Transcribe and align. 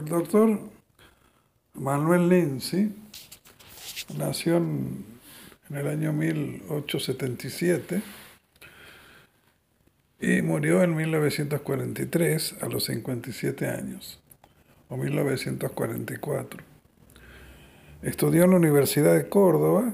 El 0.00 0.06
doctor 0.06 0.58
Manuel 1.74 2.30
Lindsay 2.30 2.90
nació 4.16 4.56
en, 4.56 5.04
el 5.68 5.86
año 5.86 6.14
1877 6.14 8.00
y 10.20 10.40
murió 10.40 10.82
en 10.82 10.96
1943 10.96 12.62
a 12.62 12.68
los 12.68 12.84
57 12.84 13.68
años, 13.68 14.18
o 14.88 14.96
1944. 14.96 16.62
Estudió 18.00 18.44
en 18.44 18.50
la 18.52 18.56
Universidad 18.56 19.14
de 19.14 19.28
Córdoba, 19.28 19.92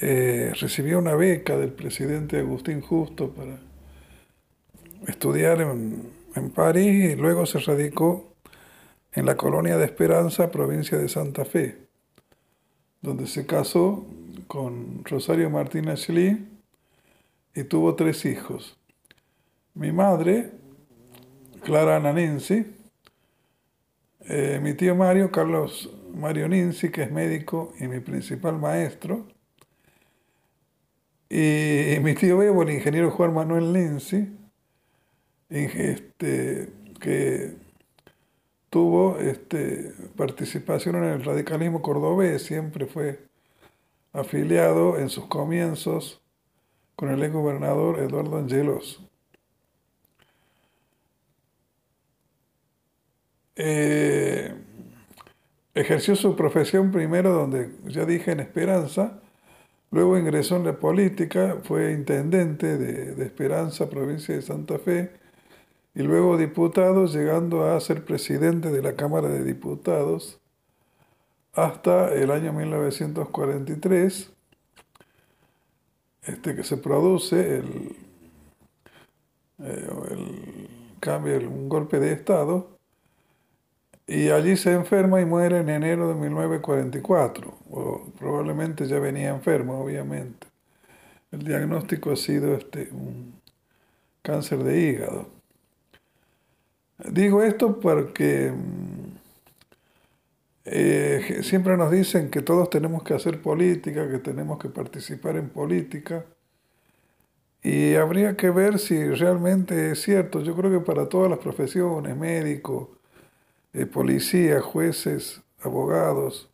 eh, 0.00 0.52
recibió 0.60 0.98
una 0.98 1.14
beca 1.14 1.56
del 1.56 1.70
presidente 1.70 2.40
Agustín 2.40 2.80
Justo 2.80 3.30
para 3.30 3.56
estudiar 5.06 5.60
en, 5.60 6.17
en 6.34 6.50
París 6.50 7.12
y 7.12 7.16
luego 7.16 7.46
se 7.46 7.58
radicó 7.58 8.34
en 9.12 9.26
la 9.26 9.36
colonia 9.36 9.76
de 9.76 9.84
Esperanza, 9.84 10.50
provincia 10.50 10.98
de 10.98 11.08
Santa 11.08 11.44
Fe, 11.44 11.78
donde 13.00 13.26
se 13.26 13.46
casó 13.46 14.06
con 14.46 15.04
Rosario 15.04 15.50
Martínez 15.50 16.08
Lee 16.08 16.46
y 17.54 17.64
tuvo 17.64 17.94
tres 17.94 18.24
hijos. 18.24 18.78
Mi 19.74 19.92
madre, 19.92 20.52
Clara 21.62 21.98
Nanensi, 22.00 22.66
eh, 24.28 24.60
mi 24.62 24.74
tío 24.74 24.94
Mario, 24.94 25.30
Carlos 25.30 25.90
Mario 26.14 26.48
Ninzi, 26.48 26.90
que 26.90 27.02
es 27.02 27.10
médico 27.10 27.72
y 27.80 27.88
mi 27.88 28.00
principal 28.00 28.58
maestro, 28.58 29.26
y, 31.30 31.98
mi 32.02 32.14
tío 32.14 32.38
Bebo, 32.38 32.62
el 32.62 32.70
ingeniero 32.70 33.10
Juan 33.10 33.34
Manuel 33.34 33.72
Ninzi, 33.72 34.37
este, 35.50 36.68
que 37.00 37.56
tuvo 38.70 39.18
este, 39.18 39.92
participación 40.16 40.96
en 40.96 41.04
el 41.04 41.24
radicalismo 41.24 41.82
cordobés, 41.82 42.42
siempre 42.42 42.86
fue 42.86 43.20
afiliado 44.12 44.98
en 44.98 45.08
sus 45.08 45.26
comienzos 45.26 46.20
con 46.96 47.10
el 47.10 47.22
ex 47.22 47.32
gobernador 47.32 48.00
Eduardo 48.00 48.36
Angelos. 48.36 49.02
Eh, 53.56 54.54
ejerció 55.74 56.14
su 56.14 56.36
profesión 56.36 56.92
primero 56.92 57.32
donde 57.32 57.72
ya 57.86 58.04
dije 58.04 58.32
en 58.32 58.40
Esperanza, 58.40 59.20
luego 59.90 60.18
ingresó 60.18 60.56
en 60.56 60.64
la 60.64 60.78
política, 60.78 61.58
fue 61.64 61.92
intendente 61.92 62.76
de, 62.78 63.14
de 63.14 63.24
Esperanza, 63.24 63.90
provincia 63.90 64.34
de 64.34 64.42
Santa 64.42 64.78
Fe, 64.78 65.10
y 65.98 66.02
luego 66.04 66.36
diputado, 66.36 67.06
llegando 67.06 67.64
a 67.64 67.80
ser 67.80 68.04
presidente 68.04 68.70
de 68.70 68.82
la 68.82 68.94
Cámara 68.94 69.28
de 69.28 69.42
Diputados 69.42 70.38
hasta 71.54 72.14
el 72.14 72.30
año 72.30 72.52
1943, 72.52 74.30
este, 76.22 76.54
que 76.54 76.62
se 76.62 76.76
produce 76.76 77.56
el, 77.56 77.96
eh, 79.58 79.88
el 80.12 80.68
cambio, 81.00 81.36
un 81.50 81.68
golpe 81.68 81.98
de 81.98 82.12
Estado, 82.12 82.78
y 84.06 84.28
allí 84.28 84.56
se 84.56 84.74
enferma 84.74 85.20
y 85.20 85.24
muere 85.24 85.58
en 85.58 85.68
enero 85.68 86.10
de 86.10 86.14
1944, 86.14 87.58
o 87.72 88.06
probablemente 88.16 88.86
ya 88.86 89.00
venía 89.00 89.30
enfermo, 89.30 89.80
obviamente. 89.80 90.46
El 91.32 91.42
diagnóstico 91.42 92.12
ha 92.12 92.16
sido 92.16 92.54
este, 92.54 92.88
un 92.92 93.34
cáncer 94.22 94.62
de 94.62 94.80
hígado. 94.80 95.37
Digo 96.98 97.42
esto 97.42 97.78
porque 97.80 98.52
eh, 100.64 101.40
siempre 101.42 101.76
nos 101.76 101.90
dicen 101.90 102.30
que 102.30 102.42
todos 102.42 102.70
tenemos 102.70 103.02
que 103.02 103.14
hacer 103.14 103.40
política, 103.40 104.10
que 104.10 104.18
tenemos 104.18 104.58
que 104.58 104.68
participar 104.68 105.36
en 105.36 105.48
política. 105.48 106.26
Y 107.62 107.94
habría 107.94 108.36
que 108.36 108.50
ver 108.50 108.78
si 108.78 109.02
realmente 109.14 109.92
es 109.92 110.02
cierto. 110.02 110.40
Yo 110.42 110.54
creo 110.56 110.70
que 110.70 110.84
para 110.84 111.08
todas 111.08 111.30
las 111.30 111.38
profesiones, 111.40 112.16
médicos, 112.16 112.88
eh, 113.72 113.86
policías, 113.86 114.62
jueces, 114.62 115.42
abogados, 115.62 116.50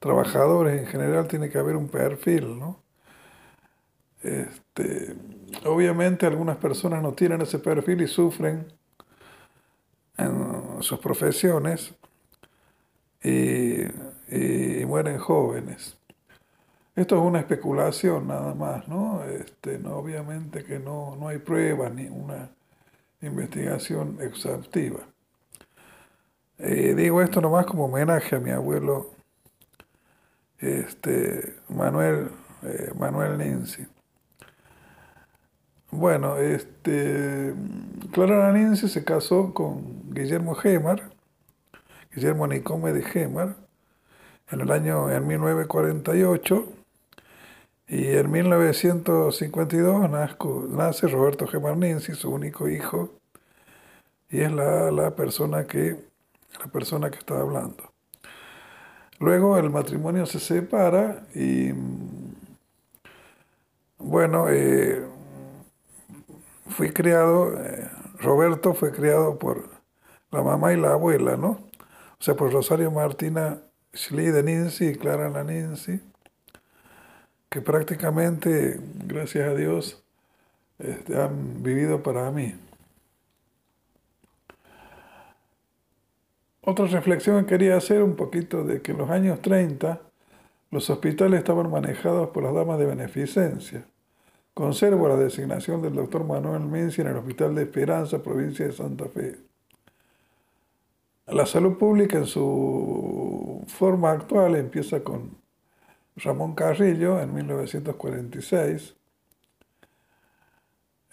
trabajadores 0.00 0.80
en 0.80 0.86
general, 0.86 1.28
tiene 1.28 1.50
que 1.50 1.58
haber 1.58 1.76
un 1.76 1.88
perfil, 1.88 2.58
¿no? 2.58 2.82
Este, 4.22 5.14
obviamente 5.64 6.26
algunas 6.26 6.56
personas 6.56 7.02
no 7.02 7.12
tienen 7.12 7.42
ese 7.42 7.58
perfil 7.58 8.02
y 8.02 8.08
sufren 8.08 8.54
en 8.56 8.76
sus 10.82 10.98
profesiones 10.98 11.94
y, 13.22 13.82
y 14.28 14.84
mueren 14.86 15.18
jóvenes. 15.18 15.96
Esto 16.96 17.16
es 17.16 17.22
una 17.22 17.40
especulación 17.40 18.28
nada 18.28 18.54
más, 18.54 18.88
¿no? 18.88 19.22
Este, 19.24 19.78
no 19.78 19.96
obviamente 19.96 20.64
que 20.64 20.78
no, 20.78 21.14
no 21.16 21.28
hay 21.28 21.38
pruebas 21.38 21.92
ni 21.92 22.08
una 22.08 22.50
investigación 23.20 24.18
exhaustiva. 24.22 25.00
Eh, 26.58 26.94
digo 26.96 27.20
esto 27.20 27.42
nomás 27.42 27.66
como 27.66 27.84
homenaje 27.84 28.36
a 28.36 28.40
mi 28.40 28.50
abuelo 28.50 29.10
este, 30.58 31.56
Manuel, 31.68 32.30
eh, 32.62 32.92
Manuel 32.98 33.36
Ninzi. 33.36 33.86
Bueno, 35.90 36.38
este, 36.38 37.54
Clara 38.12 38.52
Ninzi 38.52 38.88
se 38.88 39.04
casó 39.04 39.52
con 39.52 39.95
Guillermo 40.16 40.54
Gemar, 40.54 41.10
Guillermo 42.10 42.46
Nicome 42.46 42.94
de 42.94 43.02
Gemar, 43.02 43.54
en 44.50 44.62
el 44.62 44.70
año 44.70 45.10
en 45.10 45.26
1948 45.26 46.72
y 47.88 48.06
en 48.16 48.30
1952 48.30 50.10
nace 50.70 51.06
Roberto 51.08 51.46
Gemar 51.46 51.76
Ninzi, 51.76 52.14
su 52.14 52.30
único 52.30 52.66
hijo, 52.66 53.10
y 54.30 54.40
es 54.40 54.50
la, 54.52 54.90
la 54.90 55.14
persona 55.14 55.66
que 55.66 55.96
la 56.58 56.66
persona 56.68 57.10
que 57.10 57.18
está 57.18 57.38
hablando. 57.38 57.92
Luego 59.18 59.58
el 59.58 59.68
matrimonio 59.68 60.24
se 60.24 60.40
separa 60.40 61.26
y, 61.34 61.72
bueno, 63.98 64.48
eh, 64.48 65.04
fui 66.70 66.90
criado, 66.90 67.52
eh, 67.62 67.90
Roberto 68.18 68.72
fue 68.72 68.92
criado 68.92 69.38
por 69.38 69.75
la 70.36 70.42
mamá 70.42 70.72
y 70.72 70.76
la 70.76 70.92
abuela, 70.92 71.36
¿no? 71.36 71.58
O 72.18 72.22
sea, 72.22 72.34
por 72.34 72.52
Rosario 72.52 72.90
Martina 72.90 73.58
Schli 73.94 74.26
de 74.26 74.42
Ninzi 74.42 74.88
y 74.88 74.94
Clara 74.94 75.28
la 75.28 75.44
Ninzi, 75.44 76.00
que 77.48 77.60
prácticamente, 77.60 78.78
gracias 79.04 79.48
a 79.48 79.54
Dios, 79.54 80.02
este, 80.78 81.20
han 81.20 81.62
vivido 81.62 82.02
para 82.02 82.30
mí. 82.30 82.54
Otra 86.62 86.86
reflexión 86.86 87.44
que 87.44 87.50
quería 87.50 87.76
hacer 87.76 88.02
un 88.02 88.16
poquito 88.16 88.64
de 88.64 88.82
que 88.82 88.92
en 88.92 88.98
los 88.98 89.08
años 89.08 89.40
30 89.40 90.00
los 90.70 90.90
hospitales 90.90 91.38
estaban 91.38 91.70
manejados 91.70 92.30
por 92.30 92.42
las 92.42 92.52
damas 92.52 92.78
de 92.78 92.86
beneficencia. 92.86 93.86
Conservo 94.52 95.08
la 95.08 95.16
designación 95.16 95.80
del 95.80 95.94
doctor 95.94 96.24
Manuel 96.24 96.62
Menzi 96.62 97.02
en 97.02 97.08
el 97.08 97.16
Hospital 97.16 97.54
de 97.54 97.62
Esperanza, 97.62 98.22
provincia 98.22 98.66
de 98.66 98.72
Santa 98.72 99.06
Fe. 99.06 99.45
La 101.26 101.46
salud 101.46 101.76
pública 101.76 102.18
en 102.18 102.26
su 102.26 103.64
forma 103.66 104.12
actual 104.12 104.56
empieza 104.56 105.02
con 105.02 105.36
Ramón 106.16 106.54
Carrillo 106.54 107.20
en 107.20 107.34
1946 107.34 108.96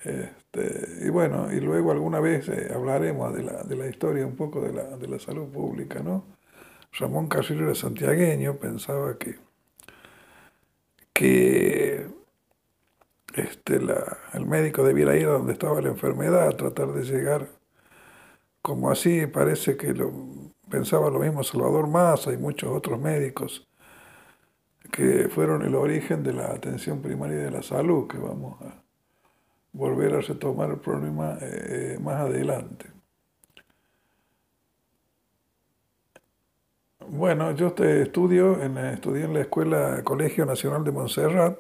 este, 0.03 1.05
y 1.05 1.09
bueno, 1.09 1.51
y 1.51 1.61
luego 1.61 1.91
alguna 1.91 2.19
vez 2.19 2.49
eh, 2.49 2.71
hablaremos 2.73 3.33
de 3.33 3.43
la, 3.43 3.63
de 3.63 3.75
la, 3.75 3.87
historia 3.87 4.25
un 4.25 4.35
poco 4.35 4.61
de 4.61 4.73
la, 4.73 4.83
de 4.97 5.07
la 5.07 5.17
salud 5.17 5.47
pública, 5.47 6.01
¿no? 6.01 6.25
Ramón 6.99 7.27
Carrillo 7.27 7.65
era 7.65 7.75
santiagueño, 7.75 8.57
pensaba 8.57 9.17
que, 9.17 9.37
que 11.13 12.05
este, 13.35 13.79
la, 13.79 14.17
el 14.33 14.45
médico 14.45 14.83
debiera 14.83 15.15
ir 15.15 15.27
a 15.27 15.31
donde 15.31 15.53
estaba 15.53 15.81
la 15.81 15.89
enfermedad, 15.89 16.47
a 16.49 16.57
tratar 16.57 16.91
de 16.91 17.03
llegar 17.03 17.47
como 18.63 18.89
así, 18.89 19.27
parece 19.27 19.75
que 19.75 19.93
lo, 19.93 20.11
pensaba 20.69 21.09
lo 21.09 21.19
mismo 21.19 21.43
Salvador 21.43 21.87
Massa 21.87 22.31
y 22.31 22.37
muchos 22.37 22.71
otros 22.71 22.97
médicos 22.99 23.67
que 24.89 25.27
fueron 25.27 25.63
el 25.63 25.75
origen 25.75 26.23
de 26.23 26.33
la 26.33 26.47
atención 26.47 27.01
primaria 27.01 27.39
de 27.39 27.51
la 27.51 27.61
salud, 27.61 28.07
que 28.07 28.17
vamos 28.17 28.61
a, 28.61 28.81
volver 29.73 30.15
a 30.15 30.21
retomar 30.21 30.69
el 30.69 30.77
problema 30.77 31.37
eh, 31.41 31.99
más 32.01 32.21
adelante. 32.21 32.85
Bueno, 37.09 37.51
yo 37.51 37.75
estudio 37.77 38.61
en, 38.61 38.77
estudié 38.77 39.25
en 39.25 39.33
la 39.33 39.41
Escuela 39.41 40.01
Colegio 40.05 40.45
Nacional 40.45 40.85
de 40.85 40.91
Montserrat 40.91 41.59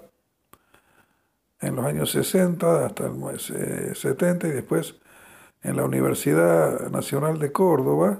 en 1.59 1.75
los 1.75 1.85
años 1.85 2.11
60 2.11 2.85
hasta 2.85 3.07
el 3.07 3.95
70 3.95 4.47
y 4.47 4.51
después 4.51 4.95
en 5.63 5.77
la 5.77 5.85
Universidad 5.85 6.89
Nacional 6.89 7.39
de 7.39 7.51
Córdoba, 7.51 8.19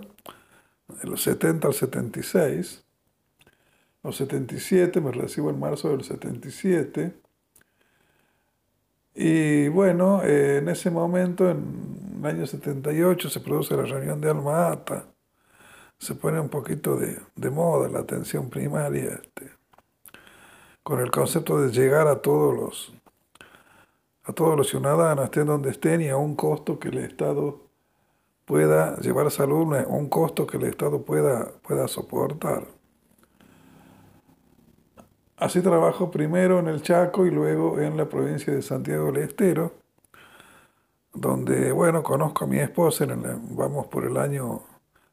de 1.02 1.10
los 1.10 1.22
70 1.24 1.68
al 1.68 1.74
76. 1.74 2.84
Los 4.02 4.18
77, 4.18 5.00
me 5.02 5.12
recibo 5.12 5.50
en 5.50 5.60
marzo 5.60 5.90
del 5.90 6.04
77. 6.04 7.14
Y 9.16 9.68
bueno, 9.68 10.24
eh, 10.24 10.58
en 10.58 10.70
ese 10.70 10.90
momento, 10.90 11.50
en 11.50 12.20
el 12.20 12.26
año 12.26 12.48
78, 12.48 13.30
se 13.30 13.40
produce 13.42 13.76
la 13.76 13.84
reunión 13.84 14.20
de 14.20 14.30
Alma 14.30 14.72
Ata. 14.72 15.06
Se 16.00 16.16
pone 16.16 16.40
un 16.40 16.50
poquito 16.50 16.96
de, 16.98 17.18
de 17.36 17.50
moda 17.50 17.88
la 17.90 18.00
atención 18.00 18.50
primaria, 18.50 19.20
este, 19.22 19.52
con 20.82 21.00
el 21.00 21.12
concepto 21.12 21.62
de 21.62 21.72
llegar 21.72 22.08
a 22.08 22.22
todos 22.22 22.56
los 22.56 22.94
a 24.26 24.34
todos 24.34 24.58
los 24.58 24.70
ciudadanos, 24.70 25.26
estén 25.26 25.48
donde 25.48 25.70
estén 25.70 26.02
y 26.02 26.10
a 26.10 26.18
un 26.18 26.36
costo 26.36 26.80
que 26.80 26.90
el 26.90 27.00
Estado 27.00 27.60
pueda 28.46 28.98
llevar 28.98 29.30
salud, 29.32 29.76
a 29.76 29.88
un 29.88 30.10
costo 30.10 30.48
que 30.48 30.58
el 30.58 30.64
Estado 30.64 31.02
pueda, 31.02 31.52
pueda 31.62 31.88
soportar. 31.88 32.66
Así 35.38 35.62
trabajo 35.62 36.10
primero 36.10 36.60
en 36.60 36.68
el 36.68 36.82
Chaco 36.82 37.26
y 37.26 37.32
luego 37.32 37.80
en 37.80 37.98
la 37.98 38.08
provincia 38.08 38.54
de 38.54 38.62
Santiago 38.62 39.08
del 39.12 39.24
Estero, 39.24 39.74
donde, 41.14 41.72
bueno, 41.72 42.02
conozco 42.02 42.46
a 42.46 42.48
mi 42.48 42.60
esposa, 42.60 43.06
vamos 43.52 43.88
por 43.88 44.06
el 44.06 44.18
año 44.18 44.62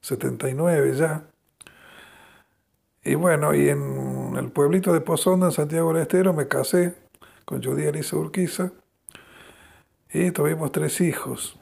79 0.03 0.95
ya. 0.95 1.25
Y 3.03 3.15
bueno, 3.15 3.55
y 3.55 3.69
en 3.71 4.37
el 4.37 4.51
pueblito 4.53 4.93
de 4.93 5.01
Pozonda, 5.01 5.47
en 5.47 5.53
Santiago 5.53 5.93
del 5.93 6.03
Estero, 6.03 6.33
me 6.33 6.47
casé 6.47 6.95
con 7.45 7.63
Judía 7.63 7.89
Elisa 7.89 8.17
Urquiza 8.17 8.73
y 10.13 10.31
tuvimos 10.33 10.73
tres 10.73 11.01
hijos, 11.01 11.59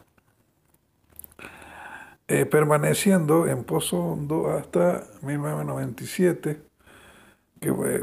eh, 2.29 2.47
permaneciendo 2.47 3.47
en 3.47 3.65
Pozo 3.65 3.99
Hondo 3.99 4.51
hasta 4.51 5.05
1997, 5.23 6.61
que 7.61 7.73
fue 7.73 8.03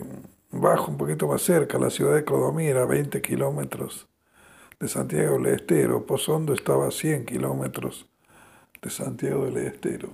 bajo 0.52 0.92
un 0.92 0.98
poquito 0.98 1.28
más 1.28 1.42
cerca, 1.42 1.78
la 1.78 1.90
ciudad 1.90 2.16
de 2.16 2.24
Clodomira, 2.24 2.86
20 2.86 3.22
kilómetros 3.22 4.08
de 4.80 4.88
Santiago 4.88 5.38
del 5.38 5.56
Estero. 5.56 6.06
Pozo 6.06 6.36
Hondo 6.36 6.54
estaba 6.54 6.88
a 6.88 6.92
100 6.92 7.26
kilómetros 7.26 8.08
de 8.82 8.90
Santiago 8.90 9.46
del 9.46 9.58
Estero. 9.58 10.10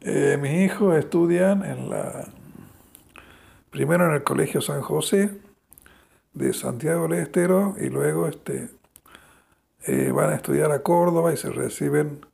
Eh, 0.00 0.38
mis 0.40 0.52
hijos 0.52 0.96
estudian 0.96 1.64
en 1.64 1.90
la, 1.90 2.28
primero 3.70 4.06
en 4.06 4.14
el 4.14 4.22
Colegio 4.22 4.60
San 4.60 4.80
José, 4.80 5.30
de 6.36 6.52
Santiago 6.52 7.08
del 7.08 7.20
Estero 7.20 7.74
y 7.80 7.88
luego 7.88 8.28
este, 8.28 8.68
eh, 9.86 10.12
van 10.12 10.30
a 10.30 10.36
estudiar 10.36 10.70
a 10.70 10.82
Córdoba 10.82 11.32
y 11.32 11.36
se 11.38 11.50
reciben 11.50 12.26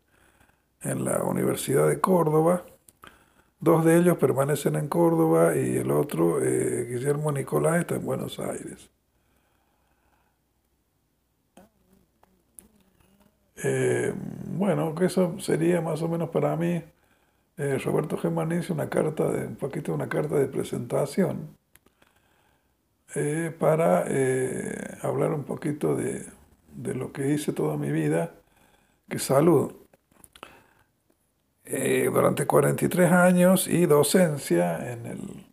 en 0.82 1.04
la 1.04 1.22
Universidad 1.22 1.88
de 1.88 2.00
Córdoba. 2.00 2.64
Dos 3.60 3.84
de 3.84 3.96
ellos 3.96 4.18
permanecen 4.18 4.74
en 4.74 4.88
Córdoba 4.88 5.56
y 5.56 5.76
el 5.76 5.92
otro, 5.92 6.42
eh, 6.42 6.86
Guillermo 6.90 7.30
Nicolás, 7.30 7.80
está 7.80 7.94
en 7.94 8.04
Buenos 8.04 8.40
Aires. 8.40 8.90
Eh, 13.62 14.12
bueno, 14.56 14.96
que 14.96 15.04
eso 15.04 15.38
sería 15.38 15.80
más 15.80 16.02
o 16.02 16.08
menos 16.08 16.30
para 16.30 16.56
mí, 16.56 16.82
Roberto 17.84 18.16
Germán 18.16 18.50
una 18.70 18.88
carta 18.88 19.30
de, 19.30 19.46
un 19.46 19.54
poquito 19.54 19.94
una 19.94 20.08
carta 20.08 20.34
de 20.34 20.46
presentación 20.48 21.56
eh, 23.14 23.54
para 23.58 24.04
eh, 24.08 24.98
hablar 25.02 25.32
un 25.34 25.44
poquito 25.44 25.94
de, 25.94 26.24
lo 26.94 27.12
que 27.12 27.32
hice 27.32 27.52
toda 27.52 27.76
mi 27.76 27.90
vida, 27.90 28.34
que 29.08 29.18
salud. 29.18 29.72
Eh, 31.64 32.10
durante 32.12 32.46
43 32.46 33.12
años 33.12 33.68
y 33.68 33.86
docencia 33.86 34.92
en 34.92 35.06
el 35.06 35.46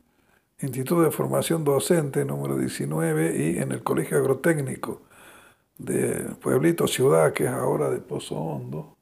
Instituto 0.59 1.03
de 1.03 1.11
Formación 1.11 1.63
Docente 1.63 2.25
número 2.25 2.57
19 2.57 3.37
y 3.37 3.57
en 3.59 3.71
el 3.71 3.83
Colegio 3.83 4.17
Agrotécnico 4.17 5.01
de 5.77 6.35
Pueblito 6.41 6.87
Ciudad, 6.87 7.33
que 7.33 7.45
es 7.45 7.51
ahora 7.51 7.89
de 7.89 7.99
Pozo 7.99 8.35
Hondo. 8.35 8.97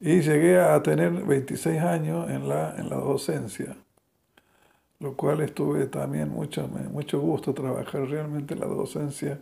Y 0.00 0.20
llegué 0.20 0.58
a 0.60 0.82
tener 0.82 1.12
26 1.12 1.80
años 1.82 2.30
en 2.30 2.48
la, 2.48 2.74
en 2.76 2.88
la 2.90 2.96
docencia 2.96 3.76
lo 5.02 5.16
cual 5.16 5.40
estuve 5.40 5.86
también 5.86 6.28
mucho, 6.28 6.68
mucho 6.68 7.20
gusto 7.20 7.52
trabajar. 7.52 8.08
Realmente 8.08 8.54
la 8.54 8.66
docencia 8.66 9.40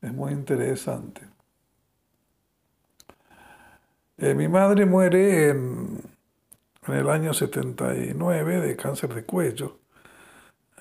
es 0.00 0.12
muy 0.12 0.32
interesante. 0.32 1.22
Eh, 4.18 4.34
mi 4.34 4.46
madre 4.46 4.86
muere 4.86 5.50
en, 5.50 6.00
el 6.86 7.10
año 7.10 7.34
79 7.34 8.60
de 8.60 8.76
cáncer 8.76 9.12
de 9.12 9.24
cuello. 9.24 9.78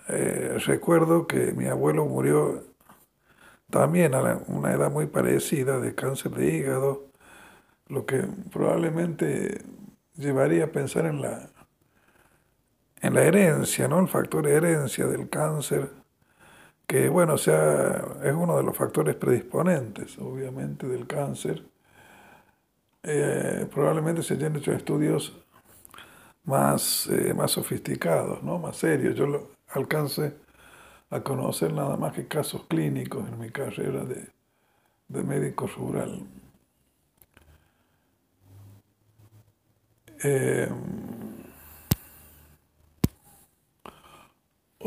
Eh, 0.07 0.59
recuerdo 0.67 1.25
que 1.25 1.51
mi 1.53 1.65
abuelo 1.65 2.05
murió 2.05 2.63
también 3.71 4.13
a 4.13 4.39
una 4.45 4.71
edad 4.71 4.91
muy 4.91 5.07
parecida 5.07 5.79
de 5.79 5.95
cáncer 5.95 6.31
de 6.33 6.55
hígado, 6.55 7.07
lo 7.87 8.05
que 8.05 8.19
probablemente 8.51 9.63
llevaría 10.15 10.65
a 10.65 10.67
pensar 10.67 11.07
en 11.07 11.23
la 11.23 11.49
en 13.05 13.13
la 13.13 13.23
herencia, 13.23 13.87
¿no? 13.87 13.99
El 13.99 14.07
factor 14.07 14.47
herencia 14.47 15.05
del 15.07 15.29
cáncer, 15.29 15.89
que 16.87 17.09
bueno, 17.09 17.37
sea, 17.37 18.03
es 18.23 18.33
uno 18.33 18.57
de 18.57 18.63
los 18.63 18.75
factores 18.75 19.15
predisponentes, 19.15 20.17
obviamente, 20.19 20.87
del 20.87 21.07
cáncer. 21.07 21.63
Eh, 23.03 23.67
probablemente 23.73 24.23
se 24.23 24.33
hayan 24.33 24.55
hecho 24.55 24.71
estudios 24.71 25.37
más, 26.45 27.07
eh, 27.07 27.33
más 27.33 27.51
sofisticados, 27.51 28.43
¿no? 28.43 28.59
más 28.59 28.77
serios. 28.77 29.15
Yo 29.15 29.27
lo 29.27 29.49
alcancé 29.69 30.33
a 31.11 31.21
conocer 31.21 31.73
nada 31.73 31.97
más 31.97 32.13
que 32.13 32.27
casos 32.27 32.65
clínicos 32.67 33.27
en 33.27 33.39
mi 33.39 33.49
carrera 33.51 34.03
de, 34.05 34.27
de 35.09 35.23
médico 35.23 35.67
rural. 35.67 36.25
Eh, 40.23 40.69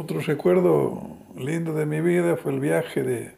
Otro 0.01 0.21
recuerdo 0.21 1.17
lindo 1.35 1.75
de 1.75 1.85
mi 1.85 2.01
vida 2.01 2.37
fue 2.37 2.53
el 2.53 2.61
viaje 2.61 3.03
de, 3.03 3.37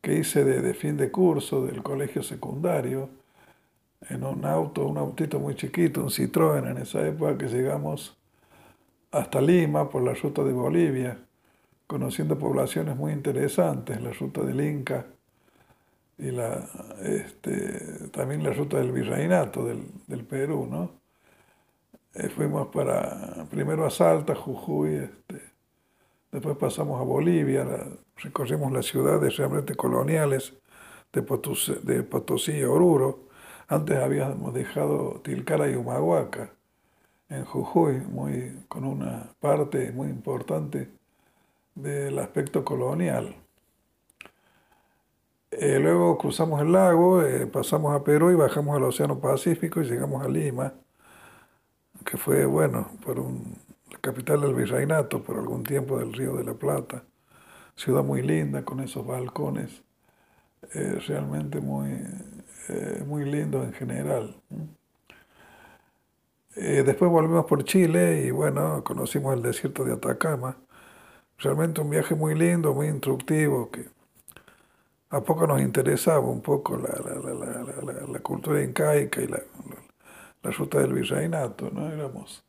que 0.00 0.14
hice 0.14 0.44
de, 0.44 0.72
fin 0.72 0.96
de 0.96 1.10
curso 1.10 1.66
del 1.66 1.82
colegio 1.82 2.22
secundario 2.22 3.10
en 4.08 4.22
un 4.22 4.44
auto, 4.44 4.86
un 4.86 4.98
autito 4.98 5.40
muy 5.40 5.56
chiquito, 5.56 6.02
un 6.02 6.10
Citroën 6.10 6.70
en 6.70 6.78
esa 6.78 7.04
época 7.04 7.36
que 7.36 7.48
llegamos 7.48 8.16
hasta 9.10 9.40
Lima 9.40 9.90
por 9.90 10.04
la 10.04 10.14
ruta 10.14 10.44
de 10.44 10.52
Bolivia, 10.52 11.18
conociendo 11.88 12.38
poblaciones 12.38 12.94
muy 12.94 13.12
interesantes, 13.12 14.00
la 14.00 14.12
ruta 14.12 14.42
del 14.42 14.60
Inca 14.60 15.06
y 16.18 16.30
la, 16.30 16.68
este, 17.02 18.10
también 18.12 18.44
la 18.44 18.52
ruta 18.52 18.76
del 18.76 18.92
Virreinato 18.92 19.66
del, 19.66 19.82
del 20.06 20.24
Perú, 20.24 20.68
¿no? 20.70 20.92
Eh, 22.14 22.28
fuimos 22.28 22.68
para, 22.68 23.44
primero 23.50 23.84
a 23.84 23.90
Salta, 23.90 24.36
Jujuy, 24.36 24.94
este, 24.98 25.53
Después 26.34 26.56
pasamos 26.56 27.00
a 27.00 27.04
Bolivia, 27.04 27.64
recorrimos 28.16 28.72
las 28.72 28.86
ciudades 28.86 29.36
realmente 29.36 29.76
coloniales 29.76 30.52
de 31.12 31.22
Potosí, 31.22 31.76
de 31.84 32.02
Potosí 32.02 32.50
y 32.56 32.64
Oruro. 32.64 33.28
Antes 33.68 33.98
habíamos 33.98 34.52
dejado 34.52 35.20
Tilcara 35.22 35.70
y 35.70 35.76
Humahuaca 35.76 36.50
en 37.28 37.44
Jujuy, 37.44 38.00
muy, 38.00 38.64
con 38.66 38.84
una 38.84 39.28
parte 39.38 39.92
muy 39.92 40.08
importante 40.08 40.90
del 41.76 42.18
aspecto 42.18 42.64
colonial. 42.64 43.36
Eh, 45.52 45.78
luego 45.78 46.18
cruzamos 46.18 46.62
el 46.62 46.72
lago, 46.72 47.22
eh, 47.22 47.46
pasamos 47.46 47.94
a 47.94 48.02
Perú 48.02 48.32
y 48.32 48.34
bajamos 48.34 48.76
al 48.76 48.82
Océano 48.82 49.20
Pacífico 49.20 49.82
y 49.82 49.84
llegamos 49.84 50.24
a 50.24 50.28
Lima, 50.28 50.74
que 52.04 52.16
fue, 52.16 52.44
bueno, 52.44 52.88
por 53.04 53.20
un 53.20 53.63
capital 54.04 54.42
del 54.42 54.54
virreinato 54.54 55.22
por 55.22 55.38
algún 55.38 55.64
tiempo 55.64 55.98
del 55.98 56.12
Río 56.12 56.36
de 56.36 56.44
la 56.44 56.52
Plata. 56.52 57.04
Ciudad 57.74 58.04
muy 58.04 58.20
linda 58.20 58.62
con 58.62 58.80
esos 58.80 59.04
balcones, 59.06 59.82
eh, 60.74 60.98
realmente 61.08 61.58
muy, 61.58 61.88
eh, 62.68 63.02
muy 63.06 63.24
lindo 63.24 63.62
en 63.62 63.72
general. 63.72 64.36
Eh, 66.54 66.82
después 66.84 67.10
volvimos 67.10 67.46
por 67.46 67.64
Chile 67.64 68.24
y 68.26 68.30
bueno, 68.30 68.84
conocimos 68.84 69.34
el 69.34 69.42
desierto 69.42 69.84
de 69.84 69.94
Atacama. 69.94 70.58
Realmente 71.38 71.80
un 71.80 71.88
viaje 71.88 72.14
muy 72.14 72.34
lindo, 72.34 72.74
muy 72.74 72.88
instructivo, 72.88 73.70
que 73.70 73.86
a 75.08 75.22
poco 75.22 75.46
nos 75.46 75.62
interesaba 75.62 76.28
un 76.28 76.42
poco 76.42 76.76
la, 76.76 78.06
la, 78.06 78.20
cultura 78.20 78.62
incaica 78.62 79.22
y 79.22 79.28
la, 79.28 79.40
ruta 80.42 80.78
del 80.80 80.92
virreinato, 80.92 81.70
¿no? 81.70 81.90
Éramos 81.90 82.44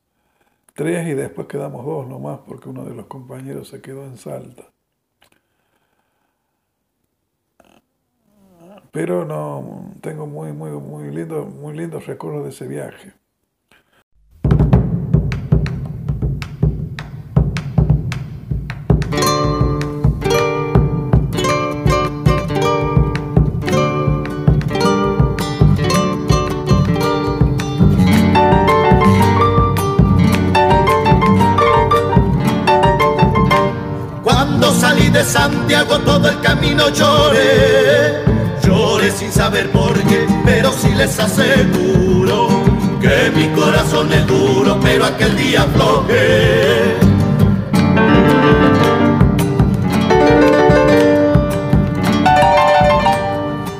tres 0.75 1.07
y 1.07 1.13
después 1.15 1.47
quedamos 1.47 1.85
dos 1.85 2.07
nomás 2.07 2.39
porque 2.45 2.69
uno 2.69 2.85
de 2.85 2.93
los 2.93 3.07
compañeros 3.07 3.69
se 3.69 3.81
quedó 3.81 4.05
en 4.05 4.17
Salta. 4.17 4.65
pero 8.95 9.25
no 9.25 9.91
tengo 9.99 10.25
muy, 10.25 10.53
muy, 10.53 10.71
muy, 10.71 11.11
lindo, 11.13 11.45
muy 11.45 11.75
lindos 11.75 12.05
recuerdos 12.05 12.45
de 12.45 12.49
ese 12.51 12.65
viaje. 12.65 13.11
Santiago 35.25 35.99
todo 35.99 36.29
el 36.29 36.39
camino 36.41 36.89
lloré, 36.89 38.23
lloré 38.63 39.11
sin 39.11 39.31
saber 39.31 39.69
por 39.71 39.93
qué, 40.03 40.25
pero 40.45 40.71
sí 40.71 40.89
les 40.95 41.19
aseguro 41.19 42.47
que 43.01 43.31
mi 43.35 43.47
corazón 43.49 44.13
es 44.13 44.25
duro, 44.27 44.79
pero 44.81 45.05
aquel 45.05 45.35
día 45.35 45.63
aflojé. 45.63 46.95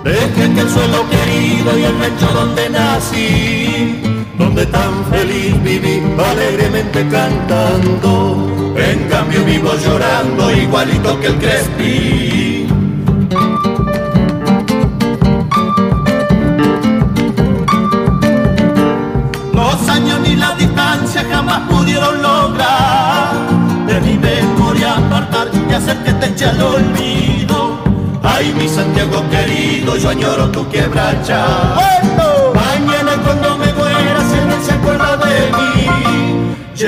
Dejé 0.04 0.54
que 0.54 0.62
el 0.62 0.70
suelo 0.70 1.06
querido 1.10 1.78
y 1.78 1.84
el 1.84 2.00
rancho 2.00 2.28
donde 2.34 2.70
nací, 2.70 4.02
donde 4.38 4.66
tan 4.66 5.06
feliz 5.12 5.62
viví, 5.64 6.02
alegremente 6.18 7.08
cantando 7.10 8.55
en 8.76 9.08
cambio 9.10 9.44
vivo 9.46 9.72
llorando 9.84 10.52
igualito 10.52 11.20
que 11.20 11.28
el 11.28 11.36
Crespi. 11.38 12.68
Los 19.54 19.90
años 19.90 20.20
ni 20.22 20.36
la 20.36 20.56
distancia 20.56 21.26
jamás 21.32 21.62
pudieron 21.70 22.22
lograr 22.22 23.34
de 23.88 24.02
mi 24.02 24.18
memoria 24.18 24.98
apartar 24.98 25.48
y 25.70 25.74
hacer 25.74 25.98
que 26.04 26.14
te 26.14 26.26
eche 26.28 26.46
al 26.46 26.62
olvido. 26.62 27.80
Ay, 28.24 28.54
mi 28.58 28.68
Santiago 28.68 29.24
querido, 29.30 29.96
yo 29.98 30.10
añoro 30.10 30.50
tu 30.50 30.68
quebracha. 30.70 31.46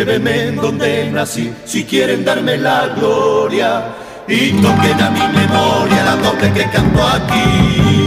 En 0.01 0.55
donde 0.55 1.09
nací, 1.11 1.51
si 1.65 1.83
quieren 1.83 2.23
darme 2.23 2.57
la 2.57 2.87
gloria 2.89 3.85
y 4.27 4.51
toquen 4.51 5.01
a 5.01 5.09
mi 5.09 5.37
memoria 5.39 6.03
la 6.03 6.15
doble 6.17 6.53
que 6.53 6.69
canto 6.69 7.03
aquí. 7.03 8.06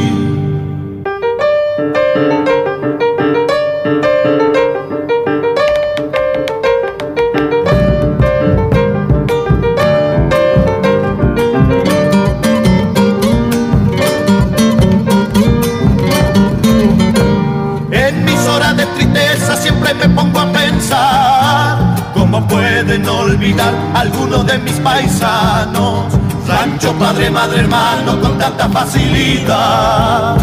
Padre, 26.98 27.30
madre, 27.30 27.60
hermano, 27.60 28.20
con 28.20 28.36
tanta 28.36 28.68
facilidad. 28.68 30.36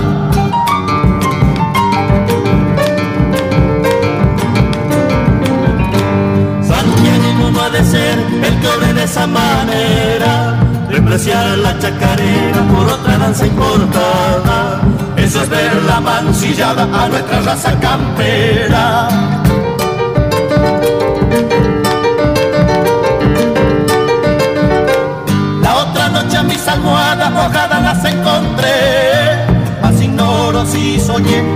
Santiago 6.62 7.52
no 7.52 7.62
ha 7.62 7.70
de 7.70 7.84
ser 7.86 8.18
el 8.44 8.60
que 8.60 8.68
obre 8.68 8.94
de 8.94 9.04
esa 9.04 9.28
manera, 9.28 10.60
despreciar 10.90 11.58
la 11.60 11.78
chacarera 11.78 12.62
por 12.74 12.88
otra 12.88 13.18
danza 13.18 13.46
importada. 13.46 14.82
Eso 15.18 15.44
es 15.44 15.50
ver 15.50 15.84
la 15.84 16.00
mancillada 16.00 16.84
a 16.84 17.08
nuestra 17.10 17.42
raza 17.42 17.80
campera. 17.80 19.47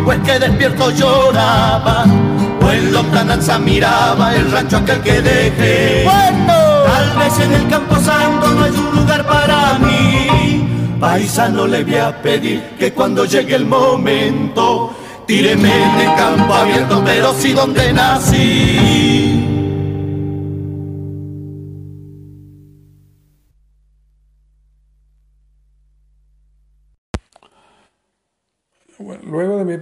Pues 0.05 0.19
que 0.19 0.39
despierto 0.39 0.91
lloraba. 0.91 2.05
O 2.61 2.69
en 2.69 2.93
lontananza 2.93 3.57
miraba 3.59 4.35
el 4.35 4.51
rancho 4.51 4.77
aquel 4.77 5.01
que 5.01 5.21
dejé. 5.21 6.03
Bueno. 6.03 6.53
Tal 6.85 7.17
vez 7.17 7.39
en 7.39 7.53
el 7.53 7.67
campo 7.67 7.95
santo 7.95 8.47
no 8.49 8.63
hay 8.63 8.71
un 8.71 8.95
lugar 8.95 9.25
para 9.25 9.79
mí. 9.79 10.97
Paisano 10.99 11.65
le 11.65 11.83
voy 11.83 11.95
a 11.95 12.21
pedir 12.21 12.61
que 12.77 12.93
cuando 12.93 13.25
llegue 13.25 13.55
el 13.55 13.65
momento, 13.65 14.93
tíreme 15.25 15.69
en 15.69 15.99
el 16.01 16.15
campo 16.15 16.53
abierto, 16.53 17.01
pero 17.03 17.33
sí 17.33 17.53
donde 17.53 17.91
nací. 17.91 19.40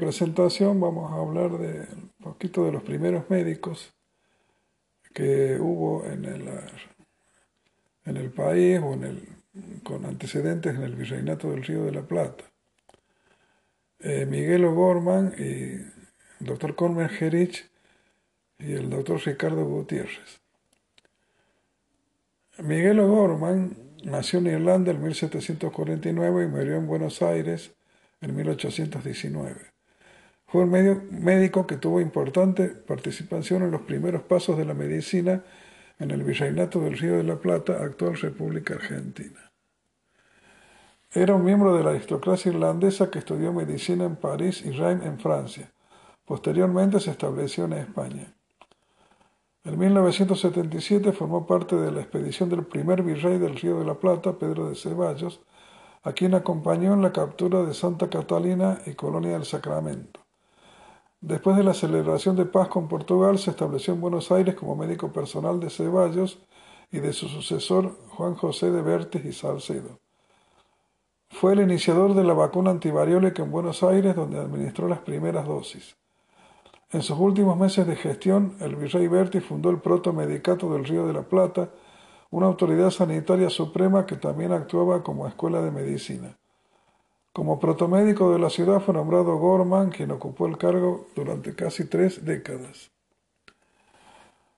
Presentación 0.09 0.81
vamos 0.81 1.11
a 1.11 1.17
hablar 1.17 1.51
de 1.59 1.81
un 1.81 2.09
poquito 2.19 2.65
de 2.65 2.71
los 2.71 2.81
primeros 2.81 3.29
médicos 3.29 3.93
que 5.13 5.59
hubo 5.59 6.03
en 6.03 6.25
el, 6.25 6.49
en 8.05 8.17
el 8.17 8.31
país 8.31 8.79
o 8.83 8.95
en 8.95 9.03
el, 9.03 9.27
con 9.83 10.05
antecedentes 10.05 10.73
en 10.73 10.81
el 10.81 10.95
Virreinato 10.95 11.51
del 11.51 11.63
Río 11.63 11.85
de 11.85 11.91
la 11.91 12.01
Plata. 12.01 12.43
Eh, 13.99 14.25
Miguel 14.25 14.65
O'Gorman 14.65 15.35
y 15.37 15.43
el 15.43 15.93
doctor 16.39 16.75
Cormer 16.75 17.09
Gerich 17.09 17.69
y 18.57 18.73
el 18.73 18.89
doctor 18.89 19.21
Ricardo 19.23 19.63
Gutiérrez. 19.63 20.41
Miguel 22.57 22.99
O'Gorman 22.99 23.77
nació 24.05 24.39
en 24.39 24.47
Irlanda 24.47 24.89
en 24.89 25.03
1749 25.03 26.45
y 26.45 26.47
murió 26.47 26.77
en 26.77 26.87
Buenos 26.87 27.21
Aires 27.21 27.75
en 28.21 28.35
1819. 28.35 29.78
Fue 30.51 30.63
un 30.63 30.71
médico 30.71 31.67
que 31.67 31.77
tuvo 31.77 32.01
importante 32.01 32.69
participación 32.69 33.61
en 33.61 33.69
los 33.69 33.81
primeros 33.81 34.23
pasos 34.23 34.57
de 34.57 34.65
la 34.65 34.73
medicina 34.73 35.43
en 35.99 36.09
el 36.09 36.23
Virreinato 36.23 36.79
del 36.79 36.97
Río 36.97 37.17
de 37.17 37.23
la 37.23 37.35
Plata, 37.35 37.83
actual 37.83 38.17
República 38.17 38.73
Argentina. 38.73 39.51
Era 41.11 41.35
un 41.35 41.43
miembro 41.43 41.75
de 41.77 41.83
la 41.83 41.91
aristocracia 41.91 42.51
irlandesa 42.51 43.11
que 43.11 43.19
estudió 43.19 43.53
medicina 43.53 44.05
en 44.05 44.15
París 44.15 44.63
y 44.65 44.71
Reims 44.71 45.05
en 45.05 45.19
Francia. 45.19 45.71
Posteriormente 46.25 46.99
se 46.99 47.11
estableció 47.11 47.65
en 47.65 47.73
España. 47.73 48.33
En 49.63 49.77
1977 49.77 51.11
formó 51.11 51.45
parte 51.45 51.75
de 51.75 51.91
la 51.91 52.01
expedición 52.01 52.49
del 52.49 52.65
primer 52.65 53.03
virrey 53.03 53.37
del 53.37 53.55
Río 53.55 53.77
de 53.77 53.85
la 53.85 53.95
Plata, 53.95 54.39
Pedro 54.39 54.67
de 54.67 54.75
Ceballos, 54.75 55.41
a 56.01 56.13
quien 56.13 56.33
acompañó 56.33 56.93
en 56.93 57.03
la 57.03 57.11
captura 57.11 57.61
de 57.61 57.75
Santa 57.75 58.09
Catalina 58.09 58.79
y 58.87 58.93
Colonia 58.93 59.33
del 59.33 59.45
Sacramento. 59.45 60.28
Después 61.21 61.57
de 61.57 61.65
la 61.65 61.73
celebración 61.73 62.38
de 62.38 62.45
paz 62.45 62.69
con 62.69 62.88
Portugal, 62.88 63.38
se 63.39 63.51
estableció 63.51 63.93
en 63.93 63.99
Buenos 63.99 64.31
Aires 64.31 64.55
como 64.55 64.77
médico 64.77 65.11
personal 65.11 65.59
de 65.59 65.69
Ceballos 65.69 66.39
y 66.91 66.99
de 66.99 67.11
su 67.11 67.27
sucesor 67.27 67.97
Juan 68.09 68.35
José 68.35 68.71
de 68.71 68.81
Bertes 68.81 69.25
y 69.25 69.33
Salcedo. 69.33 69.99
Fue 71.29 71.53
el 71.53 71.59
iniciador 71.59 72.15
de 72.15 72.23
la 72.23 72.33
vacuna 72.33 72.71
antivariólica 72.71 73.43
en 73.43 73.51
Buenos 73.51 73.83
Aires, 73.83 74.15
donde 74.15 74.39
administró 74.39 74.88
las 74.88 74.99
primeras 74.99 75.45
dosis. 75.45 75.97
En 76.91 77.01
sus 77.01 77.19
últimos 77.19 77.57
meses 77.57 77.85
de 77.85 77.97
gestión, 77.97 78.55
el 78.61 78.77
virrey 78.77 79.07
Berti 79.07 79.41
fundó 79.41 79.69
el 79.69 79.79
Protomedicato 79.79 80.71
del 80.73 80.85
Río 80.85 81.05
de 81.05 81.13
la 81.13 81.23
Plata, 81.23 81.69
una 82.31 82.47
autoridad 82.47 82.91
sanitaria 82.91 83.49
suprema 83.49 84.05
que 84.05 84.15
también 84.15 84.53
actuaba 84.53 85.03
como 85.03 85.27
escuela 85.27 85.61
de 85.61 85.69
medicina. 85.69 86.39
Como 87.39 87.58
protomédico 87.58 88.34
de 88.34 88.38
la 88.38 88.50
ciudad 88.50 88.81
fue 88.81 88.93
nombrado 88.93 89.38
Gorman, 89.38 89.91
quien 89.91 90.12
ocupó 90.12 90.46
el 90.46 90.58
cargo 90.58 91.08
durante 91.15 91.55
casi 91.55 91.86
tres 91.86 92.25
décadas. 92.25 92.91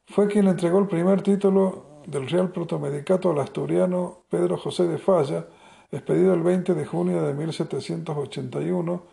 Fue 0.08 0.28
quien 0.28 0.48
entregó 0.48 0.80
el 0.80 0.88
primer 0.88 1.22
título 1.22 2.02
del 2.08 2.28
Real 2.28 2.50
Protomedicato 2.50 3.30
al 3.30 3.38
asturiano 3.38 4.24
Pedro 4.30 4.58
José 4.58 4.88
de 4.88 4.98
Falla, 4.98 5.46
expedido 5.92 6.34
el 6.34 6.42
20 6.42 6.74
de 6.74 6.84
junio 6.88 7.22
de 7.22 7.36
1781, 7.36 9.04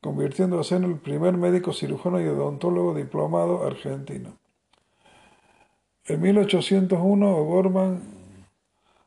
convirtiéndose 0.00 0.74
en 0.74 0.82
el 0.82 0.96
primer 0.96 1.36
médico 1.36 1.72
cirujano 1.72 2.20
y 2.20 2.26
odontólogo 2.26 2.92
diplomado 2.92 3.64
argentino. 3.64 4.30
En 6.06 6.20
1801, 6.20 7.36
O'Gorman, 7.36 8.02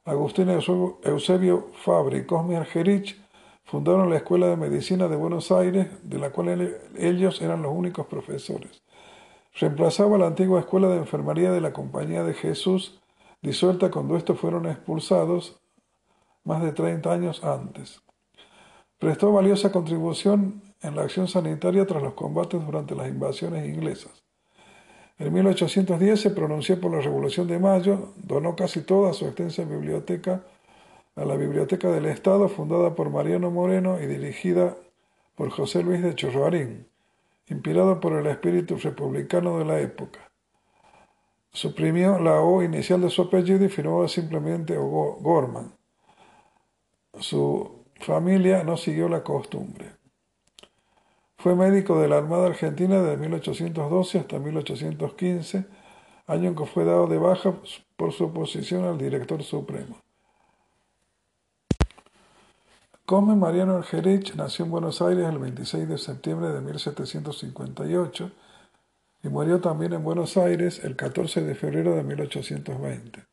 Agustín 0.05 0.49
Eusebio 0.51 1.67
Fabri 1.83 2.25
Cosme 2.25 2.55
Argerich 2.55 3.24
fundaron 3.65 4.09
la 4.09 4.17
Escuela 4.17 4.47
de 4.47 4.57
Medicina 4.57 5.07
de 5.07 5.15
Buenos 5.15 5.51
Aires, 5.51 5.87
de 6.03 6.19
la 6.19 6.29
cual 6.29 6.77
ellos 6.97 7.41
eran 7.41 7.61
los 7.61 7.73
únicos 7.73 8.05
profesores. 8.05 8.83
Reemplazaba 9.59 10.17
la 10.17 10.27
antigua 10.27 10.59
Escuela 10.59 10.87
de 10.87 10.97
Enfermería 10.97 11.51
de 11.51 11.61
la 11.61 11.73
Compañía 11.73 12.23
de 12.23 12.33
Jesús, 12.33 13.01
disuelta 13.41 13.89
cuando 13.89 14.17
estos 14.17 14.39
fueron 14.39 14.67
expulsados 14.67 15.59
más 16.43 16.61
de 16.61 16.71
30 16.71 17.11
años 17.11 17.43
antes. 17.43 18.01
Prestó 18.99 19.31
valiosa 19.31 19.71
contribución 19.71 20.61
en 20.81 20.95
la 20.95 21.03
acción 21.03 21.27
sanitaria 21.27 21.85
tras 21.85 22.03
los 22.03 22.13
combates 22.13 22.63
durante 22.63 22.95
las 22.95 23.07
invasiones 23.07 23.67
inglesas. 23.67 24.23
En 25.17 25.33
1810 25.33 26.19
se 26.19 26.29
pronunció 26.31 26.79
por 26.79 26.91
la 26.91 27.01
Revolución 27.01 27.47
de 27.47 27.57
Mayo, 27.57 28.13
donó 28.17 28.55
casi 28.55 28.81
toda 28.81 29.13
su 29.13 29.25
extensa 29.25 29.63
biblioteca 29.63 30.43
a 31.15 31.23
la 31.23 31.35
Biblioteca 31.35 31.89
del 31.89 32.07
Estado, 32.07 32.49
fundada 32.49 32.93
por 32.93 33.09
Mariano 33.09 33.49
Moreno 33.49 34.01
y 34.01 34.05
dirigida 34.05 34.75
por 35.35 35.49
José 35.49 35.81
Luis 35.81 36.01
de 36.01 36.13
Chorroarín, 36.13 36.87
inspirado 37.47 37.99
por 37.99 38.13
el 38.13 38.27
espíritu 38.27 38.77
republicano 38.77 39.59
de 39.59 39.65
la 39.65 39.79
época. 39.79 40.31
Suprimió 41.51 42.19
la 42.19 42.41
O 42.41 42.61
inicial 42.63 43.01
de 43.01 43.09
su 43.09 43.21
apellido 43.21 43.63
y 43.63 43.69
firmó 43.69 44.05
simplemente 44.09 44.75
Gorman. 44.75 45.73
Su 47.17 47.85
familia 48.01 48.63
no 48.65 48.75
siguió 48.75 49.07
la 49.07 49.23
costumbre. 49.23 49.93
Fue 51.37 51.55
médico 51.55 51.99
de 52.01 52.09
la 52.09 52.17
Armada 52.17 52.47
Argentina 52.47 53.01
de 53.01 53.15
1812 53.15 54.19
hasta 54.19 54.39
1815, 54.39 55.65
año 56.27 56.49
en 56.49 56.55
que 56.55 56.65
fue 56.65 56.83
dado 56.83 57.07
de 57.07 57.19
baja 57.19 57.53
por 57.95 58.11
su 58.11 58.25
oposición 58.25 58.83
al 58.83 58.97
director 58.97 59.41
supremo. 59.43 60.04
Come 63.05 63.35
Mariano 63.35 63.75
Argerich 63.75 64.33
nació 64.33 64.65
en 64.65 64.71
Buenos 64.71 64.99
Aires 64.99 65.27
el 65.29 65.37
26 65.37 65.87
de 65.87 65.99
septiembre 65.99 66.49
de 66.49 66.59
1758 66.59 68.31
y 69.21 69.29
murió 69.29 69.61
también 69.61 69.93
en 69.93 70.03
Buenos 70.03 70.37
Aires 70.37 70.83
el 70.83 70.95
14 70.95 71.43
de 71.43 71.53
febrero 71.53 71.95
de 71.95 72.01
1820. 72.01 73.23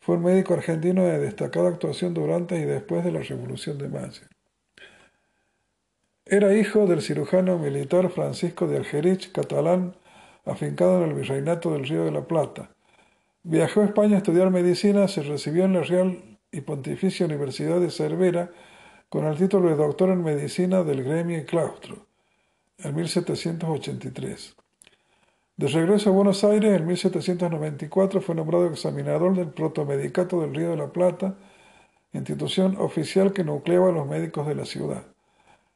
Fue 0.00 0.16
un 0.16 0.24
médico 0.24 0.54
argentino 0.54 1.04
de 1.04 1.20
destacada 1.20 1.68
actuación 1.68 2.12
durante 2.12 2.58
y 2.58 2.64
después 2.64 3.04
de 3.04 3.12
la 3.12 3.20
Revolución 3.20 3.78
de 3.78 3.88
Mayo. 3.88 4.22
Era 6.26 6.52
hijo 6.52 6.86
del 6.86 7.02
cirujano 7.02 7.58
militar 7.58 8.10
Francisco 8.10 8.66
de 8.66 8.78
Argerich, 8.78 9.30
catalán, 9.30 9.94
afincado 10.44 11.04
en 11.04 11.10
el 11.10 11.14
Virreinato 11.14 11.72
del 11.72 11.86
Río 11.86 12.04
de 12.04 12.10
la 12.10 12.26
Plata. 12.26 12.70
Viajó 13.44 13.82
a 13.82 13.84
España 13.84 14.16
a 14.16 14.18
estudiar 14.18 14.50
medicina, 14.50 15.06
se 15.06 15.22
recibió 15.22 15.66
en 15.66 15.74
la 15.74 15.82
Real 15.84 16.20
y 16.50 16.62
Pontificia 16.62 17.26
Universidad 17.26 17.78
de 17.78 17.92
Cervera 17.92 18.50
con 19.12 19.26
el 19.26 19.36
título 19.36 19.68
de 19.68 19.76
doctor 19.76 20.08
en 20.08 20.24
medicina 20.24 20.82
del 20.84 21.04
gremio 21.04 21.36
y 21.36 21.44
claustro, 21.44 22.06
en 22.78 22.94
1783. 22.94 24.56
De 25.54 25.68
regreso 25.68 26.08
a 26.08 26.14
Buenos 26.14 26.42
Aires, 26.44 26.80
en 26.80 26.86
1794 26.86 28.22
fue 28.22 28.34
nombrado 28.34 28.68
examinador 28.68 29.36
del 29.36 29.50
Protomedicato 29.50 30.40
del 30.40 30.54
Río 30.54 30.70
de 30.70 30.78
la 30.78 30.94
Plata, 30.94 31.36
institución 32.14 32.76
oficial 32.78 33.34
que 33.34 33.44
nucleaba 33.44 33.90
a 33.90 33.92
los 33.92 34.06
médicos 34.06 34.46
de 34.46 34.54
la 34.54 34.64
ciudad. 34.64 35.04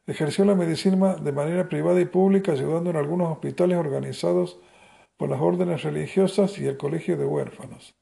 Ejerció 0.06 0.46
la 0.46 0.54
medicina 0.54 1.16
de 1.16 1.32
manera 1.32 1.68
privada 1.68 2.00
y 2.00 2.06
pública, 2.06 2.52
ayudando 2.52 2.88
en 2.88 2.96
algunos 2.96 3.30
hospitales 3.30 3.76
organizados 3.76 4.58
por 5.18 5.28
las 5.28 5.42
órdenes 5.42 5.82
religiosas 5.82 6.58
y 6.58 6.66
el 6.66 6.78
Colegio 6.78 7.18
de 7.18 7.26
Huérfanos. 7.26 7.94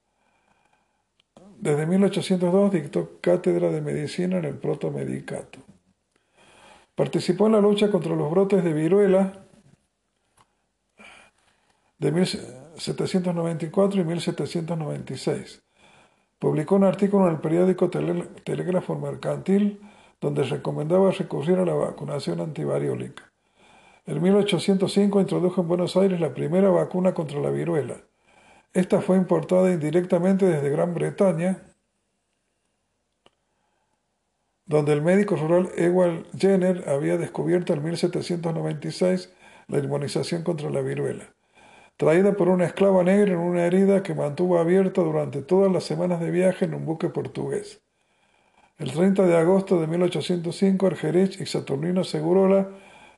Desde 1.58 1.86
1802 1.86 2.72
dictó 2.72 3.18
cátedra 3.20 3.70
de 3.70 3.80
medicina 3.80 4.38
en 4.38 4.44
el 4.44 4.56
protomedicato. 4.58 5.60
Participó 6.94 7.46
en 7.46 7.52
la 7.52 7.60
lucha 7.60 7.90
contra 7.90 8.14
los 8.14 8.30
brotes 8.30 8.62
de 8.62 8.72
viruela 8.72 9.44
de 11.98 12.12
1794 12.12 14.00
y 14.00 14.04
1796. 14.04 15.62
Publicó 16.38 16.76
un 16.76 16.84
artículo 16.84 17.26
en 17.26 17.34
el 17.34 17.40
periódico 17.40 17.88
Telégrafo 17.90 18.98
Mercantil 18.98 19.80
donde 20.20 20.42
recomendaba 20.44 21.10
recurrir 21.10 21.58
a 21.58 21.66
la 21.66 21.74
vacunación 21.74 22.40
antivariólica. 22.40 23.30
En 24.06 24.22
1805 24.22 25.20
introdujo 25.20 25.60
en 25.60 25.68
Buenos 25.68 25.96
Aires 25.96 26.20
la 26.20 26.32
primera 26.34 26.70
vacuna 26.70 27.12
contra 27.14 27.40
la 27.40 27.50
viruela. 27.50 27.96
Esta 28.74 29.00
fue 29.00 29.16
importada 29.16 29.70
indirectamente 29.70 30.46
desde 30.46 30.68
Gran 30.68 30.94
Bretaña, 30.94 31.62
donde 34.66 34.92
el 34.92 35.00
médico 35.00 35.36
rural 35.36 35.70
Ewald 35.76 36.26
Jenner 36.36 36.88
había 36.88 37.16
descubierto 37.16 37.72
en 37.72 37.84
1796 37.84 39.32
la 39.68 39.78
inmunización 39.78 40.42
contra 40.42 40.70
la 40.70 40.80
viruela, 40.80 41.36
traída 41.96 42.32
por 42.32 42.48
una 42.48 42.64
esclava 42.64 43.04
negra 43.04 43.34
en 43.34 43.38
una 43.38 43.64
herida 43.64 44.02
que 44.02 44.12
mantuvo 44.12 44.58
abierta 44.58 45.02
durante 45.02 45.42
todas 45.42 45.70
las 45.70 45.84
semanas 45.84 46.18
de 46.18 46.32
viaje 46.32 46.64
en 46.64 46.74
un 46.74 46.84
buque 46.84 47.10
portugués. 47.10 47.80
El 48.78 48.90
30 48.90 49.24
de 49.24 49.36
agosto 49.36 49.80
de 49.80 49.86
1805, 49.86 50.84
Argerich 50.88 51.40
y 51.40 51.46
Saturnino 51.46 52.02
Segurola 52.02 52.70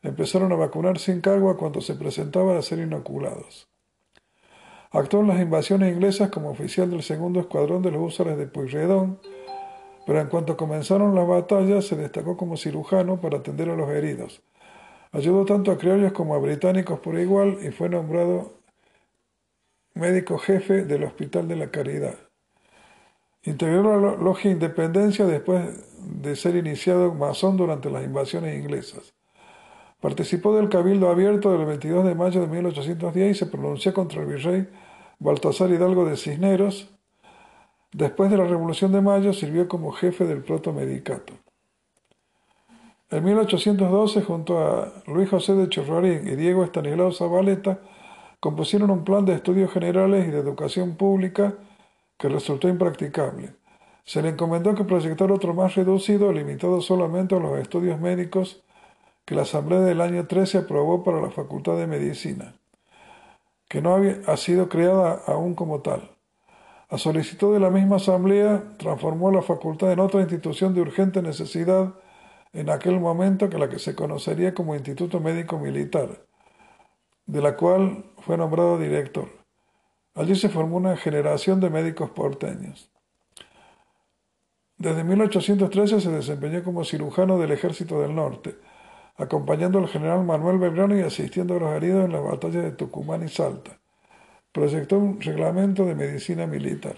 empezaron 0.03 0.53
a 0.53 0.57
vacunar 0.57 0.99
sin 0.99 1.23
cargo 1.23 1.49
a 1.49 1.81
se 1.81 1.95
presentaban 1.95 2.59
a 2.59 2.62
ser 2.62 2.81
inoculados. 2.81 3.71
Actuó 4.97 5.21
en 5.21 5.29
las 5.29 5.43
invasiones 5.43 5.93
inglesas 5.93 6.31
como 6.31 6.49
oficial 6.49 6.91
del 6.91 7.03
segundo 7.03 7.39
escuadrón 7.39 7.83
de 7.83 7.91
los 7.91 8.01
húsares 8.01 8.39
de 8.39 8.47
Pueyrredón, 8.47 9.21
pero 10.07 10.23
en 10.23 10.29
cuanto 10.29 10.57
comenzaron 10.57 11.15
las 11.15 11.29
batallas 11.29 11.85
se 11.85 11.97
destacó 11.97 12.39
como 12.39 12.57
cirujano 12.57 13.21
para 13.21 13.37
atender 13.37 13.69
a 13.69 13.77
los 13.77 13.91
heridos. 13.91 14.41
Ayudó 15.13 15.45
tanto 15.45 15.71
a 15.71 15.77
criollos 15.77 16.15
como 16.15 16.35
a 16.35 16.39
británicos 16.39 16.99
por 17.01 17.19
igual 17.19 17.59
y 17.63 17.73
fue 17.73 17.91
nombrado 17.91 18.55
médico 19.93 20.39
jefe 20.39 20.87
del 20.87 21.05
Hospital 21.05 21.47
de 21.47 21.57
la 21.57 21.71
Caridad. 21.71 22.15
Integró 23.43 24.01
la 24.01 24.17
Logia 24.17 24.51
Independencia 24.51 25.27
después 25.27 25.63
de 26.01 26.35
ser 26.37 26.57
iniciado 26.57 27.13
masón 27.13 27.59
durante 27.59 27.91
las 27.91 28.03
invasiones 28.03 28.59
inglesas. 28.59 29.13
Participó 30.01 30.57
del 30.57 30.71
Cabildo 30.71 31.11
Abierto 31.11 31.53
del 31.53 31.67
22 31.67 32.07
de 32.07 32.15
mayo 32.15 32.41
de 32.41 32.47
1810 32.47 33.37
y 33.37 33.39
se 33.39 33.47
pronunció 33.47 33.93
contra 33.93 34.23
el 34.23 34.29
virrey 34.29 34.67
Baltasar 35.19 35.71
Hidalgo 35.71 36.05
de 36.05 36.17
Cisneros. 36.17 36.91
Después 37.93 38.31
de 38.31 38.37
la 38.37 38.45
Revolución 38.45 38.93
de 38.93 39.01
Mayo 39.01 39.33
sirvió 39.33 39.67
como 39.67 39.93
jefe 39.93 40.27
del 40.27 40.43
protomedicato. 40.43 41.33
En 43.09 43.25
1812, 43.25 44.23
junto 44.23 44.59
a 44.59 44.93
Luis 45.07 45.31
José 45.31 45.55
de 45.55 45.71
Chorrarín 45.71 46.29
y 46.29 46.37
Diego 46.37 46.65
Estanislao 46.65 47.13
Zabaleta, 47.13 47.79
compusieron 48.41 48.91
un 48.91 49.05
plan 49.05 49.25
de 49.25 49.35
estudios 49.35 49.73
generales 49.73 50.29
y 50.29 50.31
de 50.31 50.41
educación 50.41 50.97
pública 50.97 51.55
que 52.19 52.29
resultó 52.29 52.69
impracticable. 52.69 53.55
Se 54.05 54.21
le 54.21 54.29
encomendó 54.31 54.75
que 54.75 54.85
proyectara 54.85 55.33
otro 55.33 55.55
más 55.55 55.77
reducido, 55.77 56.31
limitado 56.33 56.83
solamente 56.83 57.35
a 57.35 57.41
los 57.41 57.59
estudios 57.59 57.99
médicos 57.99 58.63
que 59.25 59.35
la 59.35 59.43
Asamblea 59.43 59.81
del 59.81 60.03
año 60.03 60.27
13 60.27 60.59
aprobó 60.59 61.03
para 61.03 61.23
la 61.23 61.31
Facultad 61.31 61.79
de 61.79 61.87
Medicina 61.87 62.55
que 63.69 63.83
no 63.83 63.95
había, 63.95 64.21
ha 64.27 64.37
sido 64.37 64.69
creada 64.69 65.23
aún 65.27 65.55
como 65.55 65.81
tal. 65.81 66.17
A 66.89 66.99
solicitud 66.99 67.53
de 67.53 67.61
la 67.61 67.71
misma 67.71 67.97
Asamblea, 67.97 68.77
transformó 68.79 69.31
la 69.33 69.43
facultad 69.43 69.91
en 69.91 69.99
otra 69.99 70.21
institución 70.21 70.73
de 70.73 70.83
urgente 70.83 71.21
necesidad 71.21 71.95
en 72.53 72.71
aquel 72.71 73.01
momento 73.01 73.51
que 73.51 73.59
la 73.59 73.69
que 73.69 73.79
se 73.79 73.95
conocería 73.95 74.55
como 74.55 74.75
Instituto 74.75 75.21
Médico 75.21 75.59
Militar, 75.59 76.27
de 77.27 77.43
la 77.43 77.57
cual 77.57 78.05
fue 78.19 78.37
nombrado 78.37 78.79
director. 78.79 79.29
Allí 80.15 80.37
se 80.37 80.49
formó 80.49 80.77
una 80.77 80.97
generación 80.97 81.61
de 81.61 81.71
médicos 81.71 82.11
porteños. 82.11 82.91
Desde 84.79 85.05
1813 85.05 86.01
se 86.01 86.11
desempeñó 86.11 86.63
como 86.63 86.85
cirujano 86.85 87.39
del 87.39 87.51
Ejército 87.51 88.01
del 88.01 88.15
Norte, 88.15 88.57
acompañando 89.17 89.79
al 89.79 89.89
general 89.89 90.25
Manuel 90.25 90.59
Belgrano 90.59 90.97
y 90.97 91.03
asistiendo 91.03 91.57
a 91.57 91.61
los 91.61 91.73
heridos 91.73 92.05
en 92.05 92.13
las 92.13 92.23
batallas 92.23 92.65
de 92.65 92.73
Tucumán 92.73 93.25
y 93.25 93.29
Salta. 93.29 93.79
Proyectó 94.53 94.99
un 94.99 95.21
reglamento 95.21 95.85
de 95.85 95.95
medicina 95.95 96.47
militar. 96.47 96.97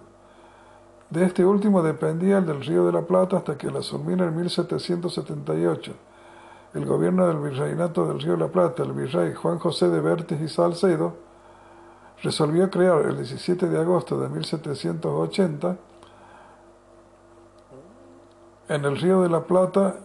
De 1.09 1.25
este 1.25 1.43
último 1.43 1.81
dependía 1.81 2.37
el 2.37 2.45
del 2.45 2.63
Río 2.63 2.85
de 2.85 2.91
la 2.91 3.01
Plata 3.01 3.37
hasta 3.37 3.57
que 3.57 3.71
la 3.71 3.79
asumiera 3.79 4.25
en 4.25 4.37
1778 4.37 5.93
el 6.73 6.85
gobierno 6.85 7.27
del 7.27 7.39
virreinato 7.39 8.05
del 8.07 8.19
Río 8.19 8.33
de 8.33 8.39
la 8.39 8.47
Plata, 8.47 8.83
el 8.83 8.93
virrey 8.93 9.33
Juan 9.33 9.57
José 9.57 9.89
de 9.89 10.01
Vértiz 10.01 10.39
y 10.39 10.47
Salcedo, 10.47 11.15
resolvió 12.21 12.69
crear 12.69 13.01
el 13.05 13.17
17 13.17 13.67
de 13.67 13.79
agosto 13.79 14.19
de 14.19 14.29
1780 14.29 15.77
en 18.67 18.85
el 18.85 18.97
Río 18.97 19.21
de 19.21 19.29
la 19.29 19.41
Plata, 19.45 19.95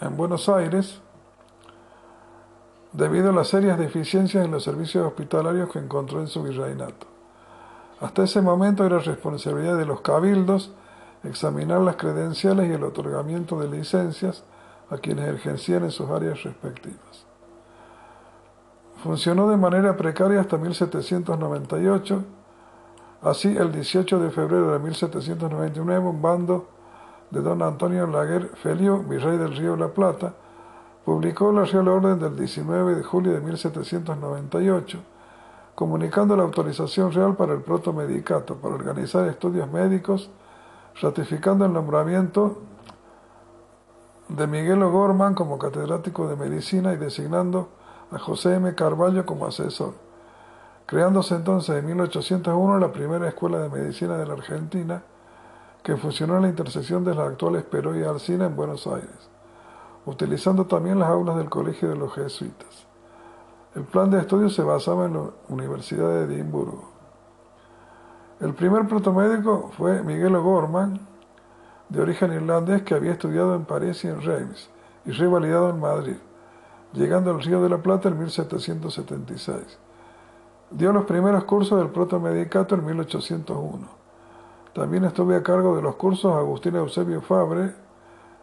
en 0.00 0.16
Buenos 0.16 0.48
Aires, 0.48 1.00
debido 2.92 3.30
a 3.30 3.32
las 3.32 3.48
serias 3.48 3.78
deficiencias 3.78 4.44
en 4.44 4.50
los 4.50 4.64
servicios 4.64 5.06
hospitalarios 5.06 5.70
que 5.70 5.78
encontró 5.78 6.20
en 6.20 6.28
su 6.28 6.42
virreinato. 6.42 7.06
Hasta 8.00 8.24
ese 8.24 8.40
momento 8.40 8.84
era 8.84 8.98
responsabilidad 8.98 9.76
de 9.76 9.86
los 9.86 10.00
cabildos 10.00 10.72
examinar 11.24 11.80
las 11.80 11.96
credenciales 11.96 12.68
y 12.68 12.72
el 12.72 12.84
otorgamiento 12.84 13.60
de 13.60 13.68
licencias 13.68 14.44
a 14.88 14.96
quienes 14.98 15.28
ejercían 15.28 15.84
en 15.84 15.90
sus 15.90 16.08
áreas 16.10 16.42
respectivas. 16.42 17.26
Funcionó 19.02 19.48
de 19.48 19.56
manera 19.56 19.96
precaria 19.96 20.40
hasta 20.40 20.58
1798. 20.58 22.24
Así, 23.22 23.54
el 23.56 23.72
18 23.72 24.18
de 24.18 24.30
febrero 24.30 24.72
de 24.72 24.78
1799, 24.78 26.06
un 26.06 26.22
bando 26.22 26.68
de 27.30 27.40
don 27.40 27.62
Antonio 27.62 28.06
Laguer 28.06 28.48
Felio, 28.56 28.98
virrey 28.98 29.38
del 29.38 29.56
Río 29.56 29.72
de 29.72 29.78
la 29.78 29.88
Plata, 29.88 30.34
publicó 31.10 31.50
la 31.50 31.64
Real 31.64 31.88
Orden 31.88 32.20
del 32.20 32.36
19 32.36 32.94
de 32.94 33.02
julio 33.02 33.32
de 33.32 33.40
1798, 33.40 35.00
comunicando 35.74 36.36
la 36.36 36.44
autorización 36.44 37.10
real 37.10 37.34
para 37.34 37.52
el 37.52 37.62
protomedicato, 37.62 38.54
para 38.58 38.76
organizar 38.76 39.26
estudios 39.26 39.68
médicos, 39.72 40.30
ratificando 41.02 41.64
el 41.64 41.72
nombramiento 41.72 42.58
de 44.28 44.46
Miguel 44.46 44.84
O'Gorman 44.84 45.34
como 45.34 45.58
catedrático 45.58 46.28
de 46.28 46.36
medicina 46.36 46.92
y 46.92 46.96
designando 46.96 47.70
a 48.12 48.18
José 48.20 48.54
M. 48.54 48.72
Carballo 48.76 49.26
como 49.26 49.46
asesor, 49.46 49.94
creándose 50.86 51.34
entonces 51.34 51.74
en 51.74 51.86
1801 51.86 52.78
la 52.78 52.92
primera 52.92 53.26
escuela 53.26 53.58
de 53.58 53.68
medicina 53.68 54.16
de 54.16 54.26
la 54.26 54.34
Argentina, 54.34 55.02
que 55.82 55.96
funcionó 55.96 56.36
en 56.36 56.42
la 56.42 56.48
intersección 56.50 57.02
de 57.02 57.16
las 57.16 57.30
actuales 57.30 57.64
Perú 57.64 57.96
y 57.96 58.04
Alcina 58.04 58.46
en 58.46 58.54
Buenos 58.54 58.86
Aires, 58.86 59.30
utilizando 60.06 60.66
también 60.66 60.98
las 60.98 61.10
aulas 61.10 61.36
del 61.36 61.48
Colegio 61.48 61.88
de 61.88 61.96
los 61.96 62.14
Jesuitas. 62.14 62.86
El 63.74 63.84
plan 63.84 64.10
de 64.10 64.18
estudio 64.18 64.48
se 64.48 64.62
basaba 64.62 65.06
en 65.06 65.14
la 65.14 65.30
Universidad 65.48 66.08
de 66.08 66.24
Edimburgo. 66.24 66.90
El 68.40 68.54
primer 68.54 68.88
protomédico 68.88 69.70
fue 69.76 70.02
Miguel 70.02 70.34
O'Gorman, 70.34 70.98
de 71.88 72.00
origen 72.00 72.32
irlandés 72.32 72.82
que 72.82 72.94
había 72.94 73.12
estudiado 73.12 73.54
en 73.54 73.64
París 73.64 74.04
y 74.04 74.08
en 74.08 74.22
Reims 74.22 74.70
y 75.04 75.10
revalidado 75.12 75.70
en 75.70 75.80
Madrid, 75.80 76.16
llegando 76.92 77.30
al 77.30 77.42
Río 77.42 77.62
de 77.62 77.68
la 77.68 77.78
Plata 77.78 78.08
en 78.08 78.18
1776. 78.18 79.78
Dio 80.70 80.92
los 80.92 81.04
primeros 81.04 81.44
cursos 81.44 81.78
del 81.78 81.90
protomedicato 81.90 82.76
en 82.76 82.86
1801. 82.86 83.88
También 84.72 85.04
estuve 85.04 85.36
a 85.36 85.42
cargo 85.42 85.76
de 85.76 85.82
los 85.82 85.96
cursos 85.96 86.34
Agustín 86.34 86.76
Eusebio 86.76 87.20
Fabre, 87.22 87.74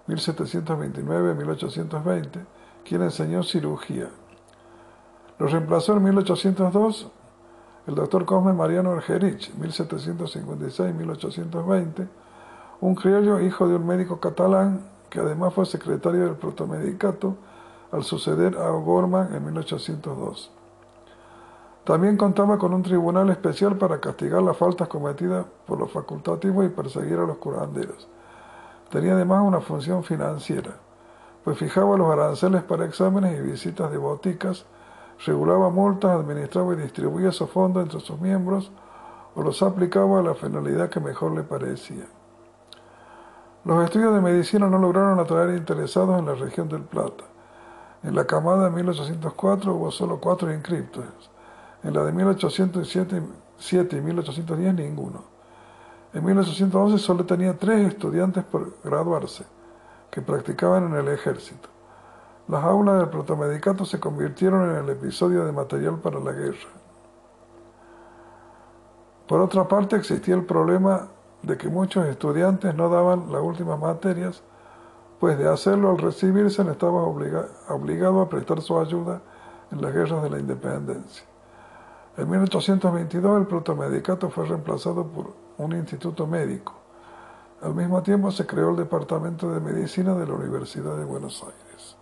1729-1820, 0.07 2.45
quien 2.85 3.01
enseñó 3.01 3.43
cirugía. 3.43 4.09
Lo 5.39 5.47
reemplazó 5.47 5.93
en 5.93 6.03
1802 6.03 7.11
el 7.87 7.95
doctor 7.95 8.25
Cosme 8.25 8.53
Mariano 8.53 8.91
Argerich, 8.91 9.51
1756-1820, 9.55 12.07
un 12.81 12.95
criollo 12.95 13.39
hijo 13.39 13.67
de 13.67 13.75
un 13.75 13.87
médico 13.87 14.19
catalán 14.19 14.81
que 15.09 15.19
además 15.19 15.53
fue 15.53 15.65
secretario 15.65 16.25
del 16.25 16.35
protomedicato 16.35 17.37
al 17.91 18.03
suceder 18.03 18.57
a 18.57 18.71
O'Gorman 18.71 19.33
en 19.33 19.45
1802. 19.45 20.51
También 21.85 22.17
contaba 22.17 22.57
con 22.57 22.73
un 22.73 22.83
tribunal 22.83 23.29
especial 23.29 23.77
para 23.77 24.01
castigar 24.01 24.41
las 24.41 24.57
faltas 24.57 24.89
cometidas 24.89 25.45
por 25.65 25.79
los 25.79 25.89
facultativos 25.89 26.65
y 26.65 26.69
perseguir 26.69 27.19
a 27.19 27.25
los 27.25 27.37
curanderos. 27.37 28.09
Tenía 28.89 29.13
además 29.13 29.43
una 29.45 29.60
función 29.60 30.04
financiera, 30.04 30.76
pues 31.43 31.58
fijaba 31.58 31.97
los 31.97 32.12
aranceles 32.12 32.63
para 32.63 32.86
exámenes 32.86 33.38
y 33.38 33.41
visitas 33.41 33.91
de 33.91 33.97
boticas, 33.97 34.65
regulaba 35.26 35.69
multas, 35.69 36.12
administraba 36.12 36.73
y 36.73 36.78
distribuía 36.78 37.30
esos 37.30 37.50
fondos 37.50 37.84
entre 37.84 38.00
sus 38.00 38.19
miembros 38.21 38.71
o 39.36 39.41
los 39.41 39.62
aplicaba 39.62 40.19
a 40.19 40.23
la 40.23 40.36
finalidad 40.36 40.89
que 40.89 41.00
mejor 41.00 41.34
le 41.34 41.43
parecía. 41.43 42.06
Los 43.65 43.84
estudios 43.84 44.13
de 44.13 44.21
medicina 44.21 44.69
no 44.69 44.78
lograron 44.78 45.19
atraer 45.19 45.58
interesados 45.58 46.17
en 46.17 46.26
la 46.26 46.36
región 46.36 46.69
del 46.69 46.84
Plata. 46.84 47.26
En 48.04 48.15
la 48.15 48.26
camada 48.26 48.69
de 48.69 48.76
1804 48.76 49.73
hubo 49.73 49.91
solo 49.91 50.21
cuatro 50.21 50.54
inscriptos. 50.54 51.04
En 51.84 51.93
la 51.93 52.04
de 52.06 52.13
1807 52.13 53.21
y 53.97 54.02
1810 54.02 54.73
ninguno. 54.73 55.37
En 56.17 56.25
1811 56.25 56.97
solo 56.97 57.25
tenía 57.27 57.56
tres 57.56 57.89
estudiantes 57.89 58.43
por 58.43 58.73
graduarse, 58.84 59.45
que 60.10 60.19
practicaban 60.19 60.88
en 60.88 60.95
el 60.95 61.10
ejército. 61.10 61.69
Las 62.47 62.63
aulas 62.63 62.97
del 62.97 63.10
protomedicato 63.10 63.86
se 63.86 63.99
convirtieron 63.99 64.67
en 64.67 64.77
el 64.77 64.89
episodio 64.89 65.45
de 65.45 65.51
material 65.51 65.99
para 65.99 66.19
la 66.19 66.32
guerra. 66.32 66.69
Por 69.27 69.41
otra 69.41 69.67
parte, 69.67 69.95
existía 69.95 70.34
el 70.34 70.43
problema 70.43 71.08
de 71.43 71.56
que 71.56 71.69
muchos 71.69 72.08
estudiantes 72.08 72.73
no 72.73 72.89
daban 72.89 73.32
las 73.32 73.43
últimas 73.43 73.80
materias, 73.80 74.41
pues 75.19 75.38
de 75.38 75.47
hacerlo 75.47 75.91
al 75.91 75.99
recibirse 75.99 76.63
no 76.63 76.71
estaba 76.71 77.03
obligado 77.03 78.21
a 78.21 78.27
prestar 78.27 78.62
su 78.62 78.80
ayuda 78.80 79.21
en 79.71 79.84
las 79.84 79.93
guerras 79.93 80.23
de 80.23 80.32
la 80.32 80.39
independencia. 80.39 81.27
En 82.17 82.27
1822 82.27 83.41
el 83.41 83.45
protomedicato 83.45 84.32
fue 84.32 84.47
reemplazado 84.47 85.06
por 85.06 85.46
un 85.57 85.73
instituto 85.73 86.27
médico. 86.27 86.73
Al 87.61 87.73
mismo 87.73 88.01
tiempo 88.03 88.31
se 88.31 88.45
creó 88.45 88.69
el 88.71 88.75
Departamento 88.77 89.51
de 89.51 89.59
Medicina 89.59 90.13
de 90.13 90.27
la 90.27 90.33
Universidad 90.33 90.95
de 90.95 91.05
Buenos 91.05 91.43
Aires. 91.43 91.97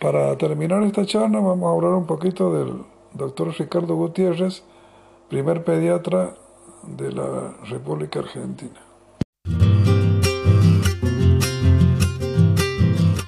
Para 0.00 0.36
terminar 0.36 0.82
esta 0.82 1.04
charla 1.06 1.40
vamos 1.40 1.68
a 1.68 1.74
hablar 1.74 1.92
un 1.92 2.06
poquito 2.06 2.52
del 2.52 2.84
doctor 3.14 3.54
Ricardo 3.58 3.94
Gutiérrez, 3.94 4.62
primer 5.28 5.64
pediatra 5.64 6.34
de 6.84 7.12
la 7.12 7.54
República 7.68 8.20
Argentina. 8.20 8.80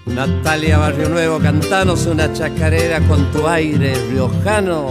Natalia 0.06 0.78
Barrio 0.78 1.08
Nuevo, 1.08 1.38
cantanos 1.38 2.06
una 2.06 2.32
chacarera 2.32 3.00
con 3.08 3.30
tu 3.30 3.46
aire 3.46 3.94
riojano. 4.10 4.88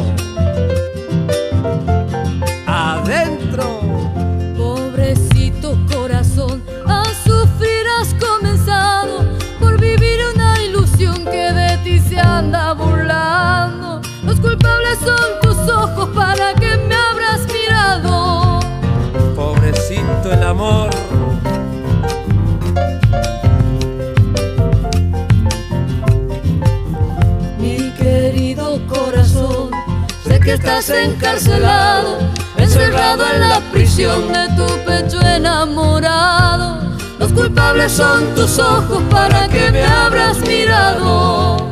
Estás 30.49 30.89
encarcelado, 30.89 32.17
encerrado 32.57 33.23
en 33.33 33.41
la 33.41 33.59
prisión 33.71 34.33
de 34.33 34.47
tu 34.55 34.65
pecho 34.85 35.21
enamorado. 35.21 36.79
Los 37.19 37.31
culpables 37.33 37.91
son 37.91 38.33
tus 38.35 38.57
ojos 38.59 39.03
para 39.09 39.47
que 39.47 39.71
me 39.71 39.83
abras 39.83 40.39
mirado. 40.39 41.68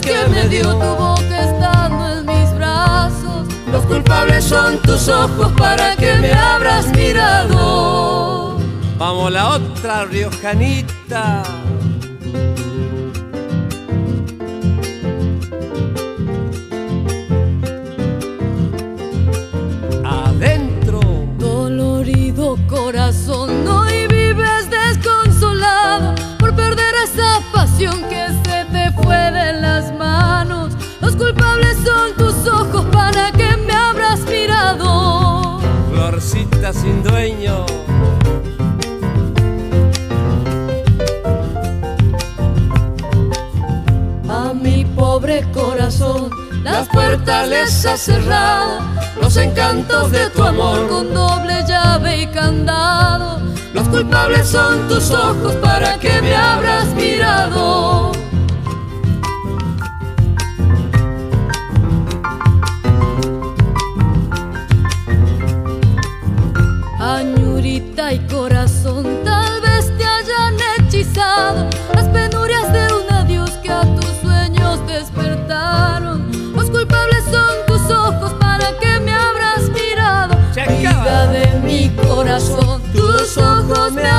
Que 0.00 0.26
me 0.28 0.48
dio 0.48 0.72
tu 0.72 0.96
boca 0.96 1.44
estando 1.44 2.08
en 2.08 2.26
mis 2.26 2.54
brazos. 2.54 3.48
Los 3.70 3.84
culpables 3.86 4.44
son 4.44 4.78
tus 4.82 5.08
ojos 5.08 5.52
para 5.56 5.96
que 5.96 6.14
me 6.14 6.32
abras 6.32 6.88
mirado. 6.88 8.58
Vamos 8.98 9.32
la 9.32 9.50
otra 9.50 10.04
riojanita. 10.04 11.42
Las 46.62 46.88
puertas 46.88 47.48
les 47.48 47.84
has 47.86 48.00
cerrado. 48.00 48.80
Los 49.20 49.36
encantos 49.36 50.10
de 50.10 50.30
tu 50.30 50.42
amor 50.42 50.88
con 50.88 51.12
doble 51.12 51.64
llave 51.66 52.22
y 52.22 52.26
candado. 52.28 53.40
Los 53.74 53.88
culpables 53.88 54.48
son 54.48 54.88
tus 54.88 55.10
ojos 55.10 55.54
para 55.56 55.98
que 55.98 56.20
me 56.22 56.34
abras 56.34 56.86
mirado. 56.94 58.09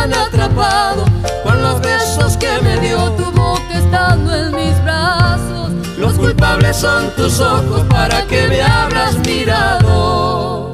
Han 0.02 0.14
atrapado 0.14 1.06
con 1.44 1.62
los 1.62 1.80
besos 1.82 2.36
que 2.38 2.60
me 2.64 2.80
dio 2.80 3.12
tu 3.12 3.26
boca 3.32 3.74
estando 3.74 4.34
en 4.34 4.56
mis 4.56 4.84
brazos. 4.84 5.72
Los 5.98 6.14
culpables 6.18 6.76
son 6.76 7.14
tus 7.16 7.40
ojos 7.40 7.86
para 7.90 8.26
que 8.26 8.48
me 8.48 8.62
abras 8.64 9.18
mirado. 9.20 10.72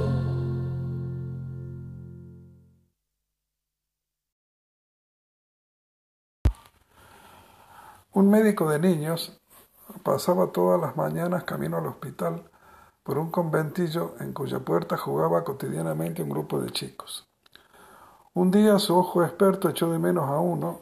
Un 8.14 8.32
médico 8.32 8.70
de 8.70 8.80
niños 8.80 9.40
pasaba 10.04 10.52
todas 10.52 10.80
las 10.80 10.96
mañanas 10.96 11.44
camino 11.44 11.78
al 11.78 11.88
hospital 11.88 12.50
por 13.04 13.18
un 13.18 13.30
conventillo 13.30 14.16
en 14.20 14.34
cuya 14.34 14.60
puerta 14.60 14.98
jugaba 14.98 15.44
cotidianamente 15.44 16.24
un 16.24 16.30
grupo 16.30 16.60
de 16.60 16.72
chicos. 16.72 17.27
Un 18.38 18.52
día 18.52 18.78
su 18.78 18.96
ojo 18.96 19.24
experto 19.24 19.68
echó 19.68 19.92
de 19.92 19.98
menos 19.98 20.30
a 20.30 20.40
uno, 20.40 20.82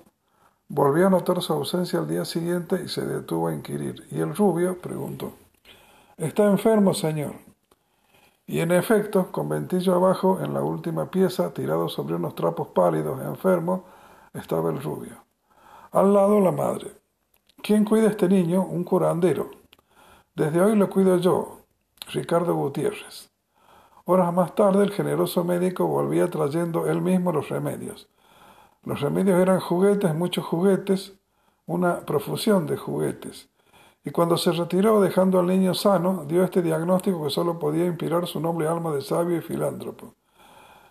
volvió 0.67 1.07
a 1.07 1.09
notar 1.09 1.41
su 1.41 1.53
ausencia 1.53 1.99
al 1.99 2.07
día 2.09 2.25
siguiente 2.25 2.81
y 2.83 2.89
se 2.89 3.05
detuvo 3.05 3.47
a 3.47 3.53
inquirir. 3.53 4.05
Y 4.11 4.19
el 4.19 4.35
rubio 4.35 4.77
preguntó, 4.81 5.31
¿Está 6.17 6.43
enfermo, 6.51 6.93
señor? 6.93 7.35
Y 8.45 8.59
en 8.59 8.73
efecto, 8.73 9.31
conventillo 9.31 9.95
abajo, 9.95 10.41
en 10.43 10.53
la 10.53 10.63
última 10.63 11.09
pieza, 11.09 11.53
tirado 11.53 11.87
sobre 11.87 12.15
unos 12.15 12.35
trapos 12.35 12.67
pálidos, 12.75 13.21
enfermo, 13.21 13.85
estaba 14.33 14.69
el 14.69 14.83
rubio. 14.83 15.23
Al 15.93 16.13
lado 16.13 16.41
la 16.41 16.51
madre. 16.51 16.91
¿Quién 17.63 17.85
cuida 17.85 18.07
a 18.07 18.11
este 18.11 18.27
niño? 18.27 18.65
Un 18.65 18.83
curandero. 18.83 19.49
Desde 20.35 20.59
hoy 20.59 20.75
lo 20.75 20.89
cuido 20.89 21.15
yo, 21.19 21.61
Ricardo 22.11 22.53
Gutiérrez. 22.53 23.31
Horas 24.07 24.31
más 24.31 24.53
tarde 24.53 24.83
el 24.83 24.91
generoso 24.91 25.43
médico 25.43 25.87
volvía 25.87 26.29
trayendo 26.29 26.85
él 26.85 27.01
mismo 27.01 27.31
los 27.31 27.49
remedios. 27.49 28.07
Los 28.83 29.01
remedios 29.01 29.39
eran 29.39 29.59
juguetes, 29.59 30.13
muchos 30.13 30.45
juguetes, 30.45 31.13
una 31.65 32.01
profusión 32.01 32.67
de 32.67 32.77
juguetes. 32.77 33.49
Y 34.03 34.11
cuando 34.11 34.37
se 34.37 34.51
retiró 34.51 35.01
dejando 35.01 35.39
al 35.39 35.47
niño 35.47 35.73
sano, 35.73 36.23
dio 36.27 36.43
este 36.43 36.61
diagnóstico 36.61 37.23
que 37.23 37.31
solo 37.31 37.57
podía 37.57 37.87
inspirar 37.87 38.27
su 38.27 38.39
noble 38.39 38.67
alma 38.67 38.93
de 38.93 39.01
sabio 39.01 39.37
y 39.37 39.41
filántropo. 39.41 40.13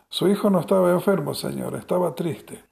Su 0.09 0.27
hijo 0.27 0.51
no 0.51 0.59
estaba 0.59 0.91
enfermo, 0.91 1.35
señor, 1.35 1.77
estaba 1.77 2.17
triste. 2.17 2.65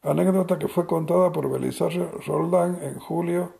Anécdota 0.00 0.58
que 0.58 0.68
fue 0.68 0.86
contada 0.86 1.30
por 1.30 1.50
Belisario 1.50 2.10
Roldán 2.26 2.78
en 2.80 2.98
julio 2.98 3.52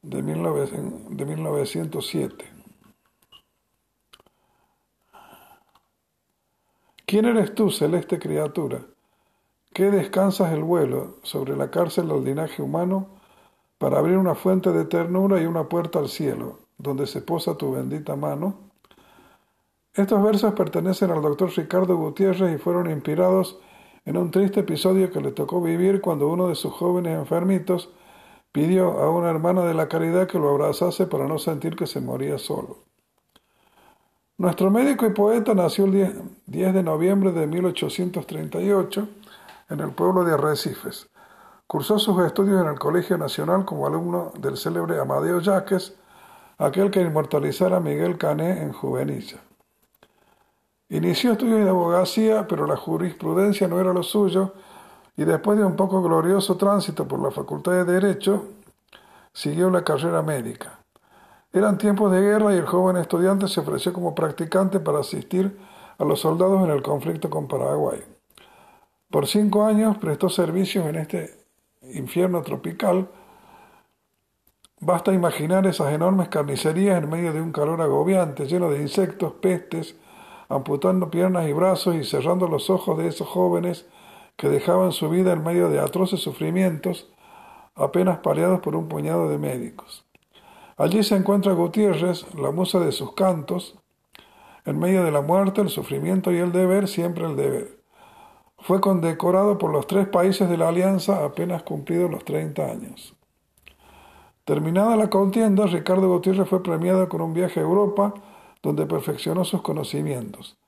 de, 0.00 0.22
19, 0.22 0.66
de 1.10 1.26
1907. 1.26 2.55
¿Quién 7.08 7.24
eres 7.24 7.54
tú, 7.54 7.70
celeste 7.70 8.18
criatura? 8.18 8.80
¿Qué 9.72 9.92
descansas 9.92 10.52
el 10.52 10.64
vuelo 10.64 11.18
sobre 11.22 11.56
la 11.56 11.70
cárcel 11.70 12.08
del 12.08 12.24
linaje 12.24 12.62
humano 12.62 13.06
para 13.78 14.00
abrir 14.00 14.16
una 14.16 14.34
fuente 14.34 14.72
de 14.72 14.86
ternura 14.86 15.40
y 15.40 15.46
una 15.46 15.68
puerta 15.68 16.00
al 16.00 16.08
cielo, 16.08 16.58
donde 16.78 17.06
se 17.06 17.20
posa 17.20 17.56
tu 17.56 17.70
bendita 17.70 18.16
mano? 18.16 18.56
Estos 19.94 20.20
versos 20.20 20.54
pertenecen 20.54 21.12
al 21.12 21.22
doctor 21.22 21.52
Ricardo 21.56 21.96
Gutiérrez 21.96 22.56
y 22.56 22.58
fueron 22.58 22.90
inspirados 22.90 23.60
en 24.04 24.16
un 24.16 24.32
triste 24.32 24.60
episodio 24.60 25.12
que 25.12 25.20
le 25.20 25.30
tocó 25.30 25.62
vivir 25.62 26.00
cuando 26.00 26.26
uno 26.26 26.48
de 26.48 26.56
sus 26.56 26.72
jóvenes 26.72 27.16
enfermitos 27.16 27.88
pidió 28.50 28.98
a 28.98 29.10
una 29.10 29.30
hermana 29.30 29.62
de 29.62 29.74
la 29.74 29.88
caridad 29.88 30.26
que 30.26 30.40
lo 30.40 30.48
abrazase 30.48 31.06
para 31.06 31.28
no 31.28 31.38
sentir 31.38 31.76
que 31.76 31.86
se 31.86 32.00
moría 32.00 32.36
solo. 32.36 32.78
Nuestro 34.38 34.70
médico 34.70 35.06
y 35.06 35.10
poeta 35.14 35.54
nació 35.54 35.86
el 35.86 35.92
10, 35.92 36.12
10 36.44 36.74
de 36.74 36.82
noviembre 36.82 37.32
de 37.32 37.46
1838 37.46 39.08
en 39.70 39.80
el 39.80 39.92
pueblo 39.92 40.24
de 40.24 40.34
Arrecifes. 40.34 41.08
Cursó 41.66 41.98
sus 41.98 42.22
estudios 42.22 42.60
en 42.60 42.68
el 42.68 42.78
Colegio 42.78 43.16
Nacional 43.16 43.64
como 43.64 43.86
alumno 43.86 44.34
del 44.38 44.58
célebre 44.58 45.00
Amadeo 45.00 45.40
Yaques, 45.40 45.94
aquel 46.58 46.90
que 46.90 47.00
inmortalizara 47.00 47.78
a 47.78 47.80
Miguel 47.80 48.18
Cané 48.18 48.62
en 48.62 48.74
Juvenilla. 48.74 49.38
Inició 50.90 51.32
estudios 51.32 51.64
de 51.64 51.70
abogacía, 51.70 52.46
pero 52.46 52.66
la 52.66 52.76
jurisprudencia 52.76 53.68
no 53.68 53.80
era 53.80 53.94
lo 53.94 54.02
suyo, 54.02 54.52
y 55.16 55.24
después 55.24 55.58
de 55.58 55.64
un 55.64 55.76
poco 55.76 56.02
glorioso 56.02 56.58
tránsito 56.58 57.08
por 57.08 57.22
la 57.22 57.30
Facultad 57.30 57.72
de 57.72 57.84
Derecho, 57.86 58.44
siguió 59.32 59.70
la 59.70 59.82
carrera 59.82 60.20
médica. 60.20 60.85
Eran 61.56 61.78
tiempos 61.78 62.12
de 62.12 62.20
guerra 62.20 62.54
y 62.54 62.58
el 62.58 62.66
joven 62.66 62.98
estudiante 62.98 63.48
se 63.48 63.60
ofreció 63.60 63.90
como 63.94 64.14
practicante 64.14 64.78
para 64.78 64.98
asistir 64.98 65.56
a 65.96 66.04
los 66.04 66.20
soldados 66.20 66.62
en 66.62 66.68
el 66.68 66.82
conflicto 66.82 67.30
con 67.30 67.48
Paraguay. 67.48 67.98
Por 69.10 69.26
cinco 69.26 69.64
años 69.64 69.96
prestó 69.96 70.28
servicios 70.28 70.84
en 70.84 70.96
este 70.96 71.34
infierno 71.94 72.42
tropical. 72.42 73.08
Basta 74.80 75.14
imaginar 75.14 75.66
esas 75.66 75.94
enormes 75.94 76.28
carnicerías 76.28 77.02
en 77.02 77.08
medio 77.08 77.32
de 77.32 77.40
un 77.40 77.52
calor 77.52 77.80
agobiante, 77.80 78.44
lleno 78.44 78.68
de 78.68 78.82
insectos, 78.82 79.32
pestes, 79.40 79.96
amputando 80.50 81.10
piernas 81.10 81.48
y 81.48 81.54
brazos 81.54 81.94
y 81.94 82.04
cerrando 82.04 82.48
los 82.48 82.68
ojos 82.68 82.98
de 82.98 83.08
esos 83.08 83.28
jóvenes 83.28 83.86
que 84.36 84.50
dejaban 84.50 84.92
su 84.92 85.08
vida 85.08 85.32
en 85.32 85.42
medio 85.42 85.70
de 85.70 85.80
atroces 85.80 86.20
sufrimientos, 86.20 87.10
apenas 87.74 88.18
paliados 88.18 88.60
por 88.60 88.76
un 88.76 88.88
puñado 88.88 89.30
de 89.30 89.38
médicos. 89.38 90.05
Allí 90.78 91.02
se 91.02 91.16
encuentra 91.16 91.54
Gutiérrez, 91.54 92.26
la 92.34 92.50
musa 92.50 92.78
de 92.78 92.92
sus 92.92 93.12
cantos, 93.12 93.78
En 94.66 94.78
medio 94.80 95.04
de 95.04 95.12
la 95.12 95.22
muerte, 95.22 95.60
el 95.60 95.68
sufrimiento 95.68 96.32
y 96.32 96.38
el 96.38 96.50
deber, 96.50 96.88
siempre 96.88 97.24
el 97.24 97.36
deber. 97.36 97.78
Fue 98.58 98.80
condecorado 98.80 99.58
por 99.58 99.70
los 99.70 99.86
tres 99.86 100.08
países 100.08 100.50
de 100.50 100.56
la 100.56 100.68
Alianza 100.68 101.24
apenas 101.24 101.62
cumplidos 101.62 102.10
los 102.10 102.24
30 102.24 102.64
años. 102.64 103.14
Terminada 104.44 104.96
la 104.96 105.08
contienda, 105.08 105.66
Ricardo 105.66 106.08
Gutiérrez 106.08 106.48
fue 106.48 106.64
premiado 106.64 107.08
con 107.08 107.20
un 107.20 107.32
viaje 107.32 107.60
a 107.60 107.62
Europa, 107.62 108.12
donde 108.60 108.86
perfeccionó 108.86 109.44
sus 109.44 109.62
conocimientos. 109.62 110.58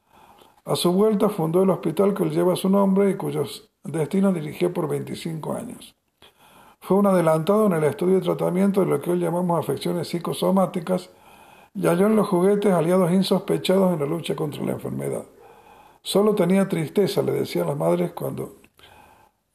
A 0.65 0.77
su 0.77 0.93
vuelta 0.93 1.29
fundó 1.29 1.65
el 1.65 1.71
hospital 1.71 2.15
que 2.15 2.25
lleva 2.27 2.55
su 2.55 2.69
nombre 2.69 3.11
y 3.11 3.17
cuyos 3.17 3.71
destinos 3.83 4.33
dirigió 4.33 4.73
por 4.73 4.89
25 4.89 5.55
años. 5.55 5.98
Fue 6.81 6.97
un 6.97 7.07
adelantado 7.07 7.67
en 7.67 7.73
el 7.73 7.85
estudio 7.85 8.19
y 8.19 8.23
tratamiento 8.23 8.81
de 8.81 8.87
lo 8.87 9.01
que 9.01 9.11
hoy 9.11 9.19
llamamos 9.19 9.59
afecciones 9.59 10.09
psicosomáticas 10.09 11.11
y 11.75 11.87
halló 11.87 12.07
en 12.07 12.17
los 12.17 12.29
juguetes 12.29 12.73
aliados 12.73 13.13
insospechados 13.13 13.93
en 13.93 14.01
la 14.01 14.07
lucha 14.07 14.35
contra 14.35 14.65
la 14.65 14.73
enfermedad. 14.73 15.25
Solo 16.03 16.35
tenía 16.35 16.69
tristeza, 16.69 17.23
le 17.23 17.33
decían 17.33 17.67
las 17.67 17.77
madres 17.77 18.13
cuando 18.13 18.57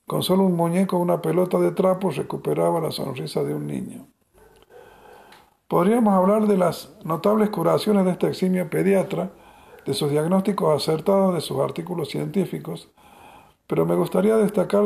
con 0.06 0.22
solo 0.22 0.44
un 0.44 0.56
muñeco 0.56 0.98
o 0.98 1.00
una 1.00 1.22
pelota 1.22 1.58
de 1.60 1.72
trapo 1.72 2.12
recuperaba 2.12 2.80
la 2.80 2.92
sonrisa 2.92 3.44
de 3.44 3.56
un 3.56 3.66
niño. 3.66 4.06
Podríamos 5.68 6.14
hablar 6.14 6.46
de 6.46 6.58
las 6.58 6.94
notables 7.04 7.50
curaciones 7.50 8.06
de 8.06 8.12
este 8.12 8.28
eximio 8.28 8.70
pediatra, 8.70 9.32
de 9.86 9.94
sus 9.94 10.12
diagnósticos 10.12 10.76
acertados, 10.76 11.34
de 11.34 11.42
sus 11.42 11.60
artículos 11.60 12.10
científicos, 12.10 12.90
pero 13.66 13.86
me 13.86 13.96
gustaría 13.96 14.38
destacar 14.38 14.84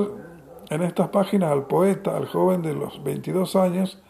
en 0.70 0.82
estas 0.82 1.10
páginas 1.10 1.52
al 1.52 1.68
poeta, 1.68 2.18
al 2.18 2.28
joven 2.28 2.62
de 2.62 2.74
los 2.74 3.04
22 3.04 3.56
años, 3.56 4.02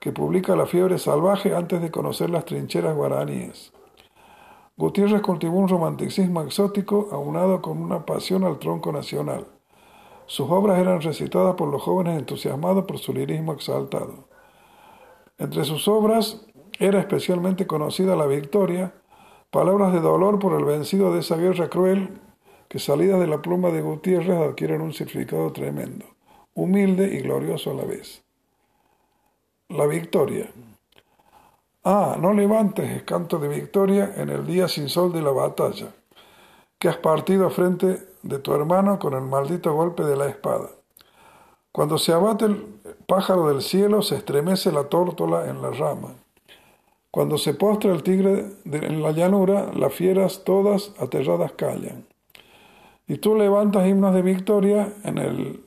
que 0.00 0.12
publica 0.12 0.56
La 0.56 0.66
fiebre 0.66 0.98
salvaje 0.98 1.54
antes 1.54 1.80
de 1.80 1.90
conocer 1.90 2.30
las 2.30 2.44
trincheras 2.44 2.96
guaraníes. 2.96 3.72
Gutiérrez 4.76 5.20
cultivó 5.20 5.58
un 5.58 5.68
romanticismo 5.68 6.42
exótico 6.42 7.08
aunado 7.12 7.62
con 7.62 7.80
una 7.80 8.04
pasión 8.04 8.42
al 8.44 8.58
tronco 8.58 8.90
nacional. 8.90 9.46
Sus 10.26 10.50
obras 10.50 10.78
eran 10.78 11.02
recitadas 11.02 11.54
por 11.54 11.68
los 11.68 11.82
jóvenes 11.82 12.18
entusiasmados 12.18 12.84
por 12.84 12.98
su 12.98 13.12
lirismo 13.12 13.52
exaltado. 13.52 14.28
Entre 15.38 15.64
sus 15.64 15.86
obras 15.88 16.46
era 16.78 16.98
especialmente 16.98 17.66
conocida 17.66 18.16
La 18.16 18.26
Victoria, 18.26 18.94
palabras 19.50 19.92
de 19.92 20.00
dolor 20.00 20.38
por 20.38 20.58
el 20.58 20.64
vencido 20.64 21.12
de 21.12 21.20
esa 21.20 21.36
guerra 21.36 21.68
cruel 21.68 22.20
que 22.72 22.78
salidas 22.78 23.20
de 23.20 23.26
la 23.26 23.42
pluma 23.42 23.68
de 23.68 23.82
Gutiérrez 23.82 24.40
adquieren 24.40 24.80
un 24.80 24.94
significado 24.94 25.52
tremendo, 25.52 26.06
humilde 26.54 27.04
y 27.04 27.20
glorioso 27.20 27.72
a 27.72 27.74
la 27.74 27.84
vez. 27.84 28.22
La 29.68 29.86
Victoria. 29.86 30.50
Ah, 31.84 32.16
no 32.18 32.32
levantes 32.32 33.02
canto 33.02 33.38
de 33.38 33.48
victoria 33.48 34.14
en 34.16 34.30
el 34.30 34.46
día 34.46 34.68
sin 34.68 34.88
sol 34.88 35.12
de 35.12 35.20
la 35.20 35.32
batalla, 35.32 35.88
que 36.78 36.88
has 36.88 36.96
partido 36.96 37.50
frente 37.50 38.08
de 38.22 38.38
tu 38.38 38.54
hermano 38.54 38.98
con 38.98 39.12
el 39.12 39.20
maldito 39.20 39.74
golpe 39.74 40.04
de 40.04 40.16
la 40.16 40.30
espada. 40.30 40.70
Cuando 41.72 41.98
se 41.98 42.14
abate 42.14 42.46
el 42.46 42.56
pájaro 43.06 43.48
del 43.48 43.60
cielo, 43.60 44.00
se 44.00 44.16
estremece 44.16 44.72
la 44.72 44.84
tórtola 44.84 45.46
en 45.50 45.60
la 45.60 45.72
rama. 45.72 46.14
Cuando 47.10 47.36
se 47.36 47.52
postra 47.52 47.92
el 47.92 48.02
tigre 48.02 48.46
en 48.64 49.02
la 49.02 49.12
llanura, 49.12 49.70
las 49.74 49.92
fieras 49.92 50.42
todas 50.44 50.94
aterradas 50.98 51.52
callan. 51.52 52.10
Y 53.06 53.18
tú 53.18 53.34
levantas 53.34 53.86
himnos 53.86 54.14
de 54.14 54.22
victoria 54.22 54.92
en 55.04 55.18
el 55.18 55.64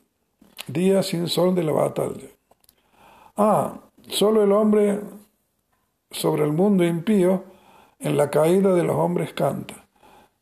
día 0.67 1.03
sin 1.03 1.27
sol 1.27 1.53
de 1.53 1.63
la 1.63 1.71
batalla. 1.71 2.27
Ah, 3.37 3.79
solo 4.07 4.43
el 4.43 4.51
hombre 4.51 5.01
sobre 6.11 6.43
el 6.43 6.53
mundo 6.53 6.83
impío, 6.83 7.43
en 7.99 8.17
la 8.17 8.29
caída 8.29 8.73
de 8.73 8.83
los 8.83 8.95
hombres 8.95 9.33
canta. 9.33 9.85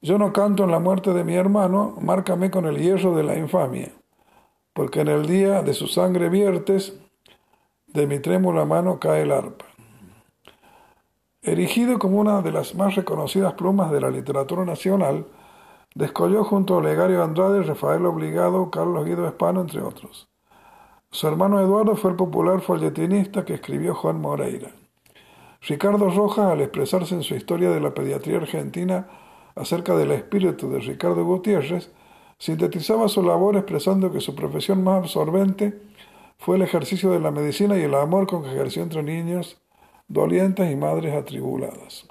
Yo 0.01 0.17
no 0.17 0.34
canto 0.34 0.63
en 0.65 0.71
la 0.71 0.79
muerte 0.79 1.13
de 1.13 1.23
mi 1.23 1.36
hermano, 1.36 1.95
márcame 2.01 2.51
con 2.51 2.65
el 2.65 2.77
hierro 2.77 3.15
de 3.15 3.23
la 3.23 3.38
infamia, 3.38 3.91
porque 4.73 5.01
en 5.01 5.08
el 5.08 5.25
día 5.25 5.62
de 5.62 5.73
su 5.73 5.88
sangre 5.88 6.29
viertes, 6.29 6.99
de 7.88 8.08
mi 8.08 8.19
trémula 8.19 8.65
mano 8.65 8.99
cae 8.99 9.21
el 9.21 9.32
arpa. 9.32 9.65
Erigido 11.41 11.99
como 11.99 12.19
una 12.19 12.41
de 12.41 12.51
las 12.51 12.75
más 12.75 12.95
reconocidas 12.95 13.53
plumas 13.53 13.91
de 13.91 14.01
la 14.01 14.10
literatura 14.10 14.65
nacional, 14.65 15.25
descolló 15.95 16.43
junto 16.43 16.73
a 16.73 16.77
Olegario 16.77 17.23
Andrade, 17.23 17.63
Rafael 17.63 18.06
Obligado, 18.06 18.69
Carlos 18.71 19.06
Guido 19.06 19.27
Espano, 19.27 19.62
entre 19.62 19.82
otros. 19.82 20.29
Su 21.12 21.27
hermano 21.27 21.60
Eduardo 21.60 21.95
fue 21.95 22.12
el 22.12 22.17
popular 22.17 22.62
folletinista 22.62 23.45
que 23.45 23.53
escribió 23.53 23.93
Juan 23.93 24.19
Moreira. 24.19 24.71
Ricardo 25.62 26.10
Rojas, 26.10 26.51
al 26.51 26.62
expresarse 26.62 27.15
en 27.15 27.23
su 27.23 27.36
historia 27.36 27.69
de 27.69 27.79
la 27.79 27.93
pediatría 27.93 28.38
argentina 28.38 29.08
acerca 29.56 29.95
del 29.95 30.12
espíritu 30.12 30.69
de 30.71 30.79
Ricardo 30.79 31.23
Gutiérrez, 31.23 31.91
sintetizaba 32.38 33.08
su 33.08 33.23
labor 33.23 33.56
expresando 33.56 34.12
que 34.12 34.19
su 34.19 34.36
profesión 34.36 34.84
más 34.84 35.03
absorbente 35.03 35.79
fue 36.38 36.58
el 36.58 36.63
ejercicio 36.63 37.12
de 37.12 37.19
la 37.19 37.32
medicina 37.32 37.77
y 37.77 37.84
el 37.84 37.93
amor 37.95 38.27
con 38.27 38.43
que 38.43 38.49
ejerció 38.49 38.84
entre 38.84 39.03
niños 39.03 39.62
dolientes 40.08 40.69
y 40.69 40.75
madres 40.75 41.13
atribuladas. 41.15 42.08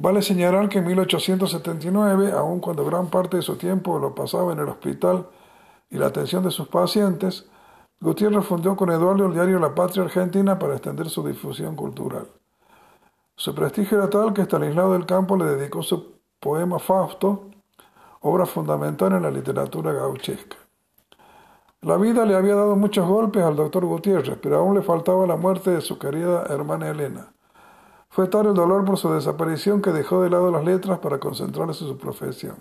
Vale 0.00 0.22
señalar 0.22 0.68
que 0.68 0.78
en 0.78 0.86
1879, 0.86 2.30
aun 2.30 2.60
cuando 2.60 2.84
gran 2.84 3.08
parte 3.08 3.38
de 3.38 3.42
su 3.42 3.56
tiempo 3.56 3.98
lo 3.98 4.14
pasaba 4.14 4.52
en 4.52 4.60
el 4.60 4.68
hospital 4.68 5.26
y 5.90 5.98
la 5.98 6.06
atención 6.06 6.44
de 6.44 6.52
sus 6.52 6.68
pacientes, 6.68 7.48
Gutiérrez 8.00 8.44
fundó 8.44 8.76
con 8.76 8.92
Eduardo 8.92 9.26
el 9.26 9.32
diario 9.32 9.58
La 9.58 9.74
Patria 9.74 10.04
Argentina 10.04 10.56
para 10.56 10.74
extender 10.74 11.08
su 11.08 11.26
difusión 11.26 11.74
cultural. 11.74 12.28
Su 13.34 13.52
prestigio 13.56 13.98
era 13.98 14.08
tal 14.08 14.32
que 14.32 14.42
Estanislao 14.42 14.92
del 14.92 15.04
Campo 15.04 15.36
le 15.36 15.46
dedicó 15.46 15.82
su 15.82 16.20
poema 16.38 16.78
Fausto, 16.78 17.50
obra 18.20 18.46
fundamental 18.46 19.14
en 19.14 19.24
la 19.24 19.32
literatura 19.32 19.92
gauchesca. 19.92 20.58
La 21.80 21.96
vida 21.96 22.24
le 22.24 22.36
había 22.36 22.54
dado 22.54 22.76
muchos 22.76 23.04
golpes 23.04 23.42
al 23.42 23.56
doctor 23.56 23.84
Gutiérrez, 23.84 24.38
pero 24.40 24.58
aún 24.58 24.76
le 24.76 24.82
faltaba 24.82 25.26
la 25.26 25.36
muerte 25.36 25.72
de 25.72 25.80
su 25.80 25.98
querida 25.98 26.44
hermana 26.48 26.88
Elena. 26.88 27.32
Fue 28.18 28.26
tal 28.26 28.46
el 28.46 28.54
dolor 28.54 28.84
por 28.84 28.98
su 28.98 29.12
desaparición 29.12 29.80
que 29.80 29.92
dejó 29.92 30.22
de 30.22 30.28
lado 30.28 30.50
las 30.50 30.64
letras 30.64 30.98
para 30.98 31.20
concentrarse 31.20 31.84
en 31.84 31.90
su 31.90 31.98
profesión. 31.98 32.56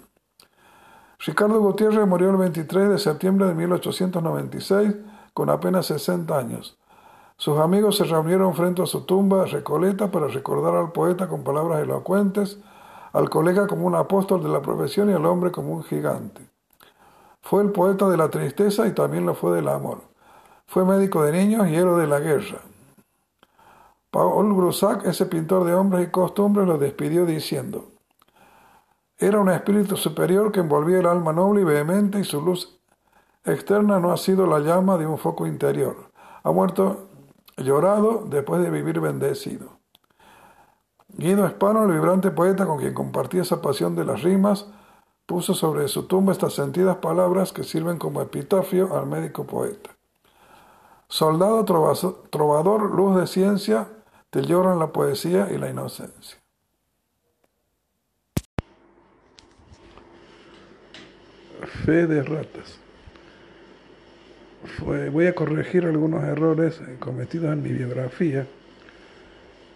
Ricardo 1.18 1.60
Gutiérrez 1.60 2.08
murió 2.08 2.30
el 2.30 2.38
23 2.38 2.90
de 2.90 3.00
septiembre 3.00 3.48
de 3.48 3.56
1896 3.56 4.98
con 5.34 5.50
apenas 5.50 5.88
60 5.88 6.38
años. 6.38 6.78
Sus 7.38 7.58
amigos 7.58 7.98
se 7.98 8.04
reunieron 8.04 8.54
frente 8.54 8.84
a 8.84 8.86
su 8.86 9.06
tumba 9.06 9.46
recoleta 9.46 10.12
para 10.12 10.28
recordar 10.28 10.76
al 10.76 10.92
poeta 10.92 11.28
con 11.28 11.44
palabras 11.44 11.82
elocuentes, 11.82 12.60
al 13.12 13.28
colega 13.32 13.66
como 13.66 13.88
un 13.88 13.96
apóstol 13.96 14.44
de 14.44 14.50
la 14.50 14.62
profesión 14.62 15.10
y 15.10 15.14
al 15.14 15.26
hombre 15.26 15.50
como 15.50 15.74
un 15.74 15.84
gigante. 15.84 16.48
Fue 17.42 17.64
el 17.64 17.72
poeta 17.72 18.08
de 18.08 18.18
la 18.18 18.30
tristeza 18.30 18.86
y 18.86 18.92
también 18.92 19.26
lo 19.26 19.34
fue 19.34 19.56
del 19.56 19.70
amor. 19.70 20.02
Fue 20.68 20.86
médico 20.86 21.24
de 21.24 21.32
niños 21.32 21.68
y 21.68 21.74
héroe 21.74 22.00
de 22.00 22.06
la 22.06 22.20
guerra. 22.20 22.60
Paul 24.18 24.52
Brusac, 24.52 25.06
ese 25.06 25.28
pintor 25.28 25.64
de 25.64 25.76
hombres 25.76 26.08
y 26.08 26.10
costumbres, 26.10 26.68
lo 26.68 26.80
despidió 26.80 27.28
diciendo, 27.28 27.90
era 29.16 29.40
un 29.40 29.48
espíritu 29.48 29.96
superior 29.96 30.52
que 30.52 30.60
envolvía 30.60 30.98
el 30.98 31.06
alma 31.06 31.34
noble 31.34 31.62
y 31.62 31.64
vehemente 31.64 32.20
y 32.20 32.24
su 32.24 32.42
luz 32.42 32.80
externa 33.46 34.00
no 34.00 34.12
ha 34.12 34.18
sido 34.18 34.48
la 34.48 34.58
llama 34.58 34.98
de 34.98 35.06
un 35.06 35.20
foco 35.20 35.46
interior. 35.46 36.10
Ha 36.42 36.52
muerto 36.52 37.10
llorado 37.58 38.26
después 38.28 38.60
de 38.64 38.72
vivir 38.72 39.00
bendecido. 39.02 39.78
Guido 41.10 41.46
Espano, 41.46 41.84
el 41.84 41.92
vibrante 41.92 42.32
poeta 42.32 42.66
con 42.66 42.80
quien 42.80 42.96
compartía 42.96 43.44
esa 43.44 43.62
pasión 43.62 43.96
de 43.96 44.04
las 44.04 44.24
rimas, 44.24 44.66
puso 45.28 45.54
sobre 45.54 45.88
su 45.90 46.08
tumba 46.08 46.32
estas 46.32 46.54
sentidas 46.54 46.96
palabras 46.96 47.54
que 47.54 47.64
sirven 47.64 48.00
como 48.00 48.24
epitafio 48.24 48.98
al 48.98 49.06
médico 49.06 49.44
poeta. 49.44 49.92
Soldado 51.08 51.64
trovador, 52.32 52.96
luz 52.96 53.16
de 53.16 53.28
ciencia, 53.28 53.90
te 54.30 54.42
lloran 54.42 54.80
la 54.80 54.88
poesía 54.92 55.50
y 55.52 55.58
la 55.58 55.70
inocencia. 55.70 56.38
Fe 61.86 62.06
de 62.06 62.24
ratas 62.24 62.80
voy 65.12 65.28
a 65.28 65.36
corregir 65.36 65.86
algunos 65.86 66.24
errores 66.24 66.82
cometidos 67.00 67.52
en 67.54 67.62
mi 67.62 67.70
biografía, 67.70 68.46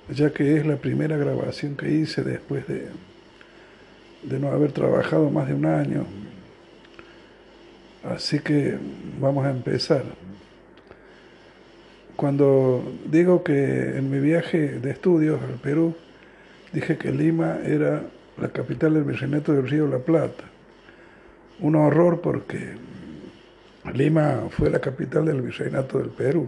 ya 0.10 0.32
que 0.32 0.58
es 0.58 0.66
la 0.66 0.78
primera 0.78 1.18
grabación 1.18 1.76
que 1.76 1.92
hice 1.92 2.24
después 2.24 2.68
de, 2.68 2.90
de 4.24 4.40
no 4.40 4.50
haber 4.50 4.72
trabajado 4.72 5.30
más 5.30 5.48
de 5.48 5.54
un 5.54 5.66
año. 5.66 6.06
Así 8.04 8.40
que 8.40 8.78
vamos 9.20 9.46
a 9.46 9.52
empezar. 9.52 10.04
Cuando 12.22 12.84
digo 13.10 13.44
que 13.44 13.98
en 13.98 14.12
mi 14.12 14.20
viaje 14.20 14.78
de 14.78 14.92
estudios 14.92 15.42
al 15.42 15.56
Perú, 15.56 15.96
dije 16.72 16.96
que 16.96 17.12
Lima 17.12 17.58
era 17.66 18.04
la 18.38 18.50
capital 18.50 18.94
del 18.94 19.06
virreinato 19.06 19.54
del 19.54 19.68
Río 19.68 19.88
La 19.88 19.98
Plata. 19.98 20.44
Un 21.62 21.76
horror 21.76 22.22
porque 22.22 22.76
Lima 23.96 24.50
fue 24.52 24.70
la 24.70 24.80
capital 24.80 25.26
del 25.26 25.42
virreinato 25.42 25.98
del 25.98 26.10
Perú. 26.10 26.48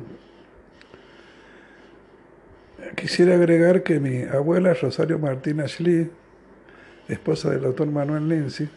Quisiera 2.95 3.33
agregar 3.33 3.81
que 3.81 3.99
mi 3.99 4.21
abuela 4.21 4.75
Rosario 4.75 5.17
Martínez 5.17 5.79
Lee 5.79 6.07
esposa 7.07 7.49
del 7.49 7.61
doctor 7.61 7.87
Manuel 7.87 8.29
Lindsay, 8.29 8.69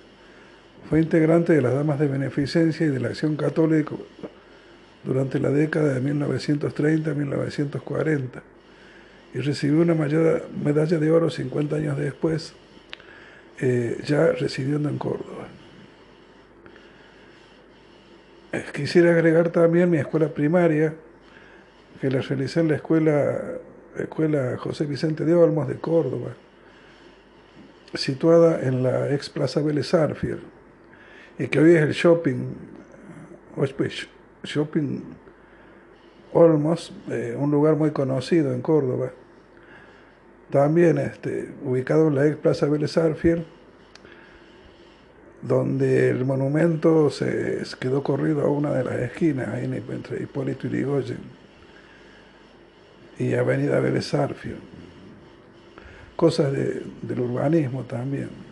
fue 0.88 1.02
integrante 1.02 1.52
de 1.52 1.60
las 1.60 1.74
Damas 1.74 1.98
de 1.98 2.08
Beneficencia 2.08 2.86
y 2.86 2.88
de 2.88 3.00
la 3.00 3.08
Acción 3.08 3.36
Católica 3.36 3.96
durante 5.04 5.38
la 5.38 5.50
década 5.50 5.94
de 5.94 6.14
1930-1940 6.14 8.42
y 9.36 9.40
recibió 9.40 9.82
una 9.82 9.94
medalla 9.94 10.98
de 10.98 11.10
oro 11.10 11.30
50 11.30 11.76
años 11.76 11.98
después, 11.98 12.54
eh, 13.60 14.00
ya 14.06 14.32
residiendo 14.32 14.88
en 14.88 14.96
Córdoba. 14.96 15.48
Eh, 18.52 18.64
quisiera 18.72 19.10
agregar 19.10 19.50
también 19.50 19.90
mi 19.90 19.98
escuela 19.98 20.28
primaria, 20.28 20.94
que 22.00 22.10
la 22.10 22.22
realicé 22.22 22.60
en 22.60 22.68
la 22.68 22.76
escuela, 22.76 23.58
escuela 23.98 24.56
José 24.56 24.86
Vicente 24.86 25.26
de 25.26 25.34
Olmos 25.34 25.68
de 25.68 25.76
Córdoba, 25.76 26.30
situada 27.92 28.62
en 28.62 28.82
la 28.82 29.12
ex 29.12 29.28
Plaza 29.28 29.60
Vélez 29.60 29.92
Arfiel, 29.92 30.40
y 31.38 31.48
que 31.48 31.58
hoy 31.58 31.74
es 31.74 31.82
el 31.82 31.92
shopping, 31.92 32.54
shopping 34.46 35.00
Olmos, 36.32 36.92
eh, 37.10 37.36
un 37.38 37.50
lugar 37.50 37.76
muy 37.76 37.90
conocido 37.90 38.52
en 38.52 38.60
Córdoba, 38.62 39.10
también 40.50 40.98
este, 40.98 41.50
ubicado 41.64 42.08
en 42.08 42.14
la 42.14 42.26
ex 42.26 42.36
Plaza 42.36 42.66
Vélez 42.66 42.96
Arfiel, 42.96 43.44
donde 45.42 46.10
el 46.10 46.24
monumento 46.24 47.10
se 47.10 47.62
quedó 47.78 48.02
corrido 48.02 48.42
a 48.42 48.50
una 48.50 48.72
de 48.72 48.84
las 48.84 48.94
esquinas, 48.96 49.48
ahí 49.48 49.64
entre 49.64 50.22
Hipólito 50.22 50.66
Yrigoyen 50.66 51.18
y 53.18 53.34
Avenida 53.34 53.80
Vélez 53.80 54.12
Arfiel. 54.14 54.58
Cosas 56.16 56.52
del 56.52 57.20
urbanismo 57.20 57.84
también. 57.84 58.45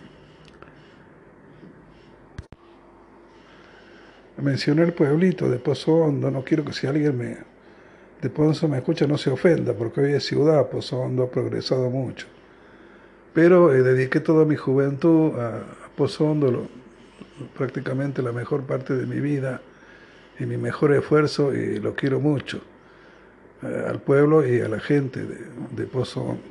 Mencioné 4.36 4.82
el 4.82 4.92
pueblito 4.92 5.48
de 5.48 5.58
Pozo 5.58 5.94
Hondo, 5.94 6.28
no 6.28 6.42
quiero 6.42 6.64
que 6.64 6.72
si 6.72 6.88
alguien 6.88 7.16
me, 7.16 7.36
de 8.20 8.30
Ponzo 8.30 8.66
me 8.66 8.78
escucha 8.78 9.06
no 9.06 9.16
se 9.16 9.30
ofenda, 9.30 9.74
porque 9.74 10.00
hoy 10.00 10.12
es 10.14 10.24
ciudad, 10.24 10.68
Pozo 10.70 10.98
Hondo 10.98 11.22
ha 11.24 11.30
progresado 11.30 11.88
mucho. 11.88 12.26
Pero 13.32 13.72
eh, 13.72 13.82
dediqué 13.82 14.18
toda 14.18 14.44
mi 14.44 14.56
juventud 14.56 15.38
a, 15.38 15.62
Pozo 15.94 16.24
Hondo, 16.24 16.66
prácticamente 17.56 18.22
la 18.22 18.32
mejor 18.32 18.64
parte 18.64 18.96
de 18.96 19.06
mi 19.06 19.20
vida 19.20 19.60
y 20.40 20.46
mi 20.46 20.56
mejor 20.56 20.92
esfuerzo, 20.92 21.54
y 21.54 21.78
lo 21.78 21.94
quiero 21.94 22.18
mucho, 22.18 22.60
eh, 23.62 23.84
al 23.86 24.00
pueblo 24.00 24.44
y 24.44 24.60
a 24.60 24.68
la 24.68 24.80
gente 24.80 25.20
de, 25.22 25.86
Pozo 25.86 26.22
Hondo. 26.22 26.42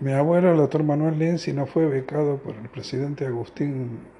Mi 0.00 0.12
abuelo, 0.12 0.52
el 0.52 0.56
doctor 0.56 0.82
Manuel 0.84 1.18
Lindsay, 1.18 1.52
no 1.52 1.66
fue 1.66 1.86
becado 1.86 2.38
por 2.38 2.54
el 2.54 2.68
presidente 2.70 3.26
Agustín 3.26 4.15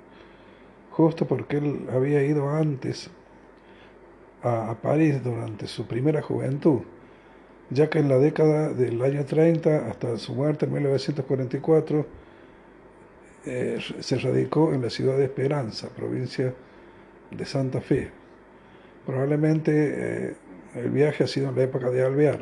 justo 0.97 1.27
porque 1.27 1.59
él 1.59 1.87
había 1.93 2.23
ido 2.23 2.49
antes 2.49 3.11
a, 4.43 4.75
París 4.81 5.23
durante 5.23 5.67
su 5.67 5.87
primera 5.87 6.23
juventud, 6.23 6.81
ya 7.69 7.91
que 7.91 7.99
en 7.99 8.09
la 8.09 8.19
década 8.19 8.73
del 8.73 9.03
año 9.03 9.25
30 9.25 9.89
hasta 9.89 10.17
su 10.17 10.35
muerte 10.35 10.65
en 10.65 10.73
1944 10.73 12.07
eh, 13.45 13.79
se 14.01 14.19
radicó 14.19 14.73
en 14.73 14.83
la 14.83 14.91
ciudad 14.91 15.19
de 15.19 15.25
Esperanza, 15.25 15.89
provincia 15.95 16.55
de 17.31 17.45
Santa 17.45 17.83
Fe. 17.83 18.11
Probablemente 19.05 19.73
eh, 20.31 20.35
el 20.77 20.91
viaje 20.91 21.25
ha 21.25 21.27
sido 21.27 21.51
en 21.51 21.57
la 21.57 21.65
época 21.65 21.91
de 21.91 22.03
Alvear 22.05 22.41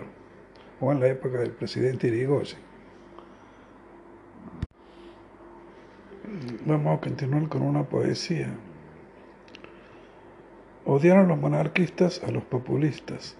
o 0.80 0.92
en 0.92 1.00
la 1.00 1.08
época 1.08 1.38
del 1.38 1.50
presidente 1.50 2.06
Irigoyen. 2.06 2.73
Vamos 6.66 6.98
a 6.98 7.00
continuar 7.00 7.48
con 7.48 7.62
una 7.62 7.84
poesía. 7.84 8.48
Odiaron 10.84 11.28
los 11.28 11.38
monarquistas 11.38 12.24
a 12.24 12.32
los 12.32 12.42
populistas. 12.42 13.36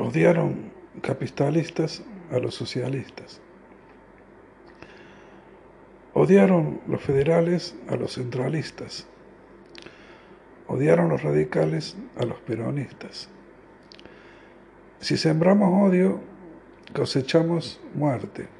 Odiaron 0.00 0.72
capitalistas 1.00 2.02
a 2.32 2.38
los 2.40 2.56
socialistas. 2.56 3.40
Odiaron 6.12 6.80
los 6.88 7.00
federales 7.02 7.76
a 7.88 7.94
los 7.94 8.14
centralistas. 8.14 9.06
Odiaron 10.66 11.08
los 11.08 11.22
radicales 11.22 11.96
a 12.18 12.24
los 12.24 12.40
peronistas. 12.40 13.28
Si 14.98 15.16
sembramos 15.16 15.88
odio, 15.88 16.20
cosechamos 16.92 17.80
muerte 17.94 18.59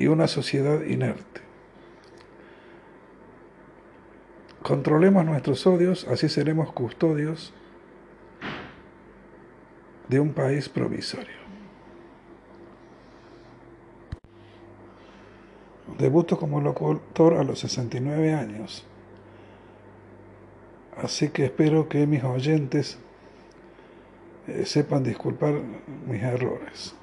y 0.00 0.06
una 0.06 0.26
sociedad 0.26 0.82
inerte. 0.82 1.42
Controlemos 4.62 5.26
nuestros 5.26 5.66
odios, 5.66 6.08
así 6.08 6.30
seremos 6.30 6.72
custodios 6.72 7.52
de 10.08 10.18
un 10.18 10.32
país 10.32 10.70
provisorio. 10.70 11.38
Debuto 15.98 16.38
como 16.38 16.62
locutor 16.62 17.34
a 17.34 17.44
los 17.44 17.58
69 17.58 18.32
años, 18.32 18.86
así 20.96 21.28
que 21.28 21.44
espero 21.44 21.90
que 21.90 22.06
mis 22.06 22.24
oyentes 22.24 22.98
eh, 24.46 24.64
sepan 24.64 25.02
disculpar 25.02 25.60
mis 26.06 26.22
errores. 26.22 26.94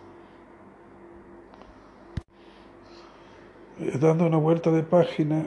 Dando 4.00 4.26
una 4.26 4.38
vuelta 4.38 4.72
de 4.72 4.84
página, 4.84 5.46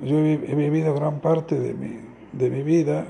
yo 0.00 0.18
he, 0.18 0.36
vivido 0.36 0.94
gran 0.94 1.20
parte 1.20 1.58
de 1.58 1.74
mi, 1.74 2.00
de 2.32 2.50
mi 2.50 2.62
vida, 2.62 3.06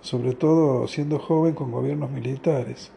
sobre 0.00 0.34
todo 0.34 0.86
siendo 0.86 1.18
joven 1.18 1.54
con 1.54 1.72
gobiernos 1.72 2.10
militares, 2.10 2.92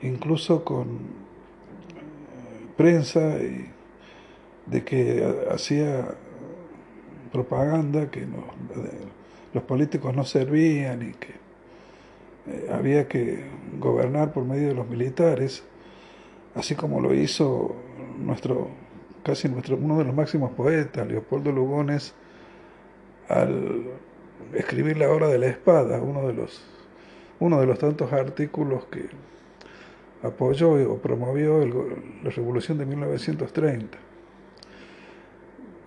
incluso 0.00 0.64
con 0.64 0.86
eh, 0.86 2.66
prensa 2.76 3.36
y 3.42 3.70
de 4.66 4.84
que 4.84 5.46
hacía 5.50 6.14
propaganda 7.32 8.10
que 8.10 8.26
los 9.52 9.62
políticos 9.64 10.14
no 10.14 10.24
servían 10.24 11.02
y 11.02 11.12
que 11.12 11.32
eh, 12.46 12.70
había 12.72 13.06
que 13.06 13.44
gobernar 13.78 14.32
por 14.32 14.44
medio 14.44 14.68
de 14.68 14.74
los 14.74 14.88
militares, 14.88 15.64
así 16.54 16.74
como 16.74 17.00
lo 17.00 17.14
hizo 17.14 17.74
nuestro, 18.22 18.68
casi 19.22 19.48
nuestro, 19.48 19.76
uno 19.76 19.98
de 19.98 20.04
los 20.04 20.14
máximos 20.14 20.52
poetas, 20.52 21.06
Leopoldo 21.06 21.52
Lugones, 21.52 22.14
al 23.28 23.84
escribir 24.54 24.96
La 24.98 25.10
Hora 25.10 25.28
de 25.28 25.38
la 25.38 25.46
Espada, 25.46 26.00
uno 26.00 26.26
de 26.26 26.34
los, 26.34 26.62
uno 27.40 27.60
de 27.60 27.66
los 27.66 27.78
tantos 27.78 28.12
artículos 28.12 28.84
que 28.86 29.06
apoyó 30.22 30.72
o 30.92 30.98
promovió 30.98 31.64
la 32.22 32.30
revolución 32.30 32.78
de 32.78 32.86
1930. 32.86 33.98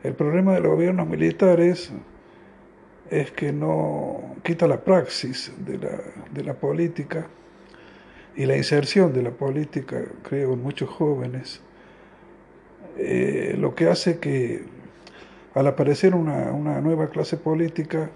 El 0.03 0.13
problema 0.13 0.53
de 0.53 0.59
los 0.59 0.71
gobiernos 0.71 1.07
militares 1.07 1.91
es 3.09 3.31
que 3.31 3.51
no 3.51 4.35
quita 4.43 4.67
la 4.67 4.83
praxis 4.83 5.51
de 5.57 5.77
la, 5.77 5.99
de 6.31 6.43
la 6.43 6.53
política 6.53 7.27
y 8.35 8.45
la 8.45 8.57
inserción 8.57 9.13
de 9.13 9.23
la 9.23 9.31
política, 9.31 10.03
creo, 10.23 10.53
en 10.53 10.61
muchos 10.61 10.89
jóvenes, 10.89 11.61
eh, 12.97 13.55
lo 13.57 13.75
que 13.75 13.89
hace 13.89 14.19
que 14.19 14.63
al 15.53 15.67
aparecer 15.67 16.15
una, 16.15 16.51
nueva 16.81 17.09
clase 17.09 17.37
política 17.37 18.09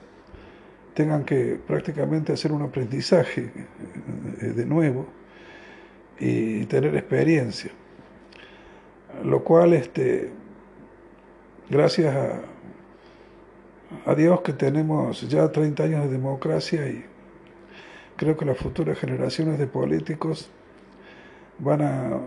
tengan 0.93 1.23
que 1.23 1.59
prácticamente 1.65 2.33
hacer 2.33 2.51
un 2.51 2.61
aprendizaje 2.61 3.51
eh, 4.41 4.45
de 4.45 4.65
nuevo 4.65 5.07
y 6.19 6.65
tener 6.65 6.95
experiencia. 6.95 7.71
Lo 9.23 9.43
cual, 9.43 9.73
este, 9.73 10.29
gracias 11.69 12.15
a, 12.15 12.41
a 14.05 14.15
Dios 14.15 14.41
que 14.41 14.53
tenemos 14.53 15.27
ya 15.29 15.49
30 15.49 15.83
años 15.83 16.03
de 16.03 16.09
democracia 16.09 16.87
y 16.87 17.05
creo 18.17 18.35
que 18.35 18.45
las 18.45 18.57
futuras 18.57 18.99
generaciones 18.99 19.57
de 19.59 19.67
políticos 19.67 20.49
van 21.59 21.81
a 21.81 22.19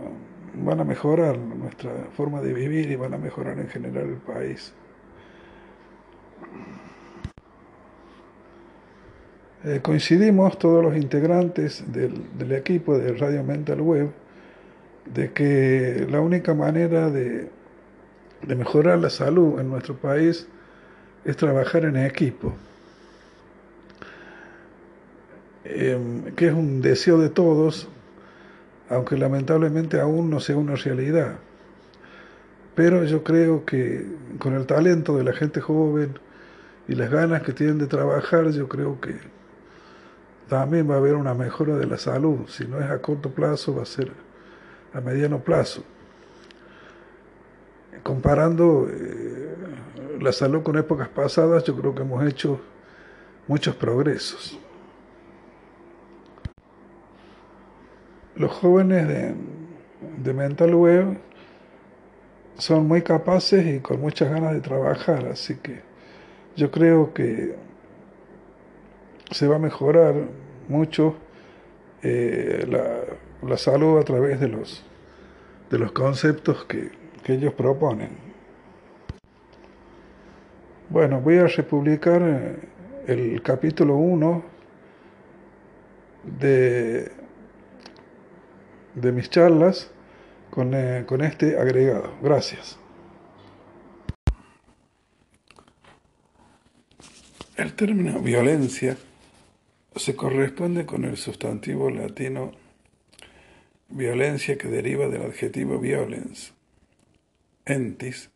van 0.55 0.79
a 0.79 0.83
mejorar 0.83 1.37
nuestra 1.37 1.91
forma 2.15 2.41
de 2.41 2.53
vivir 2.53 2.91
y 2.91 2.95
van 2.95 3.13
a 3.13 3.17
mejorar 3.17 3.59
en 3.59 3.67
general 3.67 4.09
el 4.09 4.17
país. 4.17 4.73
Eh, 9.65 9.79
coincidimos 9.81 10.59
todos 10.59 10.83
los 10.83 10.97
integrantes 10.97 11.85
del, 11.87 12.51
equipo 12.51 12.97
de 12.97 13.13
Radio 13.13 13.43
Mental 13.43 13.79
Web 13.79 14.09
de 15.05 15.31
que 15.31 16.05
la 16.09 16.19
única 16.19 16.53
manera 16.53 17.09
de, 17.09 17.49
mejorar 18.45 18.99
la 18.99 19.09
salud 19.09 19.59
en 19.61 19.69
nuestro 19.69 19.95
país 19.95 20.47
es 21.23 21.37
trabajar 21.37 21.85
en 21.85 21.95
equipo, 21.95 22.53
em, 25.63 26.35
que 26.35 26.47
es 26.47 26.53
un 26.53 26.81
deseo 26.81 27.17
de 27.17 27.29
todos 27.29 27.87
aunque 28.89 29.17
lamentablemente 29.17 29.99
aún 29.99 30.29
no 30.29 30.39
sea 30.39 30.57
una 30.57 30.75
realidad. 30.75 31.35
Pero 32.75 33.03
yo 33.03 33.23
creo 33.23 33.65
que 33.65 34.05
con 34.39 34.53
el 34.55 34.65
talento 34.65 35.17
de 35.17 35.23
la 35.23 35.33
gente 35.33 35.61
joven 35.61 36.17
y 36.87 36.95
las 36.95 37.09
ganas 37.09 37.43
que 37.43 37.53
tienen 37.53 37.77
de 37.77 37.87
trabajar, 37.87 38.49
yo 38.49 38.67
creo 38.67 38.99
que 38.99 39.15
también 40.49 40.89
va 40.89 40.95
a 40.95 40.97
haber 40.97 41.15
una 41.15 41.33
mejora 41.33 41.75
de 41.77 41.85
la 41.85 41.97
salud. 41.97 42.47
Si 42.47 42.65
no 42.65 42.79
es 42.79 42.89
a 42.89 42.99
corto 42.99 43.29
plazo, 43.31 43.75
va 43.75 43.83
a 43.83 43.85
ser 43.85 44.11
a 44.93 45.01
mediano 45.01 45.39
plazo. 45.39 45.83
Comparando 48.01 48.87
eh, 48.89 49.55
la 50.19 50.31
salud 50.31 50.63
con 50.63 50.77
épocas 50.77 51.09
pasadas, 51.09 51.63
yo 51.63 51.75
creo 51.75 51.95
que 51.95 52.01
hemos 52.01 52.25
hecho 52.25 52.59
muchos 53.47 53.75
progresos. 53.75 54.59
Los 58.35 58.51
jóvenes 58.51 59.07
de, 59.07 59.35
de 60.23 60.33
Mental 60.33 60.73
Web 60.73 61.17
son 62.57 62.87
muy 62.87 63.01
capaces 63.01 63.65
y 63.65 63.79
con 63.79 64.01
muchas 64.01 64.31
ganas 64.31 64.53
de 64.53 64.61
trabajar, 64.61 65.25
así 65.27 65.55
que 65.55 65.81
yo 66.55 66.71
creo 66.71 67.13
que 67.13 67.55
se 69.31 69.47
va 69.47 69.57
a 69.57 69.59
mejorar 69.59 70.15
mucho 70.67 71.15
eh, 72.01 72.65
la, 72.67 73.47
la, 73.47 73.57
salud 73.57 73.99
a 73.99 74.03
través 74.03 74.39
de 74.39 74.47
los, 74.47 74.83
de 75.69 75.79
los 75.79 75.91
conceptos 75.91 76.65
que, 76.65 76.91
que 77.23 77.33
ellos 77.33 77.53
proponen. 77.53 78.09
Bueno, 80.89 81.21
voy 81.21 81.37
a 81.37 81.47
republicar 81.47 82.21
eh, 82.21 82.55
el 83.07 83.41
capítulo 83.41 83.95
1 83.95 84.43
de, 86.39 87.11
de 88.95 89.11
mis 89.11 89.29
charlas 89.29 89.91
con, 90.49 90.73
eh, 90.73 91.03
con 91.05 91.21
este 91.21 91.57
agregado. 91.57 92.13
Gracias. 92.21 92.77
El 97.55 97.73
término 97.73 98.19
violencia 98.19 98.97
se 99.95 100.15
corresponde 100.15 100.85
con 100.85 101.05
el 101.05 101.17
sustantivo 101.17 101.89
latino 101.89 102.51
violencia 103.89 104.57
que 104.57 104.67
deriva 104.67 105.07
del 105.07 105.21
adjetivo 105.21 105.79
violens, 105.79 106.53
entis, 107.65 108.31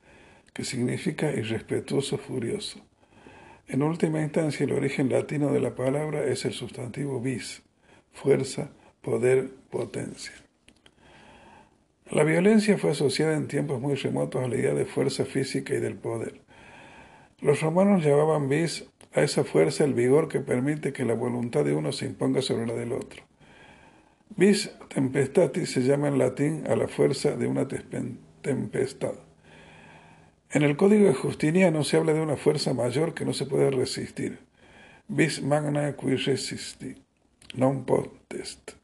que 0.53 0.63
significa 0.63 1.31
irrespetuoso, 1.31 2.17
furioso. 2.17 2.79
En 3.67 3.81
última 3.81 4.21
instancia, 4.21 4.63
el 4.63 4.71
origen 4.71 5.09
latino 5.09 5.51
de 5.51 5.59
la 5.59 5.75
palabra 5.75 6.23
es 6.23 6.45
el 6.45 6.53
sustantivo 6.53 7.19
vis, 7.19 7.63
fuerza, 8.13 8.69
poder, 9.01 9.49
potencia. 9.69 10.46
La 12.09 12.23
violencia 12.23 12.77
fue 12.77 12.91
asociada 12.91 13.35
en 13.35 13.49
tiempos 13.49 13.81
muy 13.81 13.95
remotos 13.95 14.41
a 14.41 14.47
la 14.47 14.55
idea 14.55 14.73
de 14.73 14.85
fuerza 14.85 15.25
física 15.25 15.73
y 15.73 15.81
del 15.81 15.95
poder. 15.95 16.39
Los 17.41 17.59
romanos 17.59 18.01
llamaban 18.03 18.47
vis 18.47 18.85
a 19.13 19.23
esa 19.23 19.43
fuerza 19.43 19.83
el 19.83 19.93
vigor 19.93 20.29
que 20.29 20.39
permite 20.39 20.93
que 20.93 21.03
la 21.03 21.15
voluntad 21.15 21.65
de 21.65 21.73
uno 21.73 21.91
se 21.91 22.05
imponga 22.05 22.41
sobre 22.41 22.65
la 22.65 22.75
del 22.75 22.93
otro. 22.93 23.23
Vis 24.37 24.71
tempestatis 24.87 25.71
se 25.71 25.81
llama 25.81 26.07
en 26.07 26.17
latín 26.17 26.63
a 26.69 26.77
la 26.77 26.87
fuerza 26.87 27.35
de 27.35 27.45
una 27.45 27.67
tempestad. 27.67 29.15
En 30.51 30.63
el 30.63 30.77
código 30.77 31.07
de 31.07 31.13
Justiniano 31.13 31.83
se 31.83 31.97
habla 31.97 32.13
de 32.13 32.21
una 32.21 32.37
fuerza 32.37 32.73
mayor 32.73 33.13
que 33.13 33.25
no 33.25 33.33
se 33.33 33.45
puede 33.45 33.69
resistir. 33.69 34.39
Vis 35.09 35.41
magna 35.41 35.93
qui 35.93 36.15
resisti, 36.15 36.95
non 37.55 37.83
potest 37.83 38.77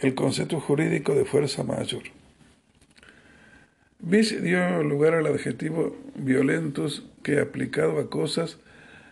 el 0.00 0.14
concepto 0.14 0.60
jurídico 0.60 1.14
de 1.14 1.24
fuerza 1.24 1.64
mayor. 1.64 2.02
Bis 4.00 4.40
dio 4.40 4.82
lugar 4.84 5.14
al 5.14 5.26
adjetivo 5.26 5.96
violentos 6.14 7.04
que 7.24 7.40
aplicado 7.40 7.98
a 7.98 8.08
cosas 8.08 8.58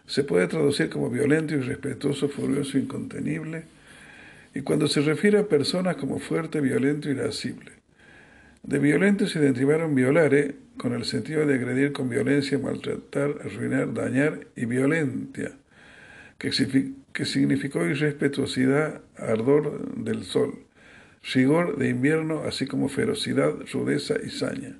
se 0.07 0.22
puede 0.22 0.47
traducir 0.47 0.89
como 0.89 1.11
violento, 1.11 1.57
irrespetuoso, 1.57 2.28
furioso, 2.28 2.78
incontenible, 2.78 3.64
y 4.55 4.61
cuando 4.61 4.87
se 4.87 5.01
refiere 5.01 5.39
a 5.39 5.49
personas 5.49 5.97
como 5.97 6.20
fuerte, 6.20 6.61
violento, 6.61 7.11
irascible. 7.11 7.72
De 8.62 8.78
violento 8.78 9.26
se 9.26 9.41
derivaron 9.41 9.97
violare, 9.97 10.55
con 10.76 10.93
el 10.93 11.05
sentido 11.05 11.45
de 11.45 11.55
agredir 11.55 11.93
con 11.93 12.09
violencia, 12.09 12.59
maltratar, 12.59 13.34
arruinar, 13.45 13.93
dañar, 13.93 14.47
y 14.55 14.66
violentia, 14.66 15.51
que 16.39 16.53
significó 17.24 17.84
irrespetuosidad, 17.84 19.01
ardor 19.16 19.95
del 19.97 20.22
sol 20.22 20.66
rigor 21.33 21.77
de 21.77 21.89
invierno, 21.89 22.43
así 22.45 22.66
como 22.66 22.89
ferocidad, 22.89 23.55
rudeza 23.72 24.14
y 24.24 24.31
saña. 24.31 24.77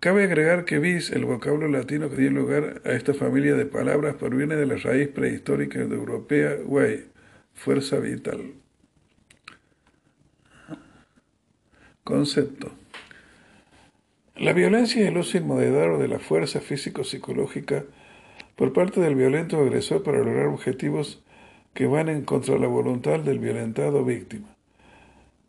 Cabe 0.00 0.24
agregar 0.24 0.64
que 0.64 0.78
vis, 0.78 1.10
el 1.10 1.24
vocablo 1.24 1.66
latino 1.68 2.08
que 2.08 2.16
dio 2.16 2.30
lugar 2.30 2.82
a 2.84 2.92
esta 2.92 3.14
familia 3.14 3.54
de 3.54 3.66
palabras, 3.66 4.16
proviene 4.16 4.56
de 4.56 4.66
la 4.66 4.76
raíz 4.76 5.08
prehistórica 5.08 5.80
de 5.84 5.94
europea 5.94 6.56
way, 6.64 7.06
fuerza 7.54 7.98
vital. 7.98 8.54
Concepto. 12.04 12.70
La 14.36 14.52
violencia 14.52 15.02
es 15.02 15.08
el 15.08 15.18
uso 15.18 15.36
inmoderado 15.36 15.98
de 15.98 16.06
la 16.06 16.20
fuerza 16.20 16.60
físico-psicológica 16.60 17.84
por 18.54 18.72
parte 18.72 19.00
del 19.00 19.16
violento 19.16 19.60
agresor 19.60 20.04
para 20.04 20.18
lograr 20.18 20.46
objetivos 20.46 21.24
que 21.74 21.86
van 21.86 22.08
en 22.08 22.22
contra 22.22 22.54
de 22.54 22.60
la 22.60 22.68
voluntad 22.68 23.18
del 23.18 23.40
violentado 23.40 24.04
víctima. 24.04 24.57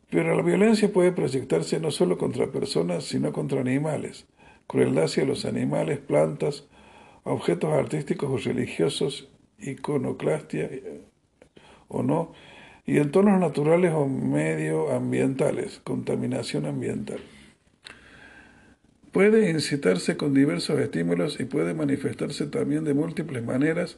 Pero 0.09 0.35
la 0.35 0.41
violencia 0.41 0.91
puede 0.91 1.11
proyectarse 1.11 1.79
no 1.79 1.91
solo 1.91 2.17
contra 2.17 2.51
personas, 2.51 3.03
sino 3.05 3.31
contra 3.31 3.61
animales, 3.61 4.25
crueldad 4.67 5.05
hacia 5.05 5.25
los 5.25 5.45
animales, 5.45 5.99
plantas, 5.99 6.67
objetos 7.23 7.73
artísticos 7.73 8.29
o 8.29 8.37
religiosos, 8.37 9.29
iconoclastia 9.59 10.65
eh, 10.65 11.01
o 11.87 12.01
no, 12.01 12.33
y 12.85 12.97
entornos 12.97 13.39
naturales 13.39 13.93
o 13.93 14.07
medioambientales, 14.07 15.79
contaminación 15.83 16.65
ambiental. 16.65 17.19
Puede 19.11 19.49
incitarse 19.51 20.17
con 20.17 20.33
diversos 20.33 20.79
estímulos 20.79 21.39
y 21.39 21.45
puede 21.45 21.75
manifestarse 21.75 22.47
también 22.47 22.83
de 22.83 22.95
múltiples 22.95 23.43
maneras, 23.43 23.97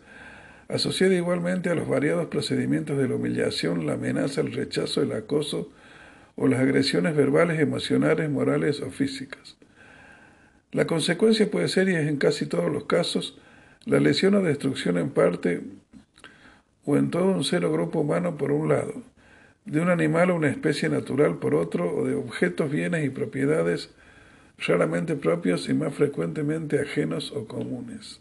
asociada 0.67 1.13
igualmente 1.13 1.69
a 1.69 1.75
los 1.75 1.87
variados 1.87 2.27
procedimientos 2.27 2.97
de 2.97 3.07
la 3.07 3.15
humillación, 3.15 3.85
la 3.85 3.93
amenaza, 3.93 4.41
el 4.41 4.53
rechazo, 4.53 5.01
el 5.01 5.11
acoso, 5.13 5.69
o 6.41 6.47
las 6.47 6.59
agresiones 6.59 7.15
verbales, 7.15 7.59
emocionales, 7.59 8.27
morales 8.27 8.81
o 8.81 8.89
físicas. 8.89 9.57
La 10.71 10.87
consecuencia 10.87 11.51
puede 11.51 11.67
ser, 11.67 11.87
y 11.87 11.93
es 11.93 12.07
en 12.07 12.17
casi 12.17 12.47
todos 12.47 12.71
los 12.71 12.85
casos, 12.85 13.37
la 13.85 13.99
lesión 13.99 14.33
o 14.33 14.41
destrucción 14.41 14.97
en 14.97 15.11
parte 15.11 15.61
o 16.83 16.97
en 16.97 17.11
todo 17.11 17.25
un 17.25 17.43
ser 17.43 17.63
o 17.63 17.71
grupo 17.71 17.99
humano 17.99 18.37
por 18.37 18.51
un 18.51 18.69
lado, 18.69 19.03
de 19.65 19.81
un 19.81 19.91
animal 19.91 20.31
o 20.31 20.35
una 20.35 20.49
especie 20.49 20.89
natural 20.89 21.37
por 21.37 21.53
otro, 21.53 21.95
o 21.95 22.07
de 22.07 22.15
objetos, 22.15 22.71
bienes 22.71 23.05
y 23.05 23.11
propiedades 23.11 23.91
raramente 24.57 25.15
propios 25.15 25.69
y 25.69 25.75
más 25.75 25.93
frecuentemente 25.93 26.79
ajenos 26.79 27.31
o 27.33 27.45
comunes. 27.45 28.19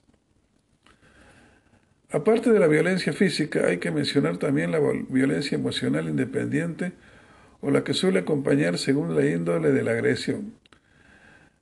Aparte 2.11 2.53
de 2.53 2.61
la 2.61 2.67
violencia 2.67 3.15
física, 3.15 3.69
hay 3.69 3.79
que 3.79 3.91
mencionar 3.91 4.37
también 4.37 4.73
la 4.73 4.81
violencia 5.09 5.57
emocional 5.57 6.07
independiente, 6.07 6.93
o 7.61 7.71
la 7.71 7.85
que 7.85 7.95
suele 7.95 8.21
acompañar 8.21 8.79
según 8.79 9.15
la 9.15 9.27
índole 9.27 9.73
de 9.73 9.83
la 9.83 9.93
agresión. 9.93 10.55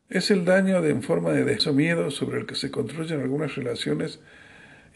Es 0.08 0.30
el 0.30 0.44
daño 0.44 0.80
de, 0.80 0.90
en 0.90 1.02
forma 1.02 1.32
de 1.32 1.44
deseo 1.44 1.74
miedo 1.74 2.10
sobre 2.10 2.40
el 2.40 2.46
que 2.46 2.54
se 2.54 2.70
construyen 2.70 3.20
algunas 3.20 3.56
relaciones 3.56 4.20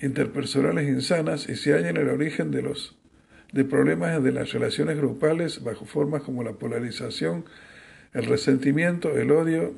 interpersonales 0.01 0.89
insanas 0.89 1.49
y 1.49 1.57
se 1.57 1.73
halla 1.73 1.91
en 1.91 1.97
el 1.97 2.09
origen 2.09 2.51
de 2.51 2.63
los 2.63 2.97
de 3.53 3.65
problemas 3.65 4.23
de 4.23 4.33
las 4.33 4.53
relaciones 4.53 4.97
grupales 4.97 5.63
bajo 5.63 5.85
formas 5.85 6.23
como 6.23 6.43
la 6.43 6.55
polarización, 6.55 7.45
el 8.15 8.25
resentimiento, 8.25 9.11
el 9.17 9.31
odio, 9.31 9.75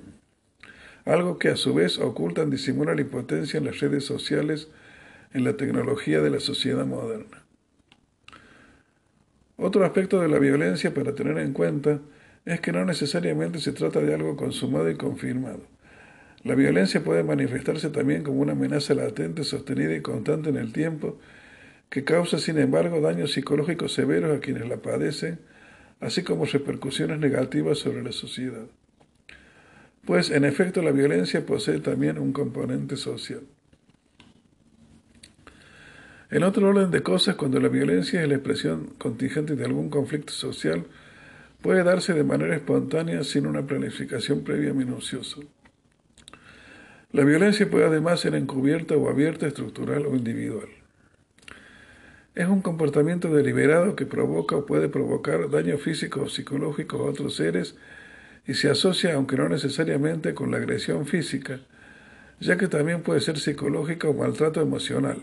algo 1.05 1.39
que 1.39 1.49
a 1.49 1.57
su 1.57 1.75
vez 1.75 1.99
ocultan, 1.99 2.51
disimula 2.51 2.95
la 2.95 3.01
impotencia 3.01 3.59
en 3.59 3.65
las 3.65 3.81
redes 3.81 4.05
sociales, 4.05 4.69
en 5.33 5.43
la 5.43 5.57
tecnología 5.57 6.21
de 6.21 6.31
la 6.31 6.41
sociedad 6.41 6.87
moderna. 6.87 7.44
Otro 9.57 9.85
aspecto 9.85 10.21
de 10.21 10.29
la 10.29 10.39
violencia 10.39 10.93
para 10.93 11.15
tener 11.15 11.39
en 11.39 11.53
cuenta 11.53 12.01
es 12.45 12.61
que 12.61 12.73
no 12.73 12.85
necesariamente 12.85 13.61
se 13.61 13.73
trata 13.73 14.01
de 14.01 14.15
algo 14.15 14.37
consumado 14.37 14.91
y 14.91 14.97
confirmado. 14.97 15.61
La 16.43 16.55
violencia 16.55 17.03
puede 17.03 17.23
manifestarse 17.23 17.89
también 17.89 18.23
como 18.23 18.41
una 18.41 18.53
amenaza 18.53 18.95
latente, 18.95 19.45
sostenida 19.45 19.95
y 19.95 20.03
constante 20.03 20.51
en 20.51 20.57
el 20.57 20.73
tiempo, 20.73 21.19
que 21.89 22.05
causa, 22.05 22.39
sin 22.39 22.59
embargo, 22.59 23.01
daños 23.01 23.33
psicológicos 23.33 23.95
severos 23.95 24.37
a 24.37 24.41
quienes 24.41 24.69
la 24.69 24.79
padecen, 24.79 25.39
así 26.01 26.23
como 26.23 26.45
repercusiones 26.45 27.19
negativas 27.19 27.79
sobre 27.79 28.03
la 28.03 28.13
sociedad. 28.13 28.67
Pues, 30.05 30.31
en 30.31 30.45
efecto, 30.45 30.83
la 30.83 30.91
violencia 30.91 31.47
posee 31.47 31.79
también 31.79 32.19
un 32.19 32.33
componente 32.33 32.97
social. 32.97 33.41
En 36.31 36.43
otro 36.43 36.69
orden 36.69 36.91
de 36.91 37.03
cosas, 37.03 37.37
cuando 37.37 37.61
la 37.61 37.69
violencia 37.69 38.23
es 38.23 38.29
la 38.29 38.35
expresión 38.35 38.95
contingente 38.99 39.57
de 39.57 39.65
algún 39.65 39.91
conflicto 39.91 40.33
social, 40.33 40.87
puede 41.61 41.85
darse 41.85 42.15
de 42.15 42.25
manera 42.25 42.55
espontánea 42.55 43.25
sin 43.25 43.47
una 43.47 43.67
planificación 43.67 44.43
previa 44.43 44.73
minuciosa. 44.73 45.41
La 47.13 47.25
violencia 47.25 47.71
puede 47.71 47.87
además 47.87 48.21
ser 48.21 48.35
encubierta 48.35 48.97
o 48.97 49.09
abierta, 49.09 49.47
estructural 49.47 50.07
o 50.07 50.17
individual. 50.17 50.69
Es 52.35 52.49
un 52.49 52.63
comportamiento 52.63 53.33
deliberado 53.33 53.95
que 53.95 54.07
provoca 54.07 54.57
o 54.57 54.67
puede 54.67 54.89
provocar 54.89 55.49
daño 55.49 55.79
físico 55.79 56.23
o 56.23 56.29
psicológico 56.29 56.97
a 56.99 57.11
otros 57.11 57.37
seres 57.37 57.77
y 58.47 58.55
se 58.55 58.69
asocia, 58.69 59.15
aunque 59.15 59.37
no 59.37 59.49
necesariamente, 59.49 60.35
con 60.35 60.51
la 60.51 60.57
agresión 60.57 61.07
física, 61.07 61.61
ya 62.41 62.57
que 62.57 62.67
también 62.67 63.03
puede 63.03 63.21
ser 63.21 63.39
psicológica 63.39 64.09
o 64.09 64.15
maltrato 64.15 64.61
emocional, 64.61 65.23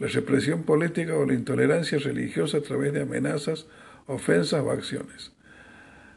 la 0.00 0.08
represión 0.08 0.64
política 0.64 1.14
o 1.14 1.26
la 1.26 1.34
intolerancia 1.34 1.98
religiosa 1.98 2.58
a 2.58 2.62
través 2.62 2.92
de 2.94 3.02
amenazas, 3.02 3.66
ofensas 4.06 4.62
o 4.62 4.70
acciones. 4.70 5.32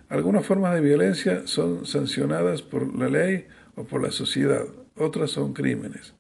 Algunas 0.08 0.46
formas 0.46 0.74
de 0.74 0.82
violencia 0.82 1.46
son 1.46 1.86
sancionadas 1.86 2.62
por 2.62 2.98
la 2.98 3.10
ley 3.10 3.46
o 3.76 3.84
por 3.84 4.02
la 4.02 4.12
sociedad, 4.12 4.64
otras 4.96 5.32
son 5.32 5.54
crímenes. 5.54 6.14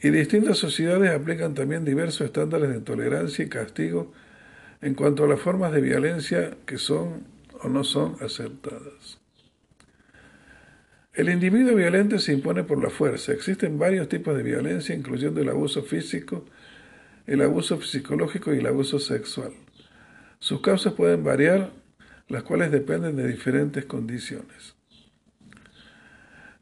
Y 0.00 0.10
distintas 0.10 0.58
sociedades 0.58 1.12
aplican 1.12 1.54
también 1.54 1.84
diversos 1.84 2.22
estándares 2.26 2.70
de 2.70 2.80
tolerancia 2.80 3.44
y 3.44 3.48
castigo 3.48 4.12
en 4.80 4.94
cuanto 4.94 5.24
a 5.24 5.28
las 5.28 5.40
formas 5.40 5.72
de 5.72 5.80
violencia 5.82 6.56
que 6.64 6.78
son 6.78 7.24
o 7.60 7.68
no 7.68 7.84
son 7.84 8.16
aceptadas. 8.20 9.20
El 11.12 11.28
individuo 11.28 11.76
violento 11.76 12.18
se 12.18 12.32
impone 12.32 12.64
por 12.64 12.82
la 12.82 12.88
fuerza. 12.88 13.32
Existen 13.32 13.78
varios 13.78 14.08
tipos 14.08 14.34
de 14.34 14.42
violencia, 14.42 14.94
incluyendo 14.94 15.42
el 15.42 15.50
abuso 15.50 15.82
físico, 15.82 16.46
el 17.26 17.42
abuso 17.42 17.80
psicológico 17.82 18.54
y 18.54 18.58
el 18.58 18.66
abuso 18.66 18.98
sexual. 18.98 19.52
Sus 20.38 20.60
causas 20.60 20.94
pueden 20.94 21.22
variar, 21.22 21.72
las 22.28 22.42
cuales 22.42 22.70
dependen 22.70 23.16
de 23.16 23.28
diferentes 23.28 23.84
condiciones. 23.84 24.74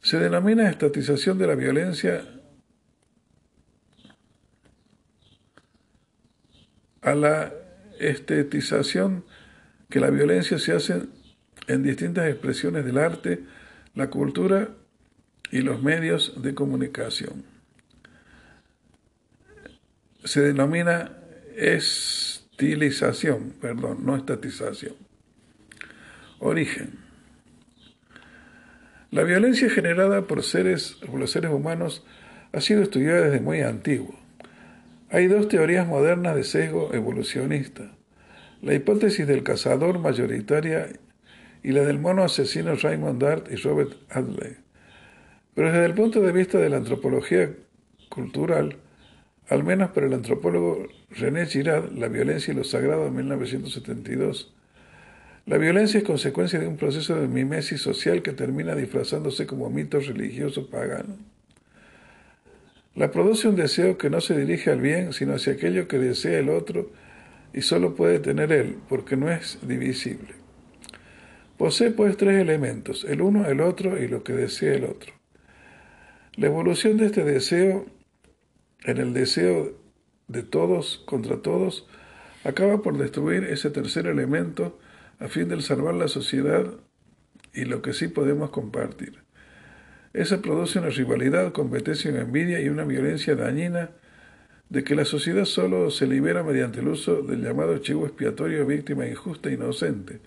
Se 0.03 0.19
denomina 0.19 0.69
estatización 0.69 1.39
de 1.39 1.47
la 1.47 1.55
violencia 1.55 2.25
a 7.03 7.15
la 7.15 7.53
estetización 7.99 9.25
que 9.89 10.01
la 10.01 10.11
violencia 10.11 10.59
se 10.59 10.73
hace 10.73 11.03
en 11.67 11.83
distintas 11.83 12.29
expresiones 12.29 12.85
del 12.85 12.99
arte, 12.99 13.45
la 13.95 14.11
cultura 14.11 14.71
y 15.51 15.61
los 15.61 15.83
medios 15.83 16.41
de 16.43 16.55
comunicación. 16.55 17.50
Se 20.25 20.41
denomina 20.41 21.17
estilización, 21.57 23.55
perdón, 23.61 24.05
no 24.05 24.17
estatización. 24.17 24.95
Origen. 26.39 26.99
La 29.11 29.25
violencia 29.25 29.69
generada 29.69 30.23
por, 30.23 30.43
seres, 30.43 30.99
por 31.05 31.19
los 31.19 31.33
seres 31.33 31.51
humanos 31.51 32.05
ha 32.53 32.61
sido 32.61 32.83
estudiada 32.83 33.23
desde 33.23 33.41
muy 33.41 33.61
antiguo. 33.61 34.15
Hay 35.11 35.27
dos 35.27 35.49
teorías 35.49 35.87
modernas 35.87 36.37
de 36.37 36.45
sesgo 36.45 36.95
evolucionista. 36.95 37.91
La 38.63 38.75
hipótesis 38.75 39.27
del 39.27 39.43
cazador 39.43 39.99
mayoritaria 39.99 40.89
y 41.63 41.73
la 41.73 41.83
del 41.83 41.99
mono 41.99 42.23
asesino 42.23 42.75
Raymond 42.77 43.21
Dart 43.21 43.51
y 43.51 43.57
Robert 43.57 43.95
Adley. 44.11 44.57
Pero 45.55 45.73
desde 45.73 45.87
el 45.87 45.95
punto 45.95 46.21
de 46.21 46.33
vista 46.33 46.59
de 46.59 46.69
la 46.69 46.77
antropología 46.77 47.51
cultural, 48.09 48.77
al 49.51 49.65
menos 49.65 49.91
para 49.91 50.07
el 50.07 50.15
antropólogo 50.15 50.87
René 51.11 51.45
Girard, 51.45 51.93
La 51.93 52.07
violencia 52.07 52.53
y 52.53 52.57
lo 52.57 52.63
sagrado 52.63 53.09
en 53.09 53.17
1972, 53.17 54.55
la 55.47 55.59
violencia 55.59 55.99
es 55.99 56.05
consecuencia 56.05 56.61
de 56.61 56.69
un 56.69 56.77
proceso 56.77 57.17
de 57.17 57.27
mimesis 57.27 57.81
social 57.81 58.23
que 58.23 58.33
termina 58.33 58.77
disfrazándose 58.77 59.49
como 59.49 59.69
mito 59.69 59.99
religioso 59.99 60.71
pagano. 60.71 61.17
La 62.95 63.11
produce 63.11 63.49
un 63.49 63.57
deseo 63.57 63.99
que 63.99 64.09
no 64.09 64.21
se 64.21 64.39
dirige 64.39 64.71
al 64.71 64.81
bien, 64.81 65.13
sino 65.13 65.35
hacia 65.35 65.55
aquello 65.55 65.89
que 65.89 65.99
desea 65.99 66.39
el 66.39 66.49
otro 66.49 66.91
y 67.53 67.63
solo 67.63 67.97
puede 67.97 68.21
tener 68.21 68.53
él, 68.53 68.77
porque 68.89 69.17
no 69.17 69.33
es 69.33 69.59
divisible. 69.67 70.35
Posee 71.57 71.91
pues 71.91 72.17
tres 72.17 72.41
elementos, 72.41 73.05
el 73.05 73.21
uno, 73.21 73.47
el 73.47 73.61
otro 73.61 74.01
y 74.01 74.07
lo 74.07 74.23
que 74.23 74.33
desea 74.33 74.75
el 74.75 74.85
otro. 74.85 75.13
La 76.37 76.47
evolución 76.47 76.97
de 76.99 77.07
este 77.07 77.25
deseo 77.25 77.87
en 78.85 78.99
el 78.99 79.13
deseo 79.13 79.79
de 80.29 80.43
todos 80.43 81.03
contra 81.07 81.43
todos 81.43 81.87
acaba 82.45 82.83
por 82.83 82.97
destruir 82.97 83.45
ese 83.45 83.71
tercer 83.71 84.07
elemento 84.07 84.79
a 85.19 85.29
fin 85.29 85.49
de 85.49 85.61
salvar 85.61 85.95
la 85.95 86.09
sociedad 86.09 86.65
y 87.53 87.65
lo 87.65 87.83
que 87.83 87.93
sí 87.93 88.09
podemos 88.09 88.51
compartir. 88.51 89.19
Esa 90.13 90.41
produce 90.41 90.79
una 90.79 90.89
rivalidad, 90.89 91.53
competencia, 91.53 92.11
envidia 92.11 92.61
y 92.61 92.69
una 92.69 92.85
violencia 92.85 93.37
dañina 93.37 93.91
de 94.69 94.83
que 94.83 94.95
la 94.95 95.05
sociedad 95.05 95.45
solo 95.45 95.91
se 95.91 96.07
libera 96.07 96.43
mediante 96.43 96.81
el 96.81 96.89
uso 96.89 97.23
del 97.23 97.43
llamado 97.43 97.79
chivo 97.79 98.07
expiatorio 98.07 98.67
víctima 98.67 99.07
injusta 99.07 99.51
e 99.51 99.55
inocente, 99.55 100.21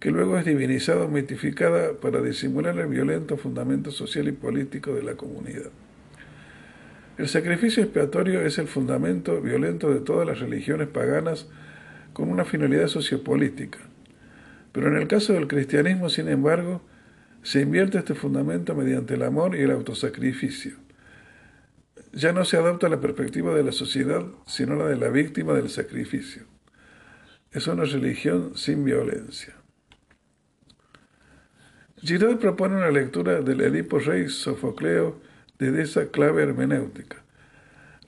que 0.00 0.10
luego 0.10 0.38
es 0.38 0.44
divinizada 0.44 1.04
o 1.04 1.08
mitificada 1.08 1.94
para 2.00 2.22
disimular 2.22 2.78
el 2.78 2.86
violento 2.86 3.36
fundamento 3.36 3.90
social 3.90 4.28
y 4.28 4.32
político 4.32 4.94
de 4.94 5.02
la 5.02 5.14
comunidad. 5.14 5.70
El 7.18 7.28
sacrificio 7.28 7.82
expiatorio 7.82 8.42
es 8.42 8.58
el 8.58 8.68
fundamento 8.68 9.40
violento 9.40 9.92
de 9.92 10.00
todas 10.00 10.26
las 10.26 10.40
religiones 10.40 10.88
paganas 10.88 11.48
con 12.12 12.30
una 12.30 12.44
finalidad 12.44 12.88
sociopolítica. 12.88 13.78
Pero 14.72 14.88
en 14.88 14.96
el 14.96 15.08
caso 15.08 15.32
del 15.32 15.48
cristianismo, 15.48 16.10
sin 16.10 16.28
embargo, 16.28 16.82
se 17.42 17.62
invierte 17.62 17.98
este 17.98 18.14
fundamento 18.14 18.74
mediante 18.74 19.14
el 19.14 19.22
amor 19.22 19.56
y 19.56 19.62
el 19.62 19.70
autosacrificio 19.70 20.86
ya 22.16 22.32
no 22.32 22.46
se 22.46 22.56
adopta 22.56 22.88
la 22.88 22.98
perspectiva 22.98 23.54
de 23.54 23.62
la 23.62 23.72
sociedad, 23.72 24.24
sino 24.46 24.74
la 24.74 24.86
de 24.86 24.96
la 24.96 25.10
víctima 25.10 25.52
del 25.52 25.68
sacrificio. 25.68 26.44
Es 27.52 27.66
una 27.66 27.84
religión 27.84 28.56
sin 28.56 28.84
violencia. 28.84 29.54
Girard 32.00 32.38
propone 32.38 32.76
una 32.76 32.90
lectura 32.90 33.42
del 33.42 33.60
Edipo 33.60 33.98
Rey 33.98 34.30
Sofocleo 34.30 35.20
desde 35.58 35.82
esa 35.82 36.10
clave 36.10 36.42
hermenéutica. 36.42 37.22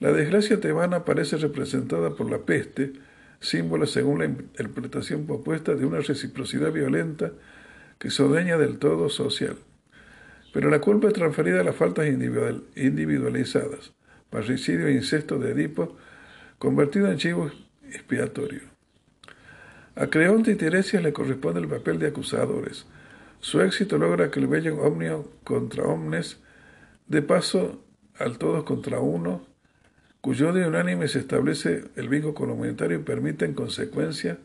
La 0.01 0.12
desgracia 0.12 0.61
tebana 0.61 1.05
parece 1.05 1.36
representada 1.36 2.14
por 2.14 2.30
la 2.30 2.38
peste, 2.38 2.92
símbolo 3.40 3.86
según 3.86 4.18
la 4.20 4.26
interpretación 4.26 5.26
propuesta 5.26 5.74
de 5.74 5.84
una 5.84 6.01
reciprocidad 6.01 6.72
violenta 6.72 7.32
que 7.99 8.11
se 8.11 8.22
odeña 8.22 8.59
del 8.59 8.78
todo 8.78 9.09
social. 9.09 9.57
Pero 10.53 10.70
la 10.70 10.80
culpa 10.80 11.09
es 11.09 11.14
transferida 11.14 11.61
a 11.61 11.64
las 11.64 11.76
faltas 11.76 12.07
individualizadas 12.07 13.92
parricidio 14.30 14.88
e 14.88 14.92
incesto 14.92 15.38
de 15.38 15.53
Edipo, 15.53 15.96
convertido 16.59 17.11
en 17.11 17.18
chivo 17.18 17.51
expiatorio. 17.90 18.62
A 19.96 20.07
Creonte 20.09 20.53
y 20.53 20.55
Tiresias 20.55 21.03
le 21.03 21.12
corresponde 21.12 21.61
el 21.61 21.68
papel 21.68 21.99
de 21.99 22.09
acusadores. 22.09 22.86
Su 23.40 23.61
éxito 23.61 23.99
logra 23.99 24.30
que 24.30 24.40
el 24.40 24.46
bello 24.46 24.80
omnio 24.80 25.30
contra 25.44 25.84
omnes 25.84 26.38
dé 27.09 27.22
paso 27.22 27.84
al 28.18 28.38
todos 28.38 28.64
contra 28.64 29.00
uno, 29.00 29.46
cuyo 30.20 30.52
de 30.52 30.66
unánime 30.66 31.09
se 31.09 31.20
establece 31.20 31.84
el 31.96 32.09
vínculo 32.09 32.34
comunitario 32.34 32.98
y 32.98 33.02
permite 33.02 33.44
en 33.44 33.54
consecuencia 33.54 34.38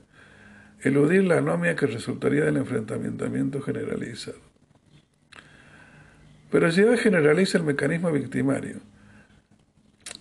eludir 0.81 1.23
la 1.23 1.37
anomia 1.37 1.75
que 1.75 1.87
resultaría 1.87 2.45
del 2.45 2.57
enfrentamiento 2.57 3.61
generalizado. 3.61 4.37
Pero 6.51 6.69
ya 6.69 6.97
generaliza 6.97 7.57
el 7.57 7.63
mecanismo 7.63 8.11
victimario 8.11 8.81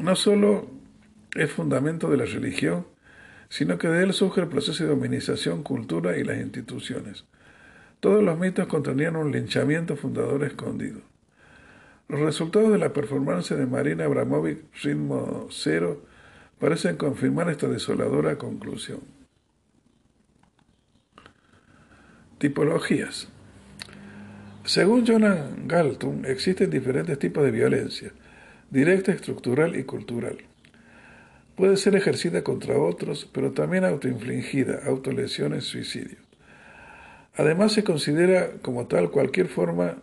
no 0.03 0.17
solo 0.17 0.69
es 1.35 1.51
fundamento 1.51 2.11
de 2.11 2.17
la 2.17 2.25
religión, 2.25 2.87
sino 3.49 3.79
que 3.79 3.89
de 3.89 4.03
él 4.03 4.13
surge 4.13 4.41
el 4.41 4.49
proceso 4.49 4.83
de 4.83 4.91
dominización, 4.91 5.63
cultura 5.63 6.17
y 6.17 6.25
las 6.25 6.39
instituciones. 6.39 7.25
Todos 8.01 8.23
los 8.23 8.39
mitos 8.39 8.67
contenían 8.67 9.15
un 9.15 9.31
linchamiento 9.31 9.97
fundador 9.97 10.43
escondido. 10.45 11.01
Los 12.09 12.21
resultados 12.21 12.71
de 12.71 12.79
la 12.79 12.93
performance 12.93 13.57
de 13.57 13.67
Marina 13.67 14.05
Abramovic, 14.05 14.65
Ritmo 14.83 15.49
Cero, 15.51 16.03
parecen 16.59 16.97
confirmar 16.97 17.49
esta 17.51 17.69
desoladora 17.69 18.37
conclusión. 18.37 19.01
Tipologías. 22.39 23.29
Según 24.65 25.07
Jonan 25.07 25.67
Galton, 25.67 26.25
existen 26.27 26.71
diferentes 26.71 27.19
tipos 27.19 27.45
de 27.45 27.51
violencia 27.51 28.13
directa, 28.73 29.13
estructural 29.13 29.77
y 29.77 29.85
cultural. 29.85 30.39
Puede 31.57 31.77
ser 31.77 31.95
ejercida 31.95 32.43
contra 32.43 32.79
otros, 32.79 33.29
pero 33.31 33.53
también 33.53 33.85
autoinfligida, 33.85 34.81
autolesiones, 34.87 35.65
suicidio. 35.65 36.17
Además 37.37 37.73
se 37.73 37.85
considera 37.85 38.53
como 38.63 38.87
tal 38.87 39.11
cualquier 39.11 39.49
forma 39.49 39.99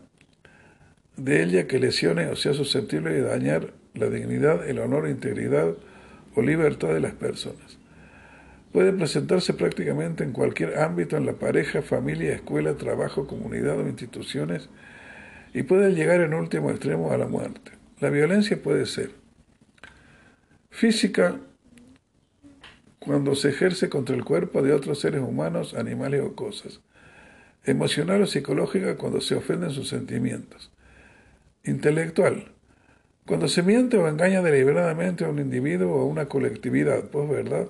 de 1.20 1.44
ella 1.44 1.68
que 1.68 1.80
lesione 1.80 2.28
o 2.28 2.36
sea 2.36 2.54
susceptible 2.54 3.12
de 3.12 3.22
dañar 3.22 3.74
la 3.94 4.10
dignidad, 4.10 4.68
el 4.68 4.80
honor, 4.80 5.10
integridad 5.10 5.76
o 6.36 6.42
libertad 6.42 6.94
de 6.94 7.02
las 7.02 7.14
personas. 7.14 7.78
Puede 8.72 8.94
presentarse 8.94 9.54
prácticamente 9.54 10.24
en 10.24 10.32
cualquier 10.32 10.78
ámbito, 10.78 11.18
en 11.18 11.26
la 11.26 11.34
pareja, 11.34 11.82
familia, 11.82 12.34
escuela, 12.34 12.76
trabajo, 12.76 13.28
comunidad 13.28 13.80
o 13.80 13.88
instituciones, 13.88 14.70
y 15.54 15.64
puede 15.64 15.94
llegar 15.94 16.22
en 16.22 16.36
último 16.36 16.70
extremo 16.70 17.12
a 17.12 17.18
la 17.18 17.28
muerte. 17.28 17.72
La 18.00 18.10
violencia 18.12 18.62
puede 18.62 18.86
ser 18.86 19.12
física 20.70 21.38
cuando 23.00 23.34
se 23.34 23.50
ejerce 23.50 23.90
contra 23.90 24.16
el 24.16 24.24
cuerpo 24.24 24.62
de 24.62 24.74
otros 24.74 25.00
seres 25.00 25.22
humanos, 25.22 25.74
animales 25.74 26.22
o 26.22 26.36
cosas. 26.36 26.82
Emocional 27.66 28.22
o 28.22 28.28
psicológica 28.28 28.96
cuando 28.96 29.20
se 29.20 29.36
ofenden 29.36 29.72
sus 29.72 29.90
sentimientos. 29.90 30.72
Intelectual. 31.66 32.46
Cuando 33.26 33.50
se 33.50 33.64
miente 33.64 33.98
o 33.98 34.08
engaña 34.08 34.42
deliberadamente 34.42 35.26
a 35.26 35.30
un 35.30 35.40
individuo 35.40 35.94
o 35.94 36.02
a 36.02 36.06
una 36.06 36.28
colectividad, 36.28 37.04
pues 37.10 37.30
verdad, 37.30 37.68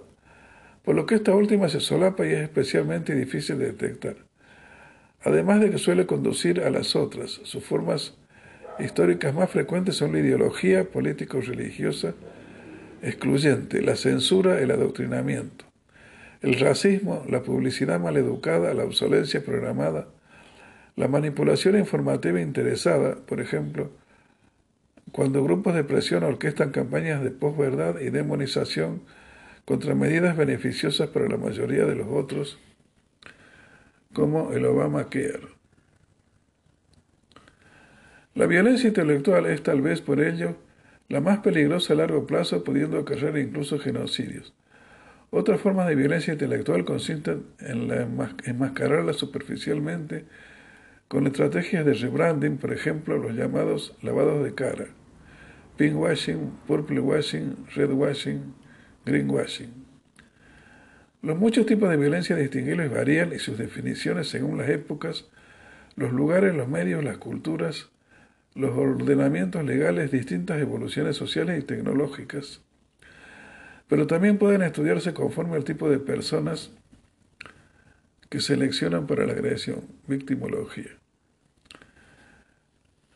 por 0.83 0.95
lo 0.95 1.05
que 1.05 1.15
esta 1.15 1.33
última 1.33 1.69
se 1.69 1.79
solapa 1.79 2.25
y 2.25 2.31
es 2.31 2.41
especialmente 2.41 3.15
difícil 3.15 3.57
de 3.57 3.65
detectar. 3.65 4.15
Además 5.23 5.59
de 5.59 5.71
que 5.71 5.79
suele 5.79 6.05
conducir 6.05 6.61
a 6.61 6.69
las 6.69 6.95
otras, 6.95 7.41
sus 7.43 7.63
formas 7.63 8.15
históricas 8.77 9.33
más 9.33 9.49
frecuentes 9.49 9.95
son 9.95 10.13
la 10.13 10.19
ideología 10.19 10.85
político-religiosa 10.85 12.13
excluyente, 13.01 13.81
la 13.81 13.95
censura, 13.95 14.59
el 14.59 14.71
adoctrinamiento, 14.71 15.65
el 16.41 16.59
racismo, 16.59 17.25
la 17.27 17.41
publicidad 17.41 17.99
maleducada, 17.99 18.73
la 18.73 18.85
obsolencia 18.85 19.43
programada, 19.43 20.07
la 20.99 21.07
manipulación 21.07 21.77
informativa 21.77 22.41
interesada, 22.41 23.15
por 23.15 23.39
ejemplo, 23.39 23.89
cuando 25.13 25.41
grupos 25.41 25.73
de 25.73 25.85
presión 25.85 26.25
orquestan 26.25 26.71
campañas 26.71 27.23
de 27.23 27.31
posverdad 27.31 28.01
y 28.01 28.09
demonización 28.09 29.03
contra 29.63 29.95
medidas 29.95 30.35
beneficiosas 30.35 31.07
para 31.07 31.29
la 31.29 31.37
mayoría 31.37 31.85
de 31.85 31.95
los 31.95 32.07
otros, 32.09 32.59
como 34.11 34.51
el 34.51 34.65
Obamacare. 34.65 35.47
La 38.35 38.45
violencia 38.45 38.89
intelectual 38.89 39.45
es 39.45 39.63
tal 39.63 39.81
vez 39.81 40.01
por 40.01 40.19
ello 40.19 40.57
la 41.07 41.21
más 41.21 41.39
peligrosa 41.39 41.93
a 41.93 41.95
largo 41.95 42.27
plazo, 42.27 42.65
pudiendo 42.65 42.99
acarrear 42.99 43.37
incluso 43.37 43.79
genocidios. 43.79 44.53
Otras 45.29 45.61
formas 45.61 45.87
de 45.87 45.95
violencia 45.95 46.33
intelectual 46.33 46.83
consisten 46.83 47.45
en 47.59 47.89
enmascararla 48.43 49.13
superficialmente 49.13 50.25
con 51.09 51.25
estrategias 51.25 51.83
de 51.85 51.95
rebranding, 51.95 52.57
por 52.57 52.71
ejemplo, 52.71 53.17
los 53.17 53.33
llamados 53.33 53.97
lavados 54.03 54.43
de 54.43 54.53
cara, 54.53 54.85
pinkwashing, 55.75 56.51
purple 56.67 56.99
washing, 56.99 57.65
red 57.75 57.91
washing, 57.91 58.53
greenwashing. 59.05 59.73
Los 61.23 61.35
muchos 61.35 61.65
tipos 61.65 61.89
de 61.89 61.97
violencia 61.97 62.35
distinguibles 62.35 62.91
varían 62.91 63.33
y 63.33 63.39
sus 63.39 63.57
definiciones 63.57 64.29
según 64.29 64.59
las 64.59 64.69
épocas, 64.69 65.27
los 65.95 66.13
lugares, 66.13 66.53
los 66.53 66.67
medios, 66.67 67.03
las 67.03 67.17
culturas, 67.17 67.89
los 68.53 68.77
ordenamientos 68.77 69.65
legales, 69.65 70.11
distintas 70.11 70.61
evoluciones 70.61 71.17
sociales 71.17 71.59
y 71.59 71.65
tecnológicas, 71.65 72.61
pero 73.87 74.05
también 74.05 74.37
pueden 74.37 74.61
estudiarse 74.61 75.15
conforme 75.15 75.55
al 75.55 75.63
tipo 75.63 75.89
de 75.89 75.97
personas 75.97 76.71
que 78.29 78.39
seleccionan 78.41 79.07
para 79.07 79.25
la 79.25 79.33
agresión, 79.33 79.87
victimología. 80.05 80.98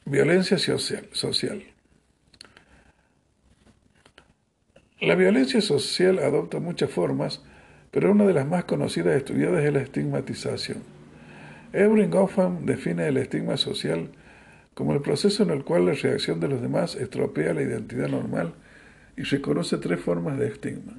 Violencia 0.06 0.58
social. 0.58 1.64
La 5.00 5.16
violencia 5.16 5.62
social 5.62 6.20
adopta 6.20 6.60
muchas 6.60 6.90
formas, 6.90 7.42
pero 7.90 8.12
una 8.12 8.26
de 8.26 8.34
las 8.34 8.46
más 8.46 8.66
conocidas 8.66 9.16
y 9.16 9.18
estudiadas 9.20 9.64
es 9.64 9.72
la 9.72 9.80
estigmatización. 9.80 10.84
Evelyn 11.72 12.12
Goffman 12.12 12.66
define 12.66 13.08
el 13.08 13.16
estigma 13.16 13.56
social 13.56 14.10
como 14.74 14.92
el 14.92 15.00
proceso 15.00 15.44
en 15.44 15.52
el 15.52 15.64
cual 15.64 15.86
la 15.86 15.94
reacción 15.94 16.42
de 16.42 16.50
los 16.50 16.62
demás 16.62 16.96
estropea 16.96 17.54
la 17.54 17.62
identidad 17.62 18.10
normal 18.10 18.56
y 19.16 19.24
reconoce 19.24 19.78
tres 19.78 20.02
formas 20.02 20.38
de 20.38 20.48
estigma. 20.48 20.98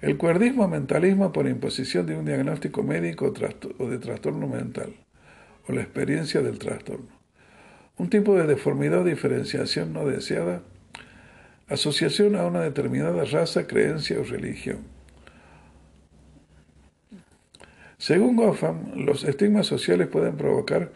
El 0.00 0.16
cuerdismo 0.18 0.68
mentalismo 0.68 1.32
por 1.32 1.48
imposición 1.48 2.06
de 2.06 2.16
un 2.16 2.26
diagnóstico 2.26 2.84
médico 2.84 3.34
o 3.78 3.88
de 3.88 3.98
trastorno 3.98 4.46
mental, 4.46 4.94
o 5.66 5.72
la 5.72 5.82
experiencia 5.82 6.42
del 6.42 6.60
trastorno. 6.60 7.15
Un 7.98 8.10
tipo 8.10 8.36
de 8.36 8.46
deformidad 8.46 9.00
o 9.00 9.04
diferenciación 9.04 9.92
no 9.92 10.04
deseada, 10.04 10.62
asociación 11.68 12.36
a 12.36 12.44
una 12.44 12.60
determinada 12.60 13.24
raza, 13.24 13.66
creencia 13.66 14.20
o 14.20 14.24
religión. 14.24 14.80
Según 17.98 18.36
Goffman, 18.36 19.06
los 19.06 19.24
estigmas 19.24 19.66
sociales 19.66 20.08
pueden 20.08 20.36
provocar 20.36 20.92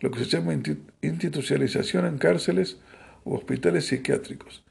lo 0.00 0.10
que 0.10 0.20
se 0.20 0.26
llama 0.26 0.54
institucionalización 1.02 2.06
en 2.06 2.18
cárceles 2.18 2.78
u 3.24 3.34
hospitales 3.34 3.86
psiquiátricos. 3.86 4.64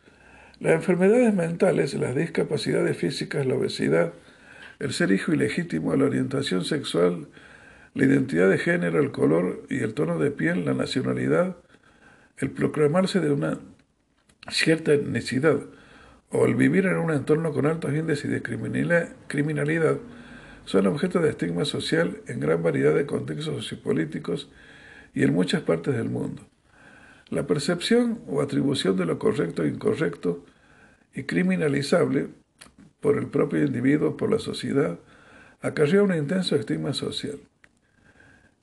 Las 0.60 0.74
enfermedades 0.74 1.34
mentales, 1.34 1.94
las 1.96 2.16
discapacidades 2.16 2.98
físicas, 2.98 3.46
la 3.46 3.56
obesidad, 3.56 4.14
el 4.80 4.94
ser 4.94 5.12
hijo 5.12 5.34
ilegítimo, 5.34 5.94
la 5.96 6.06
orientación 6.06 6.64
sexual, 6.64 7.28
la 7.94 8.06
identidad 8.06 8.50
de 8.50 8.58
género, 8.58 9.02
el 9.02 9.12
color 9.12 9.64
y 9.70 9.80
el 9.80 9.94
tono 9.94 10.18
de 10.18 10.32
piel, 10.32 10.64
la 10.64 10.74
nacionalidad, 10.74 11.58
el 12.38 12.52
proclamarse 12.52 13.20
de 13.20 13.32
una 13.32 13.60
cierta 14.50 14.94
etnicidad 14.94 15.60
o 16.30 16.46
el 16.46 16.56
vivir 16.56 16.86
en 16.86 16.98
un 16.98 17.12
entorno 17.12 17.54
con 17.54 17.66
altos 17.66 17.94
índices 17.94 18.30
de 18.30 18.42
criminalidad 19.28 19.98
son 20.66 20.88
objeto 20.88 21.20
de 21.20 21.30
estigma 21.30 21.66
social 21.66 22.22
en 22.28 22.40
gran 22.40 22.62
variedad 22.62 22.94
de 22.94 23.06
contextos 23.06 23.56
sociopolíticos 23.56 24.50
y 25.14 25.24
en 25.24 25.34
muchas 25.34 25.62
partes 25.62 25.96
del 25.96 26.10
mundo. 26.10 26.42
La 27.30 27.48
percepción 27.48 28.20
o 28.28 28.42
atribución 28.42 28.98
de 28.98 29.06
lo 29.06 29.18
correcto 29.18 29.64
e 29.64 29.68
incorrecto 29.68 30.44
y 31.14 31.24
criminalizable 31.24 32.28
por 33.00 33.18
el 33.18 33.28
propio 33.28 33.64
individuo, 33.64 34.18
por 34.18 34.32
la 34.32 34.40
sociedad, 34.40 35.00
acarrea 35.62 36.04
un 36.04 36.14
intenso 36.14 36.56
estigma 36.56 36.94
social. 36.94 37.40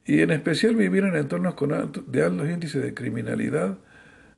Y 0.05 0.21
en 0.21 0.31
especial 0.31 0.75
vivir 0.75 1.05
en 1.05 1.17
entornos 1.17 1.55
con 1.55 1.71
de 2.07 2.25
altos 2.25 2.49
índices 2.49 2.83
de 2.83 2.95
criminalidad 2.95 3.79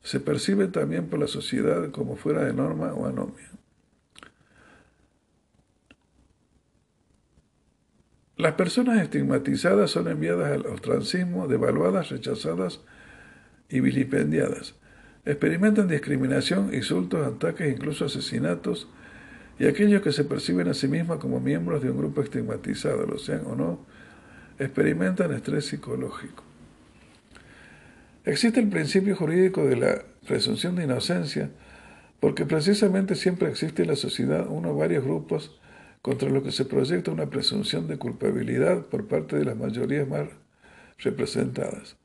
se 0.03 0.19
percibe 0.19 0.67
también 0.67 1.07
por 1.07 1.19
la 1.19 1.27
sociedad 1.27 1.89
como 1.91 2.15
fuera 2.15 2.43
de 2.43 2.53
norma 2.53 2.93
o 2.93 3.07
anomia. 3.07 3.49
Las 8.37 8.53
personas 8.53 9.01
estigmatizadas 9.01 9.91
son 9.91 10.09
enviadas 10.09 10.51
al 10.51 10.65
ostracismo, 10.67 11.47
devaluadas, 11.47 12.09
rechazadas 12.09 12.81
y 13.69 13.79
vilipendiadas. 13.79 14.75
Experimentan 15.23 15.87
discriminación, 15.87 16.73
insultos, 16.73 17.25
ataques, 17.25 17.73
incluso 17.73 18.05
asesinatos, 18.05 18.89
y 19.57 19.65
aquellos 19.67 20.01
que 20.01 20.11
se 20.11 20.25
perciben 20.25 20.67
a 20.67 20.73
sí 20.73 20.89
mismos 20.89 21.17
como 21.17 21.39
miembros 21.39 21.81
de 21.81 21.89
un 21.89 21.97
grupo 21.97 22.21
estigmatizado, 22.21 23.07
lo 23.07 23.17
sean 23.17 23.45
o 23.45 23.55
no, 23.55 23.85
experimentan 24.59 25.33
estrés 25.33 25.65
psicológico. 25.65 26.43
Existe 28.23 28.59
el 28.59 28.69
principio 28.69 29.15
jurídico 29.15 29.65
de 29.65 29.75
la 29.75 30.03
presunción 30.27 30.75
de 30.75 30.85
inocencia, 30.85 31.51
porque 32.19 32.45
precisamente 32.45 33.15
siempre 33.15 33.49
existe 33.49 33.83
en 33.83 33.89
la 33.89 33.95
sociedad 33.95 34.47
uno 34.49 34.71
o 34.71 34.75
varios 34.75 35.03
grupos 35.03 35.59
contra 36.01 36.29
lo 36.29 36.41
que 36.43 36.51
se 36.51 36.65
proyecta 36.65 37.11
una 37.11 37.29
presunción 37.29 37.87
de 37.87 37.97
culpabilidad 37.97 38.85
por 38.85 39.07
parte 39.07 39.37
de 39.37 39.45
las 39.45 39.55
mayorías 39.55 40.07
más 40.07 40.27
representadas. 40.99 41.97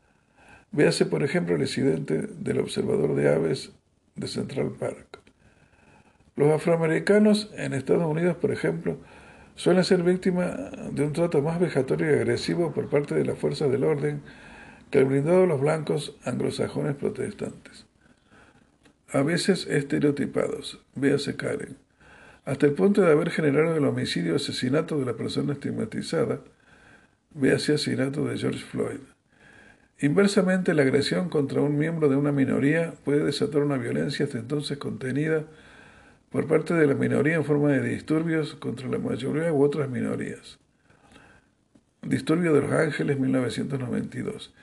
Véase, 0.73 1.07
por 1.07 1.23
ejemplo, 1.23 1.55
el 1.55 1.63
incidente 1.63 2.29
del 2.39 2.61
observador 2.61 3.15
de 3.15 3.29
aves 3.29 3.73
de 4.15 4.29
Central 4.29 4.73
Park. 4.79 5.21
Los 6.37 6.51
afroamericanos 6.53 7.51
en 7.57 7.75
Estados 7.75 8.07
Unidos, 8.07 8.37
por 8.37 8.53
ejemplo, 8.53 8.99
suelen 9.55 9.85
ser 9.85 10.03
víctimas 10.03 10.55
de 10.93 11.05
un 11.05 11.13
trato 11.13 11.43
más 11.43 11.61
vejatorio 11.61 12.11
y 12.11 12.15
agresivo 12.15 12.73
por 12.73 12.89
parte 12.89 13.15
de 13.15 13.25
las 13.25 13.39
fuerzas 13.39 13.71
del 13.71 13.85
orden 13.85 14.23
que 14.91 14.99
el 14.99 15.05
brindado 15.05 15.45
a 15.45 15.47
los 15.47 15.61
blancos 15.61 16.17
anglosajones 16.25 16.97
protestantes. 16.97 17.87
A 19.13 19.23
veces 19.23 19.67
estereotipados, 19.67 20.81
véase 20.95 21.37
Karen 21.37 21.77
hasta 22.45 22.67
el 22.67 22.73
punto 22.73 23.03
de 23.03 23.13
haber 23.13 23.31
generado 23.31 23.77
el 23.77 23.85
homicidio 23.85 24.33
o 24.33 24.37
asesinato 24.37 24.99
de 24.99 25.07
la 25.07 25.15
persona 25.15 25.53
estigmatizada, 25.53 26.41
ve 27.33 27.53
así 27.53 27.73
asesinato 27.73 28.25
de 28.25 28.39
George 28.39 28.65
Floyd. 28.65 29.01
Inversamente, 30.01 30.73
la 30.75 30.83
agresión 30.83 31.29
contra 31.29 31.61
un 31.61 31.77
miembro 31.77 32.09
de 32.09 32.17
una 32.17 32.33
minoría 32.33 32.95
puede 33.05 33.25
desatar 33.25 33.63
una 33.63 33.77
violencia 33.77 34.25
hasta 34.25 34.39
entonces 34.39 34.79
contenida 34.79 35.45
por 36.31 36.47
parte 36.47 36.75
de 36.75 36.87
la 36.87 36.95
minoría 36.95 37.35
en 37.35 37.45
forma 37.45 37.71
de 37.71 37.83
disturbios 37.83 38.55
contra 38.55 38.89
la 38.89 38.99
mayoría 38.99 39.53
u 39.53 39.63
otras 39.63 39.91
minorías. 39.91 40.59
Disturbio 42.03 42.55
de 42.55 42.63
los 42.63 42.73
Ángeles 42.73 43.19
1992. 43.19 44.55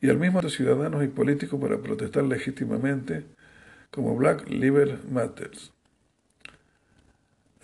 Y 0.00 0.10
al 0.10 0.18
mismo 0.18 0.42
ciudadanos 0.42 1.02
y 1.04 1.08
políticos 1.08 1.58
para 1.60 1.78
protestar 1.78 2.24
legítimamente 2.24 3.24
como 3.90 4.16
Black 4.16 4.50
Lives 4.50 5.04
Matters. 5.08 5.72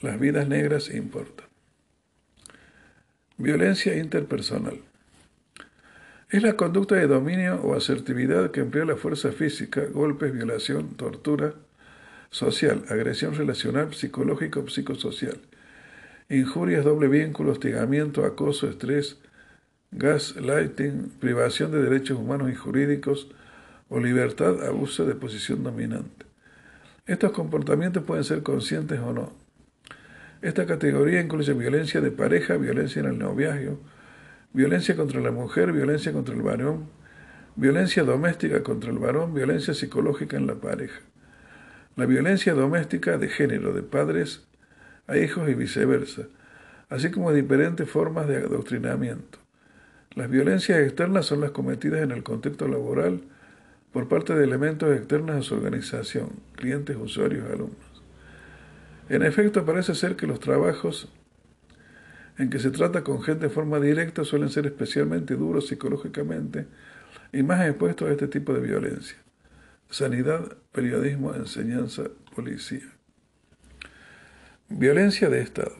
Las 0.01 0.19
vidas 0.19 0.49
negras 0.49 0.89
importan. 0.89 1.47
Violencia 3.37 3.97
interpersonal. 3.97 4.81
Es 6.31 6.43
la 6.43 6.55
conducta 6.55 6.95
de 6.95 7.09
dominio 7.09 7.57
o 7.63 7.75
asertividad 7.75 8.53
que 8.53 8.61
emplea 8.61 8.85
la 8.85 8.97
fuerza 8.97 9.33
física, 9.33 9.85
golpes, 9.87 10.33
violación, 10.33 10.95
tortura 10.95 11.55
social, 12.31 12.85
agresión 12.89 13.35
relacional, 13.35 13.93
psicológica 13.93 14.61
psicosocial, 14.69 15.39
injurias, 16.29 16.85
doble 16.85 17.09
vínculo, 17.09 17.53
hostigamiento, 17.53 18.25
acoso, 18.25 18.69
estrés, 18.69 19.19
gaslighting, 19.91 21.11
privación 21.19 21.73
de 21.73 21.83
derechos 21.83 22.19
humanos 22.19 22.51
y 22.51 22.55
jurídicos 22.55 23.29
o 23.89 23.99
libertad, 23.99 24.65
abuso 24.65 25.05
de 25.05 25.17
posición 25.17 25.65
dominante. 25.65 26.27
Estos 27.07 27.33
comportamientos 27.33 28.05
pueden 28.05 28.23
ser 28.23 28.45
conscientes 28.45 29.01
o 29.01 29.13
no. 29.13 29.33
Esta 30.43 30.65
categoría 30.65 31.21
incluye 31.21 31.53
violencia 31.53 32.01
de 32.01 32.13
pareja, 32.13 32.57
violencia 32.57 33.01
en 33.01 33.07
el 33.07 33.19
noviazgo, 33.19 33.81
violencia 34.53 34.95
contra 34.95 35.21
la 35.21 35.33
mujer, 35.33 35.73
violencia 35.73 36.13
contra 36.13 36.35
el 36.35 36.43
varón, 36.43 36.89
violencia 37.57 38.05
doméstica 38.05 38.63
contra 38.63 38.91
el 38.91 38.99
varón, 38.99 39.35
violencia 39.35 39.75
psicológica 39.75 40.37
en 40.37 40.47
la 40.47 40.55
pareja. 40.55 41.01
La 41.97 42.07
violencia 42.07 42.55
doméstica 42.55 43.19
de 43.19 43.29
género, 43.29 43.73
de 43.73 43.83
padres 43.83 44.47
a 45.07 45.17
hijos 45.17 45.49
y 45.49 45.55
viceversa, 45.55 46.23
así 46.89 47.11
como 47.11 47.33
diferentes 47.33 47.89
formas 47.89 48.29
de 48.29 48.37
adoctrinamiento. 48.37 49.39
Las 50.15 50.31
violencias 50.31 50.81
externas 50.81 51.27
son 51.27 51.41
las 51.41 51.51
cometidas 51.51 52.03
en 52.03 52.11
el 52.11 52.23
contexto 52.23 52.69
laboral 52.69 53.23
por 53.93 54.09
parte 54.09 54.35
de 54.35 54.45
elementos 54.45 54.95
externos 54.97 55.37
a 55.37 55.43
su 55.43 55.55
organización, 55.55 56.31
clientes, 56.57 56.97
usuarios, 56.97 57.45
alumnos. 57.51 58.03
En 59.09 59.23
efecto, 59.23 59.65
parece 59.65 59.95
ser 59.95 60.15
que 60.15 60.27
los 60.27 60.39
trabajos 60.39 61.09
en 62.39 62.51
que 62.51 62.59
se 62.59 62.71
trata 62.71 63.03
con 63.03 63.23
gente 63.23 63.47
de 63.47 63.51
forma 63.51 63.81
directa 63.81 64.25
suelen 64.25 64.49
ser 64.49 64.67
especialmente 64.67 65.35
duros 65.35 65.67
psicológicamente 65.67 66.67
y 67.33 67.43
más 67.43 67.67
expuestos 67.67 68.09
a 68.09 68.13
este 68.13 68.29
tipo 68.29 68.55
de 68.55 68.61
violencia. 68.61 69.17
Sanidad, 69.91 70.57
periodismo, 70.71 71.35
enseñanza, 71.35 72.05
policía. 72.37 72.89
Violencia 74.69 75.29
de 75.29 75.41
Estado. 75.41 75.75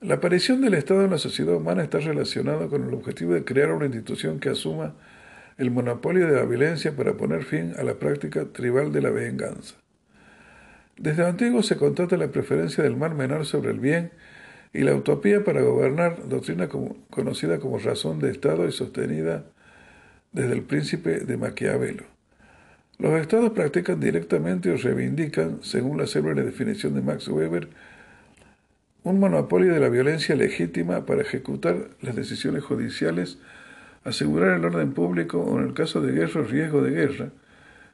La 0.00 0.16
aparición 0.16 0.60
del 0.60 0.74
Estado 0.74 1.04
en 1.04 1.12
la 1.12 1.18
sociedad 1.18 1.54
humana 1.54 1.84
está 1.84 2.00
relacionada 2.00 2.66
con 2.66 2.82
el 2.82 2.92
objetivo 2.92 3.32
de 3.32 3.44
crear 3.44 3.70
una 3.70 3.86
institución 3.86 4.40
que 4.40 4.48
asuma 4.48 4.96
el 5.56 5.70
monopolio 5.70 6.26
de 6.26 6.34
la 6.34 6.44
violencia 6.46 6.96
para 6.96 7.16
poner 7.16 7.44
fin 7.44 7.74
a 7.78 7.84
la 7.84 7.94
práctica 7.94 8.46
tribal 8.46 8.90
de 8.90 9.02
la 9.02 9.10
venganza. 9.10 9.76
Desde 10.96 11.24
antiguo 11.24 11.62
se 11.62 11.76
contrata 11.76 12.16
la 12.16 12.32
preferencia 12.32 12.82
del 12.82 12.96
mal 12.96 13.14
menor 13.14 13.46
sobre 13.46 13.70
el 13.70 13.78
bien 13.78 14.10
y 14.72 14.80
la 14.80 14.96
utopía 14.96 15.44
para 15.44 15.62
gobernar, 15.62 16.28
doctrina 16.28 16.68
conocida 16.68 17.60
como 17.60 17.78
razón 17.78 18.18
de 18.18 18.32
Estado 18.32 18.66
y 18.66 18.72
sostenida 18.72 19.44
desde 20.32 20.54
el 20.54 20.62
príncipe 20.64 21.20
de 21.20 21.36
Maquiavelo. 21.36 22.13
Los 22.98 23.20
estados 23.20 23.50
practican 23.50 23.98
directamente 23.98 24.70
o 24.70 24.76
reivindican, 24.76 25.58
según 25.62 25.98
la 25.98 26.06
célebre 26.06 26.42
definición 26.42 26.94
de 26.94 27.02
Max 27.02 27.26
Weber, 27.28 27.68
un 29.02 29.18
monopolio 29.18 29.74
de 29.74 29.80
la 29.80 29.88
violencia 29.88 30.36
legítima 30.36 31.04
para 31.04 31.22
ejecutar 31.22 31.88
las 32.00 32.14
decisiones 32.14 32.62
judiciales, 32.62 33.38
asegurar 34.04 34.56
el 34.56 34.64
orden 34.64 34.92
público 34.92 35.40
o, 35.40 35.58
en 35.58 35.66
el 35.66 35.74
caso 35.74 36.00
de 36.00 36.12
guerra 36.12 36.42
riesgo 36.42 36.82
de 36.82 36.90
guerra, 36.92 37.30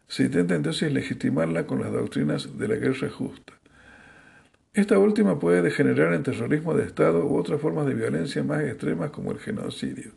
se 0.06 0.24
intenta 0.24 0.54
entonces 0.54 0.92
legitimarla 0.92 1.66
con 1.66 1.80
las 1.80 1.92
doctrinas 1.92 2.58
de 2.58 2.68
la 2.68 2.76
guerra 2.76 3.08
justa. 3.08 3.54
Esta 4.74 4.98
última 4.98 5.38
puede 5.38 5.62
degenerar 5.62 6.12
en 6.14 6.22
terrorismo 6.22 6.74
de 6.74 6.84
Estado 6.84 7.26
u 7.26 7.36
otras 7.36 7.60
formas 7.60 7.86
de 7.86 7.94
violencia 7.94 8.44
más 8.44 8.62
extremas 8.62 9.10
como 9.10 9.32
el 9.32 9.38
genocidio. 9.38 10.12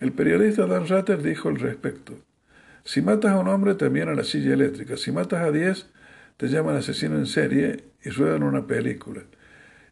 El 0.00 0.12
periodista 0.12 0.66
Dan 0.66 0.86
Ratter 0.86 1.22
dijo 1.22 1.48
al 1.48 1.56
respecto, 1.56 2.14
si 2.84 3.02
matas 3.02 3.32
a 3.32 3.38
un 3.38 3.48
hombre 3.48 3.74
te 3.74 3.86
envían 3.86 4.08
a 4.08 4.14
la 4.14 4.24
silla 4.24 4.54
eléctrica, 4.54 4.96
si 4.96 5.10
matas 5.10 5.42
a 5.42 5.50
diez 5.50 5.86
te 6.36 6.48
llaman 6.48 6.76
asesino 6.76 7.16
en 7.16 7.26
serie 7.26 7.84
y 8.02 8.10
ruedan 8.10 8.42
una 8.42 8.66
película, 8.66 9.22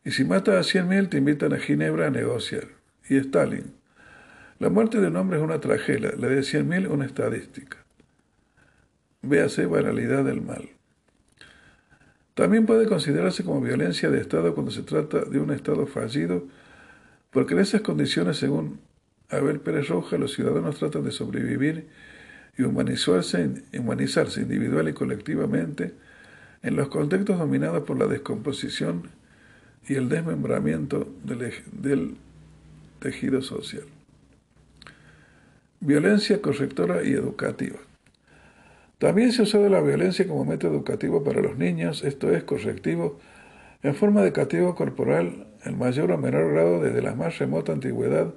y 0.05 0.11
si 0.11 0.24
matas 0.24 0.57
a 0.57 0.62
cien 0.62 0.88
mil 0.88 1.09
te 1.09 1.18
invitan 1.18 1.53
a 1.53 1.59
Ginebra 1.59 2.09
a 2.09 2.11
negociar. 2.11 2.68
Y 3.09 3.16
Stalin, 3.16 3.72
la 4.59 4.68
muerte 4.68 5.01
de 5.01 5.09
un 5.09 5.16
hombre 5.16 5.38
es 5.38 5.43
una 5.45 5.61
tragedia, 5.61 6.12
la 6.18 6.28
de 6.28 6.43
cien 6.43 6.68
mil 6.68 6.86
una 6.86 7.07
estadística. 7.07 7.78
Véase 9.22 9.66
banalidad 9.66 10.24
del 10.24 10.43
mal. 10.43 10.68
También 12.34 12.66
puede 12.66 12.86
considerarse 12.86 13.45
como 13.45 13.61
violencia 13.61 14.11
de 14.11 14.20
Estado 14.20 14.55
cuando 14.55 14.72
se 14.72 14.82
trata 14.82 15.24
de 15.24 15.38
un 15.38 15.51
Estado 15.51 15.86
fallido, 15.86 16.49
porque 17.30 17.55
en 17.55 17.61
esas 17.61 17.82
condiciones, 17.82 18.38
según 18.38 18.80
Abel 19.28 19.61
Pérez 19.61 19.88
Roja, 19.88 20.18
los 20.18 20.32
ciudadanos 20.32 20.78
tratan 20.78 21.05
de 21.05 21.12
sobrevivir 21.12 21.88
y 22.57 22.63
humanizarse, 22.63 23.63
humanizarse 23.79 24.43
individual 24.43 24.89
y 24.89 24.93
colectivamente 24.93 25.95
en 26.63 26.77
los 26.77 26.89
contextos 26.89 27.39
dominados 27.39 27.85
por 27.85 27.99
la 27.99 28.07
descomposición 28.07 29.11
y 29.89 29.95
el 29.95 30.09
desmembramiento 30.09 31.09
del, 31.25 32.17
tejido 33.01 33.43
social. 33.43 33.85
Violencia 35.81 36.41
correctora 36.41 37.03
y 37.03 37.13
educativa. 37.13 37.79
También 38.99 39.33
se 39.33 39.43
usa 39.43 39.59
la 39.69 39.81
violencia 39.81 40.29
como 40.29 40.45
método 40.45 40.75
educativo 40.75 41.25
para 41.25 41.41
los 41.41 41.59
niños, 41.59 42.05
esto 42.05 42.31
es 42.31 42.45
correctivo, 42.45 43.19
en 43.83 43.97
forma 43.97 44.23
de 44.23 44.33
castigo 44.33 44.77
corporal 44.77 45.49
en 45.65 45.77
mayor 45.77 46.13
o 46.13 46.19
menor 46.19 46.53
grado 46.53 46.81
desde 46.81 47.03
la 47.03 47.17
más 47.17 47.39
remota 47.39 47.73
antigüedad 47.73 48.33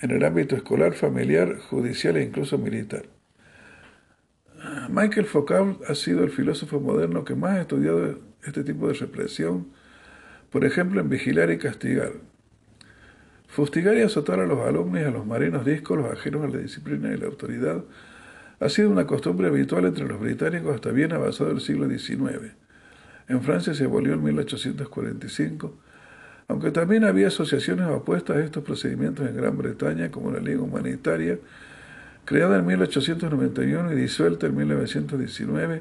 en 0.00 0.10
el 0.10 0.22
ámbito 0.24 0.54
escolar, 0.54 0.92
familiar, 0.92 1.58
judicial 1.58 2.18
e 2.18 2.24
incluso 2.24 2.58
militar. 2.58 3.04
Michael 4.88 5.26
Foucault 5.26 5.82
ha 5.88 5.94
sido 5.94 6.24
el 6.24 6.30
filósofo 6.30 6.80
moderno 6.80 7.24
que 7.24 7.34
más 7.34 7.52
ha 7.52 7.60
estudiado 7.60 8.18
este 8.44 8.64
tipo 8.64 8.88
de 8.88 8.94
represión, 8.94 9.68
por 10.50 10.64
ejemplo 10.64 11.00
en 11.00 11.08
Vigilar 11.08 11.50
y 11.50 11.58
Castigar. 11.58 12.12
Fustigar 13.46 13.96
y 13.96 14.02
azotar 14.02 14.40
a 14.40 14.46
los 14.46 14.60
alumnos 14.66 15.02
a 15.02 15.10
los 15.10 15.26
marinos 15.26 15.64
discos, 15.64 15.98
los 15.98 16.12
ajenos 16.12 16.44
a 16.44 16.48
la 16.48 16.58
disciplina 16.58 17.12
y 17.12 17.16
la 17.16 17.26
autoridad, 17.26 17.84
ha 18.60 18.68
sido 18.68 18.90
una 18.90 19.06
costumbre 19.06 19.46
habitual 19.46 19.84
entre 19.84 20.06
los 20.06 20.20
británicos 20.20 20.74
hasta 20.74 20.90
bien 20.90 21.12
avanzado 21.12 21.52
el 21.52 21.60
siglo 21.60 21.88
XIX. 21.88 22.54
En 23.28 23.42
Francia 23.42 23.74
se 23.74 23.84
abolió 23.84 24.14
en 24.14 24.24
1845, 24.24 25.78
aunque 26.48 26.70
también 26.70 27.04
había 27.04 27.28
asociaciones 27.28 27.86
opuestas 27.88 28.36
a 28.36 28.44
estos 28.44 28.64
procedimientos 28.64 29.28
en 29.28 29.36
Gran 29.36 29.56
Bretaña, 29.56 30.10
como 30.10 30.32
la 30.32 30.40
Liga 30.40 30.62
Humanitaria, 30.62 31.38
creada 32.28 32.58
en 32.58 32.66
1891 32.66 33.90
y 33.90 33.96
disuelta 33.96 34.48
en 34.48 34.54
1919 34.54 35.80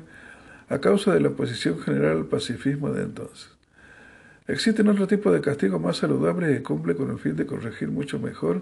a 0.69 0.79
causa 0.79 1.13
de 1.13 1.19
la 1.19 1.27
oposición 1.27 1.77
general 1.81 2.19
al 2.19 2.25
pacifismo 2.25 2.89
de 2.89 3.03
entonces. 3.03 3.49
Existen 4.47 4.87
otro 4.87 5.07
tipo 5.07 5.29
de 5.29 5.41
castigos 5.41 5.81
más 5.81 5.97
saludables 5.97 6.55
que 6.55 6.63
cumple 6.63 6.95
con 6.95 7.11
el 7.11 7.19
fin 7.19 7.35
de 7.35 7.45
corregir 7.45 7.89
mucho 7.89 8.17
mejor, 8.17 8.61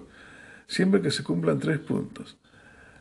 siempre 0.66 1.00
que 1.00 1.12
se 1.12 1.22
cumplan 1.22 1.60
tres 1.60 1.78
puntos. 1.78 2.40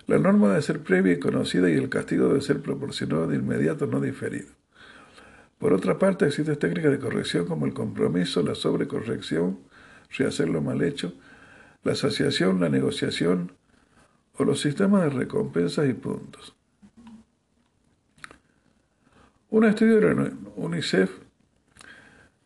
La 0.06 0.18
norma 0.18 0.50
debe 0.50 0.60
ser 0.60 0.80
previa 0.80 1.14
y 1.14 1.18
conocida 1.18 1.70
y 1.70 1.76
el 1.76 1.88
castigo 1.88 2.28
debe 2.28 2.42
ser 2.42 2.60
proporcionado 2.60 3.26
de 3.26 3.36
inmediato, 3.36 3.86
no 3.86 4.02
diferido. 4.02 4.48
Por 5.58 5.72
otra 5.72 5.98
parte, 5.98 6.26
existen 6.26 6.56
técnicas 6.56 6.92
de 6.92 6.98
corrección 6.98 7.46
como 7.46 7.64
el 7.64 7.72
compromiso, 7.72 8.42
la 8.42 8.54
sobrecorrección, 8.54 9.60
rehacer 10.10 10.50
lo 10.50 10.60
mal 10.60 10.82
hecho, 10.82 11.14
la 11.84 11.92
asociación, 11.92 12.60
la 12.60 12.68
negociación 12.68 13.52
o 14.36 14.44
los 14.44 14.60
sistemas 14.60 15.02
de 15.04 15.10
recompensas 15.10 15.88
y 15.88 15.94
puntos. 15.94 16.54
Un 19.50 19.64
estudio 19.64 20.00
de 20.00 20.32
UNICEF 20.56 21.10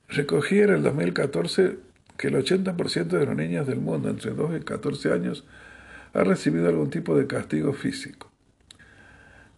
recogía 0.09 0.65
en 0.65 0.71
el 0.75 0.83
2014 0.83 1.79
que 2.19 2.29
el 2.29 2.35
80% 2.35 3.07
de 3.07 3.27
los 3.27 3.37
niños 3.37 3.67
del 3.67 3.81
mundo 3.81 4.11
entre 4.11 4.33
2 4.33 4.61
y 4.61 4.65
14 4.65 5.13
años 5.13 5.45
ha 6.13 6.25
recibido 6.25 6.69
algún 6.69 6.91
tipo 6.91 7.17
de 7.17 7.27
castigo 7.27 7.73
físico. 7.73 8.31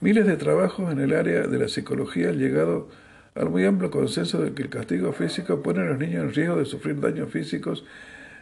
Miles 0.00 0.26
de 0.26 0.36
trabajos 0.36 0.92
en 0.92 1.00
el 1.00 1.14
área 1.14 1.46
de 1.46 1.58
la 1.58 1.68
psicología 1.68 2.28
han 2.28 2.38
llegado 2.38 2.88
al 3.34 3.50
muy 3.50 3.64
amplio 3.64 3.90
consenso 3.90 4.40
de 4.40 4.52
que 4.52 4.62
el 4.62 4.68
castigo 4.68 5.12
físico 5.12 5.62
pone 5.62 5.80
a 5.80 5.84
los 5.84 5.98
niños 5.98 6.24
en 6.24 6.34
riesgo 6.34 6.56
de 6.56 6.64
sufrir 6.64 7.00
daños 7.00 7.30
físicos 7.30 7.84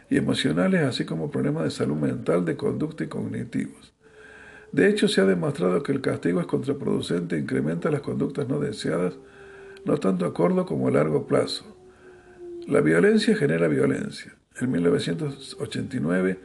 y 0.09 0.17
emocionales, 0.17 0.81
así 0.81 1.05
como 1.05 1.29
problemas 1.29 1.63
de 1.63 1.71
salud 1.71 1.95
mental, 1.95 2.45
de 2.45 2.55
conducta 2.55 3.03
y 3.03 3.07
cognitivos. 3.07 3.93
De 4.71 4.87
hecho, 4.87 5.07
se 5.07 5.21
ha 5.21 5.25
demostrado 5.25 5.81
que 5.81 5.91
el 5.91 6.01
castigo 6.01 6.39
es 6.39 6.47
contraproducente 6.47 7.35
e 7.35 7.39
incrementa 7.39 7.89
las 7.89 8.01
conductas 8.01 8.47
no 8.47 8.59
deseadas, 8.59 9.15
no 9.85 9.97
tanto 9.97 10.25
a 10.25 10.33
corto 10.33 10.65
como 10.65 10.87
a 10.87 10.91
largo 10.91 11.25
plazo. 11.25 11.65
La 12.67 12.81
violencia 12.81 13.35
genera 13.35 13.67
violencia. 13.67 14.35
En 14.59 14.71
1989, 14.71 16.39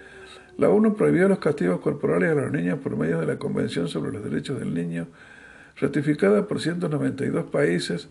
la 0.57 0.71
ONU 0.71 0.95
prohibió 0.95 1.29
los 1.29 1.39
castigos 1.39 1.81
corporales 1.81 2.31
a 2.31 2.35
los 2.35 2.53
niños 2.53 2.79
por 2.79 2.97
medio 2.97 3.19
de 3.19 3.27
la 3.27 3.39
Convención 3.39 3.89
sobre 3.89 4.13
los 4.13 4.23
Derechos 4.25 4.59
del 4.59 4.73
Niño, 4.73 5.09
ratificada 5.77 6.47
por 6.47 6.61
192 6.61 7.47
países, 7.47 8.09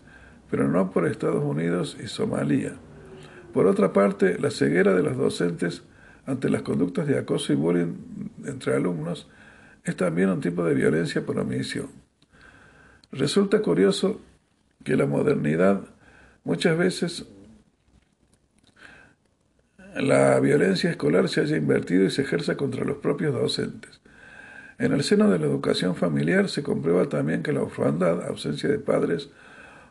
pero 0.50 0.68
no 0.68 0.90
por 0.90 1.06
Estados 1.06 1.42
Unidos 1.42 1.96
y 2.02 2.06
Somalia. 2.06 2.74
Por 3.54 3.68
otra 3.68 3.92
parte, 3.92 4.36
la 4.40 4.50
ceguera 4.50 4.94
de 4.94 5.04
los 5.04 5.16
docentes 5.16 5.84
ante 6.26 6.50
las 6.50 6.62
conductas 6.62 7.06
de 7.06 7.16
acoso 7.16 7.52
y 7.52 7.56
bullying 7.56 7.94
entre 8.44 8.74
alumnos 8.74 9.28
es 9.84 9.94
también 9.94 10.28
un 10.30 10.40
tipo 10.40 10.64
de 10.64 10.74
violencia 10.74 11.24
por 11.24 11.38
omisión. 11.38 11.88
Resulta 13.12 13.62
curioso 13.62 14.20
que 14.82 14.96
la 14.96 15.06
modernidad 15.06 15.82
muchas 16.42 16.76
veces 16.76 17.26
la 19.94 20.40
violencia 20.40 20.90
escolar 20.90 21.28
se 21.28 21.42
haya 21.42 21.56
invertido 21.56 22.04
y 22.06 22.10
se 22.10 22.22
ejerza 22.22 22.56
contra 22.56 22.84
los 22.84 22.96
propios 22.96 23.32
docentes. 23.32 24.00
En 24.78 24.92
el 24.92 25.04
seno 25.04 25.30
de 25.30 25.38
la 25.38 25.46
educación 25.46 25.94
familiar 25.94 26.48
se 26.48 26.64
comprueba 26.64 27.08
también 27.08 27.44
que 27.44 27.52
la 27.52 27.62
orfandad, 27.62 28.26
ausencia 28.26 28.68
de 28.68 28.80
padres 28.80 29.30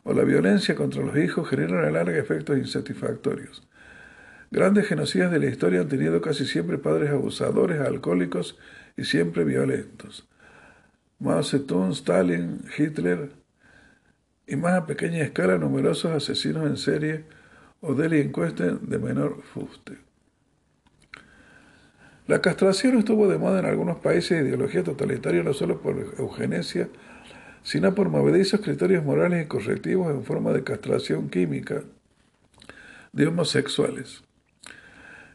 o 0.03 0.13
la 0.13 0.23
violencia 0.23 0.75
contra 0.75 1.03
los 1.03 1.17
hijos 1.17 1.49
generan 1.49 1.85
a 1.85 1.91
larga 1.91 2.17
efectos 2.17 2.57
insatisfactorios. 2.57 3.67
Grandes 4.51 4.87
genocidas 4.87 5.31
de 5.31 5.39
la 5.39 5.47
historia 5.47 5.81
han 5.81 5.87
tenido 5.87 6.21
casi 6.21 6.45
siempre 6.45 6.77
padres 6.77 7.09
abusadores, 7.09 7.79
alcohólicos 7.81 8.57
y 8.95 9.05
siempre 9.05 9.43
violentos. 9.43 10.27
Mao 11.19 11.41
Zedong, 11.43 11.91
Stalin, 11.93 12.65
Hitler 12.77 13.31
y 14.45 14.55
más 14.55 14.73
a 14.73 14.85
pequeña 14.85 15.23
escala 15.23 15.57
numerosos 15.57 16.11
asesinos 16.11 16.67
en 16.67 16.77
serie 16.77 17.23
o 17.81 17.95
delincuentes 17.95 18.87
de 18.87 18.99
menor 18.99 19.41
fuste. 19.41 19.97
La 22.27 22.41
castración 22.41 22.97
estuvo 22.97 23.27
de 23.27 23.37
moda 23.37 23.59
en 23.59 23.65
algunos 23.65 23.97
países 23.97 24.37
de 24.37 24.49
ideología 24.49 24.83
totalitaria 24.83 25.43
no 25.43 25.53
solo 25.53 25.81
por 25.81 25.97
eugenesia, 26.17 26.89
sino 27.63 27.95
por 27.95 28.09
movedizos 28.09 28.61
criterios 28.61 29.03
morales 29.03 29.45
y 29.45 29.47
correctivos 29.47 30.11
en 30.11 30.23
forma 30.23 30.51
de 30.51 30.63
castración 30.63 31.29
química 31.29 31.83
de 33.13 33.27
homosexuales, 33.27 34.23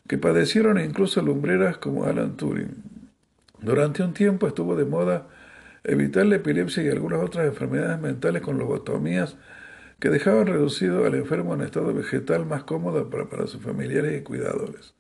que 0.07 0.19
padecieron 0.19 0.79
incluso 0.79 1.23
lumbreras 1.23 1.79
como 1.79 2.05
Alan 2.05 2.37
Turing. 2.37 2.83
Durante 3.61 4.03
un 4.03 4.15
tiempo 4.15 4.47
estuvo 4.47 4.77
de 4.77 4.85
moda 4.85 5.29
evitar 5.85 6.27
la 6.27 6.37
epilepsia 6.37 6.83
y 6.83 6.89
algunas 6.89 7.23
otras 7.23 7.47
enfermedades 7.47 8.01
mentales 8.01 8.43
con 8.43 8.59
lobotomías 8.59 9.37
que 9.99 10.11
dejaban 10.11 10.47
reducido 10.47 11.07
al 11.07 11.15
enfermo 11.15 11.55
en 11.55 11.63
estado 11.63 11.93
vegetal 11.93 12.47
más 12.47 12.65
cómodo 12.65 13.11
para, 13.11 13.29
para 13.29 13.47
sus 13.47 13.63
familiares 13.63 14.21
y 14.21 14.23
cuidadores. 14.23 14.95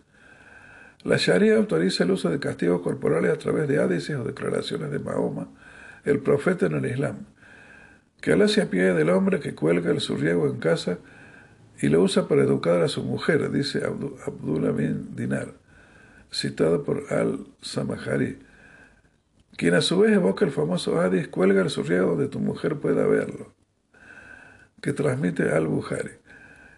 La 1.05 1.17
Sharia 1.17 1.57
autoriza 1.57 2.05
el 2.05 2.11
uso 2.11 2.31
de 2.31 2.41
castigos 2.41 2.81
corporales 2.81 3.33
a 3.33 3.39
través 3.39 3.69
de 3.69 3.79
hadices 3.79 4.17
o 4.17 4.25
declaraciones 4.25 4.91
de 4.91 4.99
Mahoma, 4.99 5.49
el 6.05 6.21
profeta 6.21 6.67
en 6.67 6.75
el 6.75 6.87
Islam, 6.87 7.27
que 8.21 8.33
Allah 8.33 8.49
se 8.49 8.67
pie 8.67 8.95
del 8.95 9.11
hombre 9.11 9.41
que 9.41 9.55
cuelga 9.55 9.91
el 9.91 10.01
surriego 10.01 10.47
en 10.47 10.59
casa 10.59 10.99
y 11.81 11.89
lo 11.89 12.03
usa 12.03 12.27
para 12.27 12.43
educar 12.43 12.83
a 12.83 12.89
su 12.89 13.03
mujer, 13.03 13.51
dice 13.51 13.83
Abdullah 13.85 14.73
bin 14.73 15.15
Dinar, 15.15 15.55
citado 16.33 16.83
por 16.83 17.05
Al-Samahari, 17.13 18.39
quien 19.57 19.75
a 19.75 19.81
su 19.81 19.99
vez 19.99 20.13
evoca 20.13 20.45
el 20.45 20.51
famoso 20.51 21.01
hadith, 21.01 21.31
cuelga 21.31 21.63
el 21.63 21.71
surriego 21.71 22.11
donde 22.11 22.29
tu 22.29 22.41
mujer 22.41 22.77
pueda 22.77 23.07
verlo, 23.07 23.53
que 24.81 24.93
transmite 24.93 25.51
Al-Bukhari. 25.51 26.11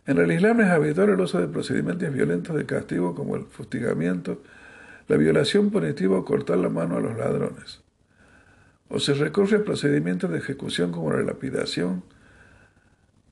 En 0.06 0.18
el 0.18 0.32
Islam 0.32 0.60
es 0.60 0.68
habitual 0.68 1.10
el 1.10 1.20
uso 1.20 1.40
de 1.40 1.48
procedimientos 1.48 2.12
violentos 2.12 2.56
de 2.56 2.66
castigo 2.66 3.14
como 3.14 3.36
el 3.36 3.44
fustigamiento, 3.44 4.42
la 5.08 5.16
violación 5.16 5.70
punitiva 5.70 6.18
o 6.18 6.24
cortar 6.24 6.58
la 6.58 6.68
mano 6.68 6.96
a 6.96 7.00
los 7.00 7.16
ladrones. 7.16 7.82
O 8.91 8.99
se 8.99 9.14
recurre 9.14 9.59
a 9.59 9.64
procedimientos 9.64 10.30
de 10.30 10.38
ejecución 10.38 10.93
como 10.93 11.12
la 11.12 11.22
lapidación, 11.22 12.03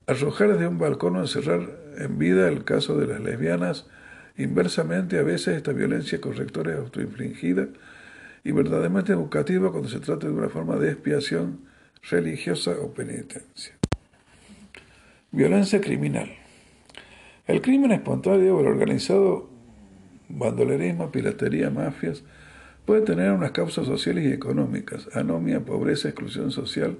arrojar 0.07 0.53
desde 0.53 0.67
un 0.67 0.79
balcón 0.79 1.17
o 1.17 1.21
encerrar 1.21 1.69
en 1.97 2.17
vida 2.17 2.47
el 2.47 2.63
caso 2.63 2.97
de 2.97 3.05
las 3.05 3.19
lesbianas. 3.19 3.85
Inversamente, 4.37 5.19
a 5.19 5.23
veces 5.23 5.57
esta 5.57 5.73
violencia 5.73 6.19
correctora 6.19 6.73
es 6.73 6.79
autoinfligida 6.79 7.67
y 8.43 8.51
verdaderamente 8.51 9.11
educativa 9.11 9.71
cuando 9.71 9.89
se 9.89 9.99
trata 9.99 10.27
de 10.27 10.33
una 10.33 10.49
forma 10.49 10.77
de 10.77 10.91
expiación 10.91 11.59
religiosa 12.09 12.71
o 12.81 12.93
penitencia. 12.93 13.75
Violencia 15.31 15.79
criminal. 15.79 16.29
El 17.45 17.61
crimen 17.61 17.91
espontáneo, 17.91 18.59
el 18.59 18.67
organizado, 18.67 19.49
bandolerismo, 20.29 21.11
piratería, 21.11 21.69
mafias, 21.69 22.23
puede 22.89 23.03
tener 23.03 23.31
unas 23.31 23.51
causas 23.51 23.85
sociales 23.85 24.25
y 24.25 24.33
económicas, 24.33 25.15
anomia, 25.15 25.59
pobreza, 25.59 26.07
exclusión 26.07 26.49
social 26.49 26.97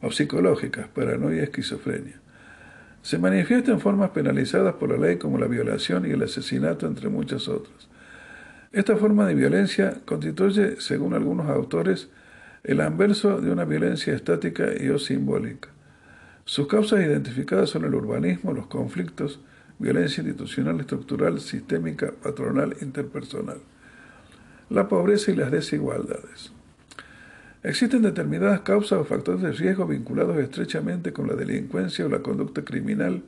o 0.00 0.12
psicológicas, 0.12 0.86
paranoia, 0.86 1.42
esquizofrenia. 1.42 2.20
Se 3.02 3.18
manifiesta 3.18 3.72
en 3.72 3.80
formas 3.80 4.10
penalizadas 4.10 4.74
por 4.74 4.92
la 4.92 4.98
ley 5.04 5.16
como 5.16 5.36
la 5.36 5.48
violación 5.48 6.06
y 6.06 6.10
el 6.10 6.22
asesinato, 6.22 6.86
entre 6.86 7.08
muchas 7.08 7.48
otras. 7.48 7.88
Esta 8.70 8.96
forma 8.96 9.26
de 9.26 9.34
violencia 9.34 9.96
constituye, 10.04 10.80
según 10.80 11.12
algunos 11.12 11.48
autores, 11.48 12.08
el 12.62 12.80
anverso 12.80 13.40
de 13.40 13.50
una 13.50 13.64
violencia 13.64 14.14
estática 14.14 14.80
y 14.80 14.90
o 14.90 14.98
simbólica. 15.00 15.70
Sus 16.44 16.68
causas 16.68 17.00
identificadas 17.00 17.70
son 17.70 17.84
el 17.84 17.96
urbanismo, 17.96 18.52
los 18.52 18.68
conflictos, 18.68 19.40
violencia 19.80 20.22
institucional, 20.22 20.78
estructural, 20.78 21.40
sistémica, 21.40 22.12
patronal, 22.12 22.76
interpersonal, 22.80 23.58
la 24.70 24.88
pobreza 24.88 25.30
y 25.30 25.36
las 25.36 25.50
desigualdades. 25.50 26.52
Existen 27.62 28.02
determinadas 28.02 28.60
causas 28.60 29.00
o 29.00 29.04
factores 29.04 29.42
de 29.42 29.52
riesgo 29.52 29.86
vinculados 29.86 30.36
estrechamente 30.38 31.12
con 31.12 31.26
la 31.26 31.34
delincuencia 31.34 32.06
o 32.06 32.08
la 32.08 32.20
conducta 32.20 32.64
criminal, 32.64 33.22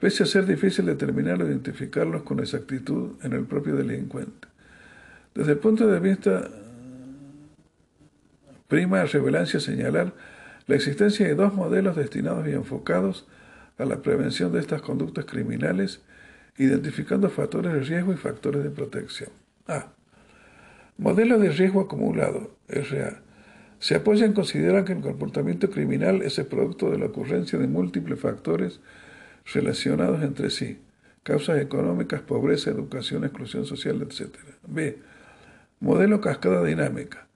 pese 0.00 0.24
a 0.24 0.26
ser 0.26 0.46
difícil 0.46 0.86
determinar 0.86 1.40
o 1.40 1.46
identificarlos 1.46 2.22
con 2.22 2.40
exactitud 2.40 3.12
en 3.22 3.34
el 3.34 3.44
propio 3.44 3.76
delincuente. 3.76 4.48
Desde 5.34 5.52
el 5.52 5.58
punto 5.58 5.86
de 5.86 6.00
vista 6.00 6.48
prima 8.66 9.04
revelancia 9.04 9.60
señalar 9.60 10.12
la 10.66 10.74
existencia 10.76 11.26
de 11.26 11.34
dos 11.34 11.54
modelos 11.54 11.94
destinados 11.94 12.48
y 12.48 12.52
enfocados 12.52 13.26
a 13.78 13.84
la 13.84 14.02
prevención 14.02 14.52
de 14.52 14.60
estas 14.60 14.82
conductas 14.82 15.24
criminales, 15.24 16.00
identificando 16.56 17.28
factores 17.30 17.72
de 17.72 17.80
riesgo 17.80 18.12
y 18.12 18.16
factores 18.16 18.62
de 18.62 18.70
protección. 18.70 19.30
A. 19.66 19.92
Modelo 20.98 21.38
de 21.38 21.50
riesgo 21.50 21.80
acumulado, 21.80 22.54
RA. 22.68 23.22
Se 23.78 23.96
apoya 23.96 24.26
en 24.26 24.34
considerar 24.34 24.84
que 24.84 24.92
el 24.92 25.00
comportamiento 25.00 25.70
criminal 25.70 26.22
es 26.22 26.38
el 26.38 26.46
producto 26.46 26.90
de 26.90 26.98
la 26.98 27.06
ocurrencia 27.06 27.58
de 27.58 27.66
múltiples 27.66 28.20
factores 28.20 28.80
relacionados 29.52 30.22
entre 30.22 30.50
sí, 30.50 30.78
causas 31.22 31.60
económicas, 31.60 32.20
pobreza, 32.20 32.70
educación, 32.70 33.24
exclusión 33.24 33.64
social, 33.64 34.00
etc. 34.02 34.36
B. 34.68 34.98
Modelo 35.80 36.20
cascada 36.20 36.62
dinámica. 36.62 37.26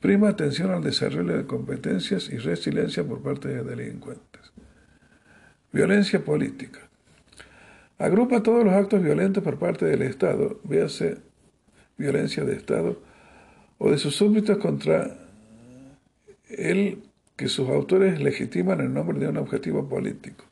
Prima 0.00 0.28
atención 0.28 0.70
al 0.70 0.82
desarrollo 0.82 1.36
de 1.36 1.46
competencias 1.46 2.30
y 2.30 2.38
resiliencia 2.38 3.04
por 3.04 3.22
parte 3.22 3.48
de 3.48 3.62
delincuentes. 3.62 4.52
Violencia 5.72 6.24
política. 6.24 6.80
Agrupa 7.98 8.42
todos 8.42 8.64
los 8.64 8.74
actos 8.74 9.02
violentos 9.02 9.42
por 9.42 9.58
parte 9.58 9.84
del 9.84 10.02
Estado, 10.02 10.60
véase 10.64 11.18
violencia 11.96 12.44
de 12.44 12.54
Estado, 12.54 13.00
o 13.78 13.90
de 13.90 13.98
sus 13.98 14.14
súbditos 14.16 14.58
contra 14.58 15.16
él 16.48 17.02
que 17.36 17.48
sus 17.48 17.68
autores 17.68 18.20
legitiman 18.20 18.80
en 18.80 18.94
nombre 18.94 19.18
de 19.18 19.28
un 19.28 19.36
objetivo 19.36 19.88
político. 19.88 20.44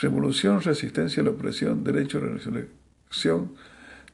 Revolución, 0.00 0.60
resistencia 0.60 1.22
a 1.22 1.24
la 1.24 1.30
opresión, 1.30 1.84
derecho 1.84 2.18
a 2.18 2.22
la 2.22 2.32
resurrección, 2.34 3.52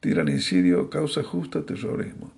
tiranicidio, 0.00 0.90
causa 0.90 1.22
justa, 1.22 1.62
terrorismo. 1.62 2.32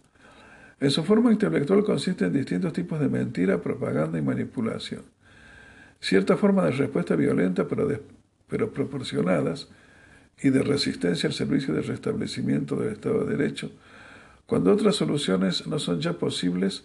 En 0.80 0.90
su 0.90 1.04
forma 1.04 1.32
intelectual 1.32 1.84
consiste 1.84 2.24
en 2.24 2.32
distintos 2.32 2.72
tipos 2.72 2.98
de 2.98 3.08
mentira, 3.08 3.60
propaganda 3.60 4.18
y 4.18 4.22
manipulación 4.22 5.02
cierta 6.02 6.36
forma 6.36 6.64
de 6.64 6.72
respuesta 6.72 7.16
violenta 7.16 7.66
pero, 7.68 7.88
pero 8.48 8.72
proporcionadas 8.72 9.68
y 10.42 10.50
de 10.50 10.62
resistencia 10.62 11.28
al 11.28 11.32
servicio 11.32 11.72
de 11.72 11.82
restablecimiento 11.82 12.76
del 12.76 12.92
Estado 12.92 13.24
de 13.24 13.36
Derecho, 13.36 13.70
cuando 14.46 14.72
otras 14.72 14.96
soluciones 14.96 15.66
no 15.66 15.78
son 15.78 16.00
ya 16.00 16.14
posibles, 16.14 16.84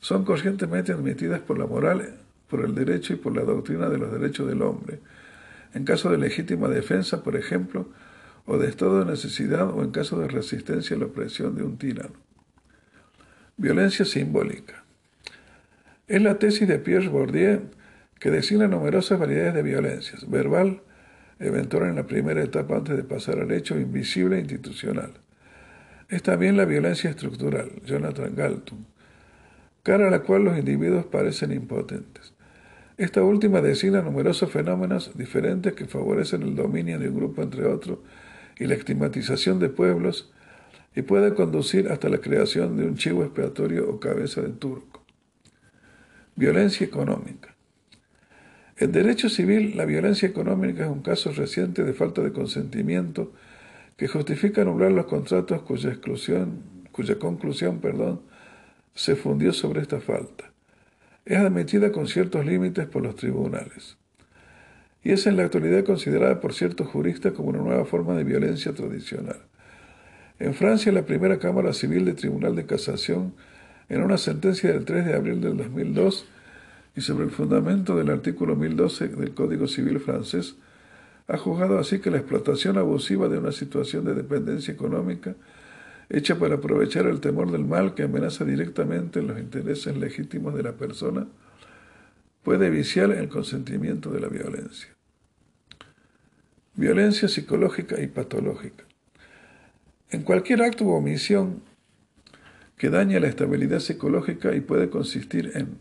son 0.00 0.24
conscientemente 0.24 0.92
admitidas 0.92 1.40
por 1.40 1.58
la 1.58 1.66
moral, 1.66 2.16
por 2.48 2.64
el 2.64 2.74
derecho 2.74 3.14
y 3.14 3.16
por 3.16 3.34
la 3.36 3.42
doctrina 3.42 3.88
de 3.88 3.98
los 3.98 4.12
derechos 4.12 4.48
del 4.48 4.62
hombre, 4.62 5.00
en 5.74 5.84
caso 5.84 6.10
de 6.10 6.18
legítima 6.18 6.68
defensa, 6.68 7.22
por 7.22 7.36
ejemplo, 7.36 7.88
o 8.46 8.58
de 8.58 8.68
estado 8.68 9.04
de 9.04 9.10
necesidad 9.10 9.70
o 9.70 9.82
en 9.82 9.90
caso 9.90 10.18
de 10.18 10.28
resistencia 10.28 10.96
a 10.96 10.98
la 10.98 11.06
opresión 11.06 11.54
de 11.54 11.62
un 11.62 11.78
tirano. 11.78 12.14
Violencia 13.56 14.04
simbólica. 14.04 14.84
Es 16.08 16.20
la 16.20 16.38
tesis 16.38 16.66
de 16.66 16.78
Pierre 16.78 17.08
Bourdieu 17.08 17.70
que 18.18 18.30
designa 18.30 18.68
numerosas 18.68 19.18
variedades 19.18 19.54
de 19.54 19.62
violencias, 19.62 20.28
verbal, 20.28 20.82
eventual 21.38 21.88
en 21.88 21.96
la 21.96 22.06
primera 22.06 22.42
etapa 22.42 22.76
antes 22.76 22.96
de 22.96 23.04
pasar 23.04 23.38
al 23.38 23.50
hecho 23.52 23.78
invisible 23.78 24.36
e 24.36 24.40
institucional. 24.40 25.12
Es 26.12 26.22
también 26.22 26.58
la 26.58 26.66
violencia 26.66 27.08
estructural, 27.08 27.70
Jonathan 27.86 28.34
Galton, 28.36 28.84
cara 29.82 30.08
a 30.08 30.10
la 30.10 30.20
cual 30.20 30.44
los 30.44 30.58
individuos 30.58 31.06
parecen 31.06 31.52
impotentes. 31.52 32.34
Esta 32.98 33.22
última 33.22 33.62
designa 33.62 34.02
numerosos 34.02 34.52
fenómenos 34.52 35.16
diferentes 35.16 35.72
que 35.72 35.86
favorecen 35.86 36.42
el 36.42 36.54
dominio 36.54 36.98
de 36.98 37.08
un 37.08 37.16
grupo 37.16 37.40
entre 37.40 37.64
otros 37.64 38.00
y 38.58 38.66
la 38.66 38.74
estigmatización 38.74 39.58
de 39.58 39.70
pueblos 39.70 40.30
y 40.94 41.00
puede 41.00 41.32
conducir 41.32 41.90
hasta 41.90 42.10
la 42.10 42.18
creación 42.18 42.76
de 42.76 42.84
un 42.84 42.96
chivo 42.96 43.24
expiatorio 43.24 43.88
o 43.88 43.98
cabeza 43.98 44.42
de 44.42 44.50
turco. 44.50 45.02
Violencia 46.36 46.86
económica. 46.86 47.54
En 48.76 48.92
derecho 48.92 49.30
civil, 49.30 49.78
la 49.78 49.86
violencia 49.86 50.28
económica 50.28 50.84
es 50.84 50.90
un 50.90 51.00
caso 51.00 51.32
reciente 51.32 51.84
de 51.84 51.94
falta 51.94 52.20
de 52.20 52.32
consentimiento 52.32 53.32
que 53.96 54.08
justifica 54.08 54.62
anular 54.62 54.92
los 54.92 55.06
contratos 55.06 55.62
cuya, 55.62 55.90
exclusión, 55.90 56.62
cuya 56.92 57.18
conclusión 57.18 57.80
perdón, 57.80 58.22
se 58.94 59.16
fundió 59.16 59.52
sobre 59.52 59.80
esta 59.80 60.00
falta. 60.00 60.52
Es 61.24 61.38
admitida 61.38 61.92
con 61.92 62.08
ciertos 62.08 62.44
límites 62.44 62.86
por 62.86 63.02
los 63.02 63.16
tribunales. 63.16 63.96
Y 65.04 65.12
es 65.12 65.26
en 65.26 65.36
la 65.36 65.44
actualidad 65.44 65.84
considerada 65.84 66.40
por 66.40 66.52
ciertos 66.54 66.88
juristas 66.88 67.32
como 67.32 67.48
una 67.50 67.58
nueva 67.58 67.84
forma 67.84 68.14
de 68.14 68.24
violencia 68.24 68.72
tradicional. 68.72 69.40
En 70.38 70.54
Francia, 70.54 70.92
la 70.92 71.06
primera 71.06 71.38
Cámara 71.38 71.72
Civil 71.72 72.04
de 72.04 72.14
Tribunal 72.14 72.56
de 72.56 72.66
Casación, 72.66 73.34
en 73.88 74.02
una 74.02 74.18
sentencia 74.18 74.72
del 74.72 74.84
3 74.84 75.06
de 75.06 75.14
abril 75.14 75.40
del 75.40 75.56
2002, 75.56 76.26
y 76.96 77.00
sobre 77.00 77.24
el 77.24 77.30
fundamento 77.30 77.96
del 77.96 78.10
artículo 78.10 78.54
1012 78.56 79.08
del 79.08 79.34
Código 79.34 79.66
Civil 79.66 80.00
francés, 80.00 80.56
ha 81.28 81.36
juzgado 81.36 81.78
así 81.78 82.00
que 82.00 82.10
la 82.10 82.18
explotación 82.18 82.78
abusiva 82.78 83.28
de 83.28 83.38
una 83.38 83.52
situación 83.52 84.04
de 84.04 84.14
dependencia 84.14 84.74
económica 84.74 85.34
hecha 86.12 86.38
para 86.38 86.56
aprovechar 86.56 87.06
el 87.06 87.20
temor 87.20 87.50
del 87.50 87.64
mal 87.64 87.94
que 87.94 88.02
amenaza 88.02 88.44
directamente 88.44 89.22
los 89.22 89.38
intereses 89.38 89.96
legítimos 89.96 90.54
de 90.54 90.62
la 90.62 90.72
persona, 90.72 91.26
puede 92.42 92.68
viciar 92.68 93.10
el 93.12 93.28
consentimiento 93.28 94.10
de 94.10 94.20
la 94.20 94.28
violencia. 94.28 94.88
Violencia 96.74 97.28
psicológica 97.28 98.00
y 98.00 98.08
patológica. 98.08 98.84
En 100.10 100.22
cualquier 100.22 100.62
acto 100.62 100.84
u 100.84 100.90
omisión 100.90 101.62
que 102.76 102.90
dañe 102.90 103.18
la 103.18 103.28
estabilidad 103.28 103.80
psicológica 103.80 104.54
y 104.54 104.60
puede 104.60 104.90
consistir 104.90 105.52
en 105.54 105.78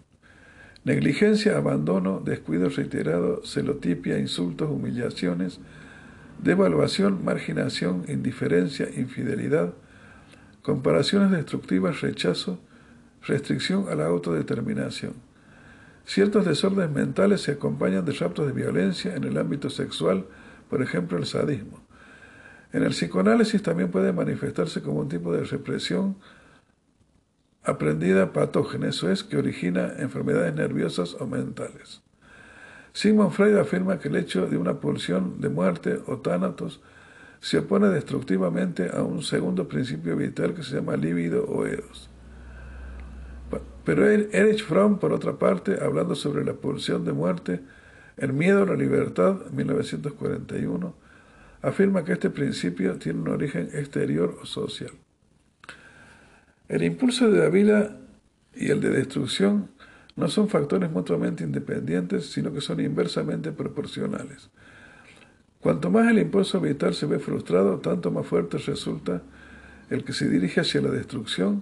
negligencia, 0.84 1.58
abandono, 1.58 2.22
descuido 2.24 2.70
reiterado, 2.70 3.42
celotipia, 3.46 4.18
insultos, 4.18 4.70
humillaciones, 4.70 5.60
devaluación, 6.42 7.24
marginación, 7.24 8.06
indiferencia, 8.08 8.88
infidelidad, 8.96 9.74
comparaciones 10.62 11.32
destructivas, 11.32 12.02
rechazo, 12.02 12.60
restricción 13.24 13.88
a 13.90 13.96
la 13.96 14.08
autodeterminación. 14.08 15.14
Ciertos 16.06 16.46
desórdenes 16.46 16.92
mentales 16.92 17.42
se 17.42 17.52
acompañan 17.52 18.06
de 18.06 18.14
raptos 18.14 18.48
de 18.48 18.54
violencia 18.54 19.16
en 19.16 19.24
el 19.24 19.38
ámbito 19.38 19.70
sexual, 19.70 20.26
por 20.70 20.82
ejemplo 20.82 21.18
el 21.18 21.26
sadismo. 21.26 21.80
En 22.74 22.84
el 22.84 22.92
psicoanálisis 22.92 23.62
también 23.62 23.92
puede 23.92 24.14
manifestarse 24.14 24.82
como 24.82 25.02
un 25.02 25.10
tipo 25.10 25.34
de 25.34 25.44
represión 25.44 26.16
aprendida 27.64 28.34
patógena, 28.34 28.90
eso 28.90 29.12
es, 29.12 29.24
que 29.24 29.38
origina 29.38 29.94
enfermedades 30.00 30.54
nerviosas 30.56 31.16
o 31.20 31.28
mentales. 31.28 32.02
Sigmund 32.94 33.32
Freud 33.32 33.58
afirma 33.58 34.00
que 34.00 34.10
el 34.10 34.16
hecho 34.18 34.48
de 34.48 34.58
una 34.58 34.80
pulsión 34.80 35.40
de 35.40 35.50
muerte 35.50 36.00
o 36.08 36.18
tánatos 36.18 36.82
se 37.40 37.58
opone 37.58 37.88
destructivamente 37.88 38.90
a 38.94 39.02
un 39.02 39.24
segundo 39.24 39.68
principio 39.68 40.16
vital 40.16 40.54
que 40.54 40.64
se 40.64 40.76
llama 40.76 40.96
líbido 40.96 41.46
o 41.46 41.66
eros. 41.66 42.10
Pero 43.84 44.08
Erich 44.08 44.64
Fromm, 44.64 45.00
por 45.00 45.12
otra 45.12 45.40
parte, 45.40 45.80
hablando 45.82 46.14
sobre 46.14 46.46
la 46.46 46.54
pulsión 46.54 47.04
de 47.04 47.14
muerte, 47.14 47.62
el 48.18 48.34
miedo 48.34 48.62
a 48.62 48.66
la 48.68 48.76
libertad, 48.76 49.38
1941, 49.52 50.94
afirma 51.64 52.04
que 52.04 52.14
este 52.14 52.30
principio 52.30 52.98
tiene 52.98 53.22
un 53.22 53.30
origen 53.30 53.70
exterior 53.74 54.38
o 54.42 54.46
social. 54.46 54.92
El 56.72 56.84
impulso 56.84 57.30
de 57.30 57.38
la 57.38 57.50
vida 57.50 57.98
y 58.56 58.72
el 58.72 58.80
de 58.80 58.92
destrucción 58.92 59.72
no 60.16 60.30
son 60.30 60.48
factores 60.48 60.90
mutuamente 60.90 61.44
independientes, 61.44 62.32
sino 62.32 62.54
que 62.54 62.62
son 62.62 62.80
inversamente 62.80 63.52
proporcionales. 63.52 64.50
Cuanto 65.60 65.90
más 65.92 66.10
el 66.10 66.20
impulso 66.20 66.62
vital 66.62 66.94
se 66.94 67.08
ve 67.08 67.20
frustrado, 67.20 67.80
tanto 67.80 68.10
más 68.10 68.26
fuerte 68.26 68.58
resulta 68.58 69.22
el 69.90 70.06
que 70.06 70.14
se 70.14 70.30
dirige 70.30 70.62
hacia 70.62 70.80
la 70.80 70.92
destrucción. 70.92 71.62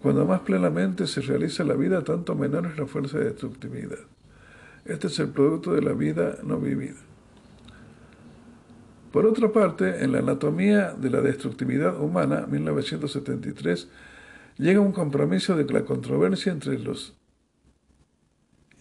Cuando 0.00 0.24
más 0.24 0.40
plenamente 0.40 1.06
se 1.06 1.20
realiza 1.20 1.62
la 1.62 1.74
vida, 1.74 2.02
tanto 2.02 2.34
menor 2.34 2.64
es 2.64 2.78
la 2.78 2.86
fuerza 2.86 3.18
de 3.18 3.26
destructividad. 3.26 3.98
Este 4.86 5.08
es 5.08 5.18
el 5.18 5.28
producto 5.28 5.74
de 5.74 5.82
la 5.82 5.92
vida 5.92 6.38
no 6.42 6.58
vivida. 6.58 6.96
Por 9.12 9.26
otra 9.26 9.52
parte, 9.52 10.02
en 10.02 10.12
la 10.12 10.20
anatomía 10.20 10.94
de 10.94 11.10
la 11.10 11.20
destructividad 11.20 12.00
humana, 12.00 12.46
1973, 12.50 13.88
llega 14.56 14.80
un 14.80 14.92
compromiso 14.92 15.56
de 15.56 15.64
la 15.72 15.84
controversia 15.84 16.52
entre 16.52 16.78
los 16.78 17.14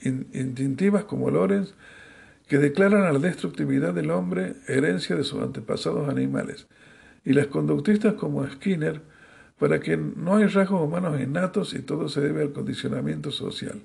instintivas 0.02 1.06
como 1.06 1.30
Lorenz 1.30 1.74
que 2.48 2.58
declaran 2.58 3.04
a 3.04 3.14
la 3.14 3.20
destructividad 3.20 3.94
del 3.94 4.12
hombre 4.12 4.56
herencia 4.68 5.16
de 5.16 5.24
sus 5.24 5.42
antepasados 5.42 6.10
animales, 6.10 6.68
y 7.24 7.34
las 7.34 7.48
conductistas 7.48 8.16
como 8.16 8.46
Skinner, 8.46 9.02
para 9.58 9.80
que 9.80 9.96
no 9.96 10.36
hay 10.36 10.46
rasgos 10.48 10.82
humanos 10.82 11.22
innatos 11.22 11.74
y 11.74 11.80
todo 11.80 12.10
se 12.10 12.20
debe 12.20 12.42
al 12.42 12.52
condicionamiento 12.52 13.32
social. 13.32 13.82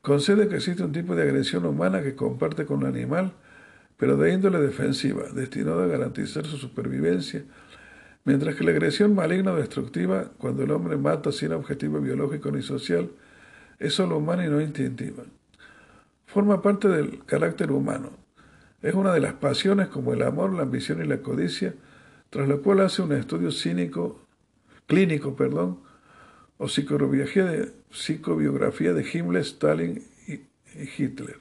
Concede 0.00 0.48
que 0.48 0.56
existe 0.56 0.82
un 0.82 0.92
tipo 0.92 1.14
de 1.14 1.22
agresión 1.22 1.66
humana 1.66 2.02
que 2.02 2.14
comparte 2.14 2.64
con 2.64 2.78
un 2.78 2.86
animal, 2.86 3.32
pero 3.98 4.16
de 4.16 4.32
índole 4.32 4.58
defensiva, 4.60 5.24
destinado 5.34 5.82
a 5.82 5.86
garantizar 5.86 6.46
su 6.46 6.56
supervivencia, 6.56 7.44
mientras 8.28 8.54
que 8.54 8.62
la 8.62 8.70
agresión 8.70 9.16
maligna 9.16 9.52
o 9.52 9.56
destructiva, 9.56 10.30
cuando 10.38 10.62
el 10.62 10.70
hombre 10.70 10.96
mata 10.96 11.32
sin 11.32 11.52
objetivo 11.52 12.00
biológico 12.00 12.52
ni 12.52 12.62
social, 12.62 13.10
es 13.80 13.94
solo 13.94 14.18
humana 14.18 14.46
y 14.46 14.48
no 14.48 14.60
instintiva 14.60 15.24
forma 16.28 16.60
parte 16.60 16.88
del 16.88 17.24
carácter 17.24 17.72
humano. 17.72 18.10
Es 18.82 18.94
una 18.94 19.12
de 19.12 19.20
las 19.20 19.32
pasiones 19.32 19.88
como 19.88 20.12
el 20.12 20.22
amor, 20.22 20.52
la 20.52 20.62
ambición 20.62 21.02
y 21.02 21.08
la 21.08 21.22
codicia, 21.22 21.74
tras 22.30 22.46
lo 22.46 22.62
cual 22.62 22.80
hace 22.80 23.02
un 23.02 23.12
estudio 23.12 23.50
cínico, 23.50 24.20
clínico 24.86 25.34
perdón, 25.34 25.80
o 26.58 26.68
psicobiografía 26.68 27.44
de, 27.44 27.72
psicobiografía 27.90 28.92
de 28.92 29.06
Himmler, 29.10 29.42
Stalin 29.42 30.02
y 30.26 30.42
Hitler. 30.96 31.38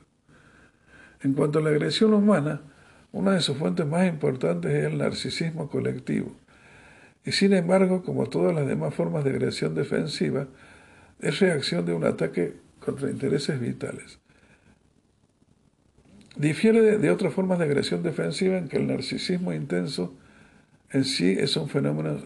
En 1.21 1.33
cuanto 1.33 1.59
a 1.59 1.61
la 1.61 1.69
agresión 1.69 2.13
humana, 2.13 2.61
una 3.11 3.31
de 3.31 3.41
sus 3.41 3.57
fuentes 3.57 3.85
más 3.85 4.07
importantes 4.07 4.71
es 4.71 4.85
el 4.85 4.97
narcisismo 4.97 5.69
colectivo. 5.69 6.33
Y 7.27 7.33
sin 7.33 7.51
embargo, 7.51 8.03
como 8.03 8.27
todas 8.27 8.55
las 8.55 8.65
demás 8.65 8.93
formas 8.93 9.25
de 9.25 9.31
agresión 9.31 9.75
defensiva, 9.75 10.47
es 11.19 11.41
reacción 11.41 11.85
de 11.85 11.93
un 11.93 12.05
ataque 12.05 12.53
contra 12.79 13.09
intereses 13.09 13.59
vitales. 13.59 14.19
Difiere 16.37 16.97
de, 16.97 17.11
otras 17.11 17.33
formas 17.33 17.59
de 17.59 17.65
agresión 17.65 18.01
defensiva 18.01 18.57
en 18.57 18.69
que 18.69 18.77
el 18.77 18.87
narcisismo 18.87 19.51
intenso 19.51 20.15
en 20.89 21.03
sí 21.03 21.35
es 21.37 21.57
un 21.57 21.67
fenómeno 21.67 22.17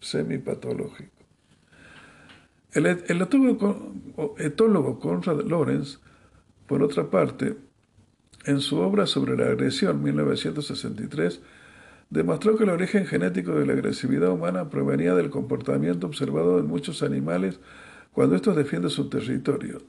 semipatológico. 0.00 1.12
El, 2.72 2.86
el 2.86 3.20
etólogo 4.38 4.98
Conrad 5.00 5.42
Lorenz, 5.42 5.98
por 6.66 6.82
otra 6.82 7.10
parte, 7.10 7.56
en 8.46 8.60
su 8.60 8.78
obra 8.78 9.06
sobre 9.06 9.36
la 9.36 9.44
agresión 9.50 10.02
1963, 10.02 11.42
demostró 12.10 12.56
que 12.56 12.64
el 12.64 12.70
origen 12.70 13.06
genético 13.06 13.52
de 13.52 13.66
la 13.66 13.72
agresividad 13.72 14.30
humana 14.30 14.70
provenía 14.70 15.14
del 15.14 15.30
comportamiento 15.30 16.06
observado 16.06 16.58
en 16.58 16.66
muchos 16.66 17.02
animales 17.02 17.60
cuando 18.12 18.36
estos 18.36 18.56
defienden 18.56 18.90
su 18.90 19.08
territorio, 19.08 19.82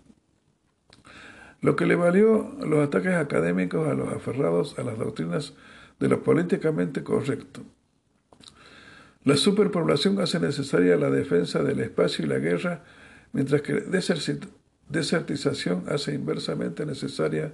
lo 1.62 1.76
que 1.76 1.86
le 1.86 1.96
valió 1.96 2.56
los 2.60 2.86
ataques 2.86 3.14
académicos 3.14 3.88
a 3.88 3.94
los 3.94 4.10
aferrados 4.14 4.78
a 4.78 4.84
las 4.84 4.98
doctrinas 4.98 5.54
de 6.00 6.10
lo 6.10 6.24
políticamente 6.24 7.04
correcto. 7.04 7.62
La 9.24 9.36
superpoblación 9.36 10.20
hace 10.22 10.40
necesaria 10.40 10.96
la 10.96 11.10
defensa 11.10 11.64
del 11.64 11.80
espacio 11.80 12.26
y 12.26 12.28
la 12.28 12.40
guerra, 12.40 12.84
mientras 13.34 13.62
que 13.62 13.74
desertización 14.90 15.84
hace 15.90 16.14
inversamente 16.14 16.86
necesaria 16.86 17.52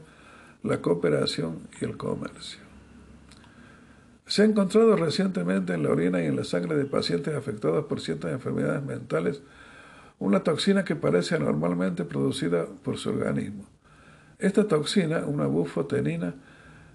la 0.61 0.81
cooperación 0.81 1.68
y 1.81 1.85
el 1.85 1.98
comercio. 1.98 2.62
Se 4.25 4.41
ha 4.41 4.45
encontrado 4.45 4.95
recientemente 4.95 5.73
en 5.73 5.83
la 5.83 5.89
orina 5.89 6.21
y 6.21 6.27
en 6.27 6.35
la 6.35 6.43
sangre 6.43 6.75
de 6.75 6.85
pacientes 6.85 7.35
afectados 7.35 7.85
por 7.85 7.99
ciertas 7.99 8.31
enfermedades 8.31 8.83
mentales 8.83 9.41
una 10.19 10.41
toxina 10.41 10.85
que 10.85 10.95
parece 10.95 11.35
anormalmente 11.35 12.05
producida 12.05 12.65
por 12.83 12.97
su 12.97 13.09
organismo. 13.09 13.65
Esta 14.39 14.67
toxina, 14.67 15.25
una 15.25 15.47
bufotenina, 15.47 16.35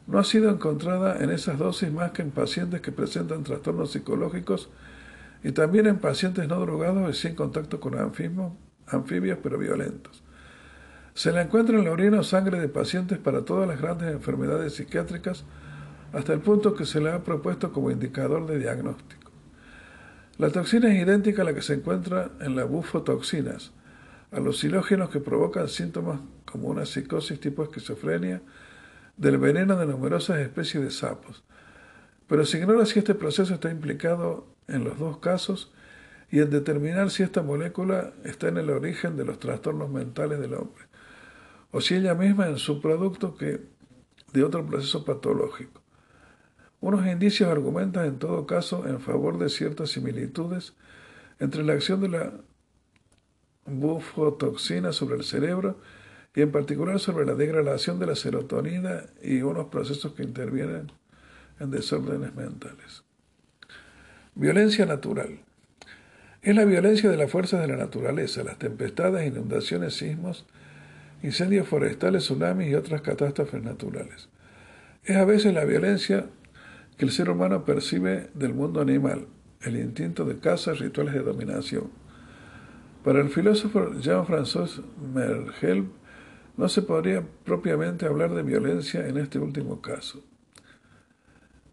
no 0.06 0.18
ha 0.18 0.24
sido 0.24 0.50
encontrada 0.50 1.22
en 1.22 1.30
esas 1.30 1.58
dosis 1.58 1.92
más 1.92 2.12
que 2.12 2.22
en 2.22 2.30
pacientes 2.30 2.80
que 2.80 2.92
presentan 2.92 3.44
trastornos 3.44 3.92
psicológicos 3.92 4.70
y 5.44 5.52
también 5.52 5.86
en 5.86 5.98
pacientes 5.98 6.48
no 6.48 6.58
drogados 6.60 7.10
y 7.10 7.20
sin 7.20 7.34
contacto 7.34 7.80
con 7.80 7.98
anfibios, 7.98 9.38
pero 9.42 9.58
violentos. 9.58 10.22
Se 11.12 11.32
le 11.32 11.42
encuentra 11.42 11.78
en 11.78 11.84
la 11.84 11.92
orina 11.92 12.20
o 12.20 12.22
sangre 12.22 12.58
de 12.60 12.68
pacientes 12.68 13.18
para 13.18 13.44
todas 13.44 13.68
las 13.68 13.80
grandes 13.80 14.10
enfermedades 14.10 14.74
psiquiátricas, 14.74 15.44
hasta 16.12 16.32
el 16.32 16.40
punto 16.40 16.74
que 16.74 16.86
se 16.86 17.00
le 17.00 17.10
ha 17.10 17.22
propuesto 17.22 17.72
como 17.72 17.90
indicador 17.90 18.46
de 18.46 18.58
diagnóstico. 18.58 19.30
La 20.38 20.50
toxina 20.50 20.92
es 20.94 21.02
idéntica 21.02 21.42
a 21.42 21.44
la 21.44 21.54
que 21.54 21.62
se 21.62 21.74
encuentra 21.74 22.30
en 22.40 22.54
las 22.54 22.68
bufotoxinas, 22.68 23.72
a 24.30 24.40
los 24.40 24.58
silógenos 24.58 25.10
que 25.10 25.20
provocan 25.20 25.68
síntomas 25.68 26.20
como 26.44 26.68
una 26.68 26.86
psicosis 26.86 27.40
tipo 27.40 27.62
esquizofrenia, 27.62 28.42
del 29.16 29.38
veneno 29.38 29.76
de 29.76 29.86
numerosas 29.86 30.38
especies 30.38 30.82
de 30.84 30.90
sapos. 30.90 31.44
Pero 32.28 32.44
se 32.44 32.58
ignora 32.58 32.86
si 32.86 33.00
este 33.00 33.14
proceso 33.14 33.54
está 33.54 33.70
implicado 33.70 34.46
en 34.68 34.84
los 34.84 34.98
dos 34.98 35.18
casos 35.18 35.72
y 36.30 36.40
en 36.40 36.50
determinar 36.50 37.10
si 37.10 37.22
esta 37.22 37.42
molécula 37.42 38.12
está 38.24 38.48
en 38.48 38.58
el 38.58 38.70
origen 38.70 39.16
de 39.16 39.24
los 39.24 39.40
trastornos 39.40 39.90
mentales 39.90 40.38
del 40.38 40.54
hombre, 40.54 40.84
o 41.70 41.80
si 41.80 41.96
ella 41.96 42.14
misma 42.14 42.48
es 42.48 42.60
su 42.60 42.80
producto 42.80 43.34
que 43.34 43.60
de 44.32 44.44
otro 44.44 44.64
proceso 44.64 45.04
patológico. 45.04 45.77
Unos 46.80 47.06
indicios 47.06 47.50
argumentan 47.50 48.06
en 48.06 48.18
todo 48.18 48.46
caso 48.46 48.86
en 48.86 49.00
favor 49.00 49.38
de 49.38 49.48
ciertas 49.48 49.90
similitudes 49.90 50.74
entre 51.40 51.64
la 51.64 51.72
acción 51.72 52.00
de 52.00 52.08
la 52.08 52.32
bufotoxina 53.66 54.92
sobre 54.92 55.16
el 55.16 55.24
cerebro 55.24 55.80
y 56.34 56.42
en 56.42 56.52
particular 56.52 57.00
sobre 57.00 57.26
la 57.26 57.34
degradación 57.34 57.98
de 57.98 58.06
la 58.06 58.14
serotonina 58.14 59.06
y 59.22 59.42
unos 59.42 59.66
procesos 59.66 60.12
que 60.12 60.22
intervienen 60.22 60.92
en 61.58 61.70
desórdenes 61.70 62.34
mentales. 62.34 63.02
Violencia 64.34 64.86
natural. 64.86 65.40
Es 66.42 66.54
la 66.54 66.64
violencia 66.64 67.10
de 67.10 67.16
las 67.16 67.30
fuerzas 67.30 67.60
de 67.60 67.66
la 67.66 67.76
naturaleza, 67.76 68.44
las 68.44 68.58
tempestades, 68.58 69.26
inundaciones, 69.26 69.94
sismos, 69.94 70.46
incendios 71.24 71.66
forestales, 71.66 72.22
tsunamis 72.22 72.68
y 72.68 72.74
otras 72.76 73.02
catástrofes 73.02 73.62
naturales. 73.62 74.28
Es 75.02 75.16
a 75.16 75.24
veces 75.24 75.52
la 75.52 75.64
violencia 75.64 76.26
que 76.98 77.04
el 77.04 77.12
ser 77.12 77.30
humano 77.30 77.64
percibe 77.64 78.28
del 78.34 78.54
mundo 78.54 78.80
animal, 78.80 79.28
el 79.62 79.76
instinto 79.76 80.24
de 80.24 80.38
caza, 80.38 80.72
rituales 80.72 81.14
de 81.14 81.20
dominación. 81.20 81.90
Para 83.04 83.20
el 83.20 83.30
filósofo 83.30 83.92
Jean-François 84.00 84.82
Mergel, 85.14 85.86
no 86.56 86.68
se 86.68 86.82
podría 86.82 87.24
propiamente 87.44 88.04
hablar 88.04 88.34
de 88.34 88.42
violencia 88.42 89.06
en 89.06 89.16
este 89.16 89.38
último 89.38 89.80
caso. 89.80 90.24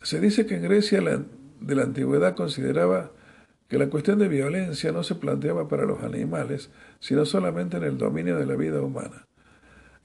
Se 0.04 0.20
dice 0.20 0.46
que 0.46 0.58
en 0.58 0.62
Grecia 0.62 1.02
de 1.02 1.76
la 1.76 1.82
antigüedad 1.82 2.36
consideraba 2.36 3.12
que 3.68 3.80
la 3.80 3.90
cuestión 3.90 4.20
de 4.20 4.28
violencia 4.28 4.92
no 4.92 5.02
se 5.02 5.16
planteaba 5.16 5.68
para 5.68 5.86
los 5.86 6.04
animales, 6.04 6.70
sino 7.00 7.26
solamente 7.26 7.78
en 7.78 7.84
el 7.84 7.98
dominio 7.98 8.38
de 8.38 8.46
la 8.46 8.56
vida 8.56 8.80
humana. 8.80 9.26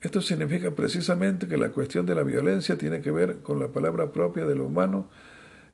Esto 0.01 0.23
significa 0.23 0.71
precisamente 0.71 1.47
que 1.47 1.59
la 1.59 1.71
cuestión 1.71 2.07
de 2.07 2.15
la 2.15 2.23
violencia 2.23 2.79
tiene 2.79 3.01
que 3.03 3.11
ver 3.11 3.41
con 3.43 3.61
la 3.61 3.69
palabra 3.69 4.13
propia 4.13 4.47
de 4.47 4.55
lo 4.55 4.67
humano 4.67 5.11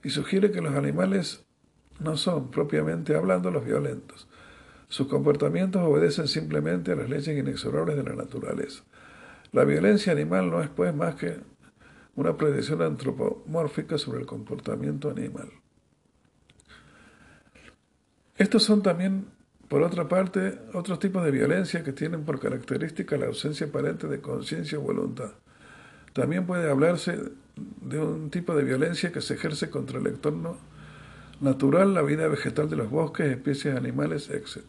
y 0.03 0.11
sugiere 0.11 0.51
que 0.51 0.61
los 0.61 0.75
animales 0.75 1.47
no 2.01 2.17
son, 2.17 2.51
propiamente 2.51 3.15
hablando, 3.15 3.51
los 3.51 3.65
violentos. 3.65 4.29
Sus 4.89 5.09
comportamientos 5.09 5.83
obedecen 5.83 6.29
simplemente 6.29 6.93
a 6.93 6.97
las 6.97 7.09
leyes 7.09 7.29
inexorables 7.29 7.97
de 7.97 8.03
la 8.03 8.15
naturaleza. 8.15 8.85
La 9.53 9.65
violencia 9.65 10.13
animal 10.13 10.51
no 10.51 10.61
es 10.61 10.69
pues 10.69 10.95
más 10.95 11.15
que 11.15 11.39
una 12.17 12.37
predicción 12.37 12.83
antropomórfica 12.83 13.99
sobre 13.99 14.21
el 14.21 14.27
comportamiento 14.27 15.11
animal. 15.11 15.51
Estos 18.37 18.65
son 18.65 18.83
también, 18.83 19.27
por 19.69 19.83
otra 19.83 20.09
parte, 20.09 20.61
otros 20.75 20.99
tipos 20.99 21.25
de 21.25 21.31
violencia 21.31 21.83
que 21.83 21.93
tienen 21.93 22.25
por 22.25 22.39
característica 22.39 23.17
la 23.17 23.27
ausencia 23.27 23.67
aparente 23.67 24.07
de 24.07 24.21
conciencia 24.21 24.79
o 24.79 24.83
voluntad. 24.83 25.33
También 26.13 26.47
puede 26.47 26.71
hablarse 26.71 27.19
de 27.57 27.99
un 27.99 28.31
tipo 28.31 28.55
de 28.55 28.63
violencia 28.63 29.13
que 29.13 29.21
se 29.21 29.35
ejerce 29.35 29.69
contra 29.69 29.99
el 29.99 30.07
entorno 30.07 30.57
natural, 31.41 31.95
la 31.95 32.03
vida 32.03 32.29
vegetal 32.29 32.71
de 32.71 32.77
los 32.77 32.91
bosques, 32.91 33.27
especies 33.27 33.77
animales, 33.77 34.31
etc. 34.31 34.63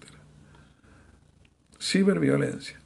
Ciberviolencia. 1.80 2.80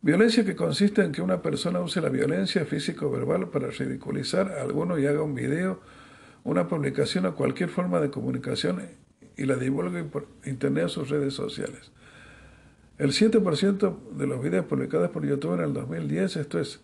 Violencia 0.00 0.44
que 0.44 0.56
consiste 0.56 1.04
en 1.04 1.12
que 1.12 1.22
una 1.22 1.42
persona 1.42 1.80
use 1.80 2.00
la 2.00 2.08
violencia 2.08 2.64
física 2.64 3.06
o 3.06 3.10
verbal 3.10 3.50
para 3.50 3.68
ridiculizar 3.68 4.50
a 4.50 4.62
alguno 4.62 4.98
y 4.98 5.06
haga 5.06 5.22
un 5.22 5.34
video, 5.34 5.80
una 6.42 6.66
publicación 6.66 7.26
o 7.26 7.36
cualquier 7.36 7.68
forma 7.68 8.00
de 8.00 8.10
comunicación 8.10 8.80
y 9.36 9.44
la 9.44 9.56
divulgue 9.56 10.04
por 10.04 10.26
internet 10.44 10.84
o 10.84 10.88
sus 10.88 11.08
redes 11.08 11.34
sociales. 11.34 11.92
El 12.98 13.10
7% 13.10 14.10
de 14.12 14.26
los 14.26 14.42
videos 14.42 14.66
publicados 14.66 15.10
por 15.10 15.26
YouTube 15.26 15.54
en 15.54 15.60
el 15.60 15.72
2010, 15.72 16.36
esto 16.36 16.60
es 16.60 16.80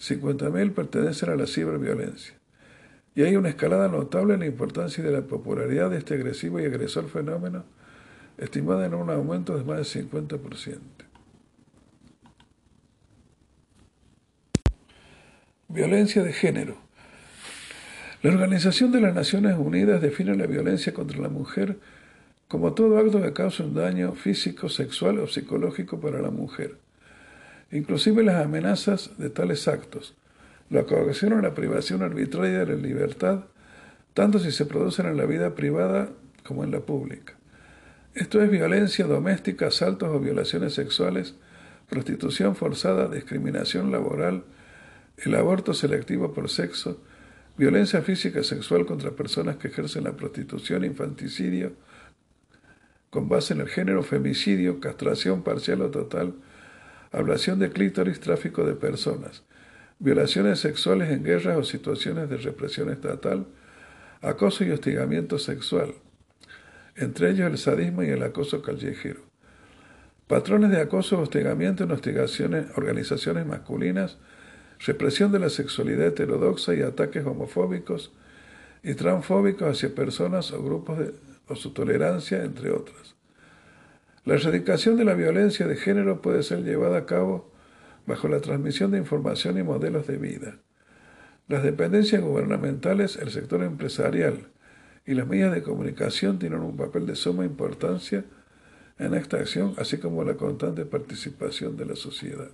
50.000, 0.00 0.74
pertenecen 0.74 1.30
a 1.30 1.36
la 1.36 1.46
ciberviolencia. 1.46 2.34
Y 3.14 3.22
hay 3.22 3.36
una 3.36 3.48
escalada 3.48 3.88
notable 3.88 4.34
en 4.34 4.40
la 4.40 4.46
importancia 4.46 5.02
de 5.04 5.12
la 5.12 5.22
popularidad 5.22 5.90
de 5.90 5.98
este 5.98 6.14
agresivo 6.14 6.60
y 6.60 6.64
agresor 6.64 7.08
fenómeno, 7.08 7.64
estimada 8.38 8.86
en 8.86 8.94
un 8.94 9.08
aumento 9.10 9.56
de 9.56 9.64
más 9.64 9.94
del 9.94 10.08
50%. 10.10 10.78
Violencia 15.68 16.22
de 16.22 16.32
género. 16.32 16.83
La 18.24 18.30
Organización 18.30 18.90
de 18.90 19.02
las 19.02 19.14
Naciones 19.14 19.54
Unidas 19.58 20.00
define 20.00 20.34
la 20.34 20.46
violencia 20.46 20.94
contra 20.94 21.20
la 21.20 21.28
mujer 21.28 21.76
como 22.48 22.72
todo 22.72 22.96
acto 22.96 23.20
que 23.20 23.34
causa 23.34 23.64
un 23.64 23.74
daño 23.74 24.14
físico, 24.14 24.70
sexual 24.70 25.18
o 25.18 25.26
psicológico 25.26 26.00
para 26.00 26.22
la 26.22 26.30
mujer, 26.30 26.78
inclusive 27.70 28.22
las 28.22 28.42
amenazas 28.42 29.10
de 29.18 29.28
tales 29.28 29.68
actos, 29.68 30.14
lo 30.70 30.86
que 30.86 30.94
ocasiona 30.94 31.42
la 31.42 31.52
privación 31.52 32.02
arbitraria 32.02 32.60
de 32.60 32.74
la 32.74 32.80
libertad, 32.80 33.44
tanto 34.14 34.38
si 34.38 34.52
se 34.52 34.64
producen 34.64 35.04
en 35.04 35.18
la 35.18 35.26
vida 35.26 35.54
privada 35.54 36.08
como 36.46 36.64
en 36.64 36.70
la 36.70 36.80
pública. 36.80 37.34
Esto 38.14 38.42
es 38.42 38.50
violencia 38.50 39.04
doméstica, 39.04 39.66
asaltos 39.66 40.08
o 40.08 40.18
violaciones 40.18 40.72
sexuales, 40.72 41.34
prostitución 41.90 42.56
forzada, 42.56 43.06
discriminación 43.06 43.92
laboral, 43.92 44.44
el 45.18 45.34
aborto 45.34 45.74
selectivo 45.74 46.32
por 46.32 46.48
sexo, 46.48 47.02
violencia 47.56 48.02
física 48.02 48.40
y 48.40 48.44
sexual 48.44 48.86
contra 48.86 49.12
personas 49.12 49.56
que 49.56 49.68
ejercen 49.68 50.04
la 50.04 50.16
prostitución, 50.16 50.84
infanticidio, 50.84 51.72
con 53.10 53.28
base 53.28 53.54
en 53.54 53.60
el 53.60 53.68
género, 53.68 54.02
femicidio, 54.02 54.80
castración 54.80 55.42
parcial 55.42 55.82
o 55.82 55.90
total, 55.90 56.34
ablación 57.12 57.60
de 57.60 57.70
clítoris, 57.70 58.18
tráfico 58.18 58.64
de 58.64 58.74
personas, 58.74 59.44
violaciones 60.00 60.58
sexuales 60.58 61.10
en 61.10 61.22
guerras 61.22 61.56
o 61.56 61.62
situaciones 61.62 62.28
de 62.28 62.38
represión 62.38 62.90
estatal, 62.90 63.46
acoso 64.20 64.64
y 64.64 64.72
hostigamiento 64.72 65.38
sexual, 65.38 65.94
entre 66.96 67.30
ellos 67.30 67.50
el 67.50 67.58
sadismo 67.58 68.02
y 68.02 68.08
el 68.08 68.22
acoso 68.22 68.62
callejero. 68.62 69.20
Patrones 70.26 70.70
de 70.70 70.80
acoso, 70.80 71.20
hostigamiento 71.20 71.84
en 71.84 71.92
hostigaciones, 71.92 72.66
organizaciones 72.76 73.46
masculinas, 73.46 74.18
represión 74.84 75.32
de 75.32 75.38
la 75.38 75.50
sexualidad 75.50 76.06
heterodoxa 76.06 76.74
y 76.74 76.82
ataques 76.82 77.24
homofóbicos 77.24 78.12
y 78.82 78.94
transfóbicos 78.94 79.68
hacia 79.68 79.94
personas 79.94 80.52
o 80.52 80.62
grupos 80.62 80.98
o 81.48 81.56
su 81.56 81.72
tolerancia, 81.72 82.42
entre 82.44 82.70
otras. 82.70 83.14
La 84.24 84.34
erradicación 84.34 84.96
de 84.96 85.04
la 85.04 85.14
violencia 85.14 85.66
de 85.66 85.76
género 85.76 86.22
puede 86.22 86.42
ser 86.42 86.62
llevada 86.62 86.98
a 86.98 87.06
cabo 87.06 87.50
bajo 88.06 88.28
la 88.28 88.40
transmisión 88.40 88.90
de 88.90 88.98
información 88.98 89.58
y 89.58 89.62
modelos 89.62 90.06
de 90.06 90.16
vida. 90.16 90.58
Las 91.48 91.62
dependencias 91.62 92.22
gubernamentales, 92.22 93.16
el 93.16 93.30
sector 93.30 93.62
empresarial 93.62 94.48
y 95.06 95.14
las 95.14 95.26
medios 95.26 95.54
de 95.54 95.62
comunicación 95.62 96.38
tienen 96.38 96.60
un 96.60 96.76
papel 96.76 97.06
de 97.06 97.16
suma 97.16 97.44
importancia 97.44 98.24
en 98.98 99.14
esta 99.14 99.38
acción, 99.38 99.74
así 99.76 99.98
como 99.98 100.24
la 100.24 100.34
constante 100.34 100.86
participación 100.86 101.76
de 101.76 101.86
la 101.86 101.96
sociedad. 101.96 102.50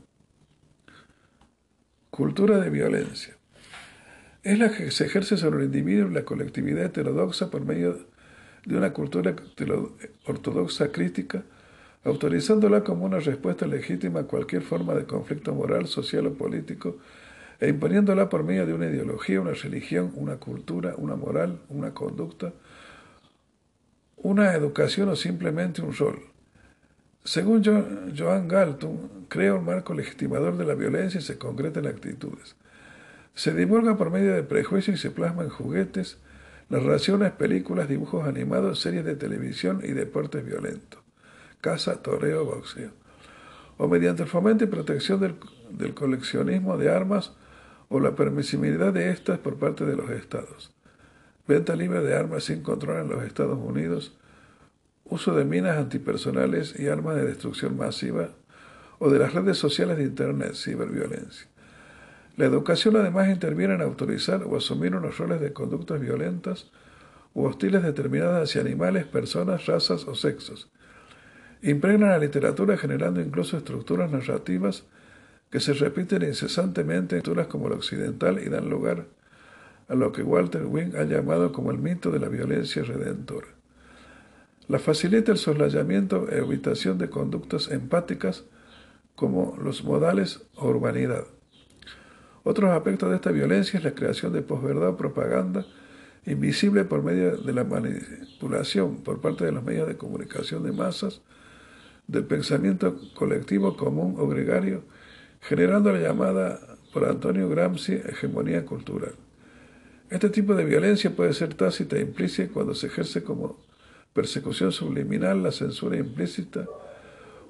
Cultura 2.10 2.58
de 2.58 2.70
violencia. 2.70 3.36
Es 4.42 4.58
la 4.58 4.72
que 4.72 4.90
se 4.90 5.06
ejerce 5.06 5.36
sobre 5.36 5.60
el 5.60 5.66
individuo 5.66 6.10
y 6.10 6.14
la 6.14 6.24
colectividad 6.24 6.84
heterodoxa 6.84 7.50
por 7.50 7.64
medio 7.64 7.98
de 8.66 8.76
una 8.76 8.92
cultura 8.92 9.36
ortodoxa 10.26 10.90
crítica, 10.90 11.44
autorizándola 12.02 12.82
como 12.82 13.04
una 13.04 13.20
respuesta 13.20 13.64
legítima 13.64 14.20
a 14.20 14.24
cualquier 14.24 14.62
forma 14.62 14.94
de 14.94 15.04
conflicto 15.04 15.54
moral, 15.54 15.86
social 15.86 16.26
o 16.26 16.34
político, 16.34 16.96
e 17.60 17.68
imponiéndola 17.68 18.28
por 18.28 18.42
medio 18.42 18.66
de 18.66 18.74
una 18.74 18.86
ideología, 18.86 19.40
una 19.40 19.52
religión, 19.52 20.10
una 20.16 20.38
cultura, 20.38 20.94
una 20.96 21.14
moral, 21.14 21.60
una 21.68 21.94
conducta, 21.94 22.52
una 24.16 24.52
educación 24.54 25.10
o 25.10 25.16
simplemente 25.16 25.80
un 25.80 25.94
rol. 25.94 26.29
Según 27.24 27.62
Joan 27.62 28.48
Galton, 28.48 29.26
crea 29.28 29.54
un 29.54 29.64
marco 29.64 29.92
legitimador 29.92 30.56
de 30.56 30.64
la 30.64 30.74
violencia 30.74 31.20
y 31.20 31.22
se 31.22 31.36
concreta 31.38 31.80
en 31.80 31.86
actitudes. 31.86 32.56
Se 33.34 33.54
divulga 33.54 33.96
por 33.96 34.10
medio 34.10 34.34
de 34.34 34.42
prejuicios 34.42 34.98
y 34.98 35.00
se 35.00 35.10
plasma 35.10 35.42
en 35.42 35.50
juguetes, 35.50 36.18
narraciones, 36.70 37.32
películas, 37.32 37.88
dibujos 37.88 38.26
animados, 38.26 38.80
series 38.80 39.04
de 39.04 39.16
televisión 39.16 39.80
y 39.84 39.88
deportes 39.88 40.44
violentos. 40.44 41.00
Caza, 41.60 42.02
toreo, 42.02 42.44
boxeo. 42.44 42.90
o 43.76 43.88
mediante 43.88 44.22
el 44.22 44.28
fomento 44.28 44.64
y 44.64 44.68
protección 44.68 45.20
del, 45.20 45.36
del 45.70 45.94
coleccionismo 45.94 46.76
de 46.76 46.90
armas 46.90 47.32
o 47.88 48.00
la 48.00 48.14
permisibilidad 48.14 48.92
de 48.92 49.10
estas 49.10 49.38
por 49.38 49.58
parte 49.58 49.84
de 49.84 49.96
los 49.96 50.10
estados. 50.10 50.72
Venta 51.46 51.74
libre 51.76 52.00
de 52.00 52.14
armas 52.14 52.44
sin 52.44 52.62
control 52.62 53.02
en 53.02 53.08
los 53.08 53.24
Estados 53.24 53.58
Unidos, 53.58 54.16
uso 55.10 55.34
de 55.34 55.44
minas 55.44 55.76
antipersonales 55.76 56.78
y 56.78 56.88
armas 56.88 57.16
de 57.16 57.26
destrucción 57.26 57.76
masiva 57.76 58.30
o 58.98 59.10
de 59.10 59.18
las 59.18 59.34
redes 59.34 59.58
sociales 59.58 59.98
de 59.98 60.04
Internet, 60.04 60.54
ciberviolencia. 60.54 61.48
La 62.36 62.46
educación 62.46 62.96
además 62.96 63.28
interviene 63.28 63.74
en 63.74 63.82
autorizar 63.82 64.44
o 64.44 64.56
asumir 64.56 64.94
unos 64.94 65.18
roles 65.18 65.40
de 65.40 65.52
conductas 65.52 66.00
violentas 66.00 66.70
o 67.34 67.44
hostiles 67.44 67.82
determinadas 67.82 68.48
hacia 68.48 68.60
animales, 68.60 69.04
personas, 69.04 69.66
razas 69.66 70.06
o 70.06 70.14
sexos. 70.14 70.70
Impregna 71.62 72.10
la 72.10 72.18
literatura 72.18 72.78
generando 72.78 73.20
incluso 73.20 73.56
estructuras 73.56 74.10
narrativas 74.10 74.84
que 75.50 75.60
se 75.60 75.74
repiten 75.74 76.22
incesantemente 76.22 77.16
en 77.16 77.22
culturas 77.22 77.48
como 77.48 77.68
la 77.68 77.74
occidental 77.74 78.38
y 78.38 78.48
dan 78.48 78.70
lugar 78.70 79.06
a 79.88 79.94
lo 79.94 80.12
que 80.12 80.22
Walter 80.22 80.64
Wing 80.66 80.94
ha 80.96 81.02
llamado 81.02 81.52
como 81.52 81.72
el 81.72 81.78
mito 81.78 82.12
de 82.12 82.20
la 82.20 82.28
violencia 82.28 82.84
redentora. 82.84 83.59
La 84.70 84.78
facilita 84.78 85.32
el 85.32 85.38
soslayamiento 85.38 86.28
e 86.30 86.38
evitación 86.38 86.96
de 86.96 87.10
conductas 87.10 87.72
empáticas 87.72 88.44
como 89.16 89.58
los 89.60 89.82
modales 89.82 90.42
o 90.54 90.68
urbanidad. 90.68 91.24
Otros 92.44 92.70
aspectos 92.70 93.10
de 93.10 93.16
esta 93.16 93.32
violencia 93.32 93.78
es 93.78 93.84
la 93.84 93.96
creación 93.96 94.32
de 94.32 94.42
posverdad 94.42 94.90
o 94.90 94.96
propaganda 94.96 95.66
invisible 96.24 96.84
por 96.84 97.02
medio 97.02 97.36
de 97.36 97.52
la 97.52 97.64
manipulación 97.64 98.98
por 99.02 99.20
parte 99.20 99.44
de 99.44 99.50
los 99.50 99.64
medios 99.64 99.88
de 99.88 99.96
comunicación 99.96 100.62
de 100.62 100.70
masas 100.70 101.20
del 102.06 102.26
pensamiento 102.26 102.96
colectivo 103.14 103.76
común 103.76 104.14
o 104.18 104.28
gregario, 104.28 104.84
generando 105.40 105.92
la 105.92 105.98
llamada 105.98 106.60
por 106.92 107.06
Antonio 107.06 107.48
Gramsci 107.48 107.94
hegemonía 107.94 108.64
cultural. 108.64 109.16
Este 110.10 110.30
tipo 110.30 110.54
de 110.54 110.64
violencia 110.64 111.10
puede 111.10 111.32
ser 111.32 111.54
tácita 111.54 111.96
e 111.96 112.02
implícita 112.02 112.52
cuando 112.52 112.76
se 112.76 112.86
ejerce 112.86 113.24
como 113.24 113.68
persecución 114.12 114.72
subliminal, 114.72 115.42
la 115.42 115.52
censura 115.52 115.96
implícita, 115.96 116.66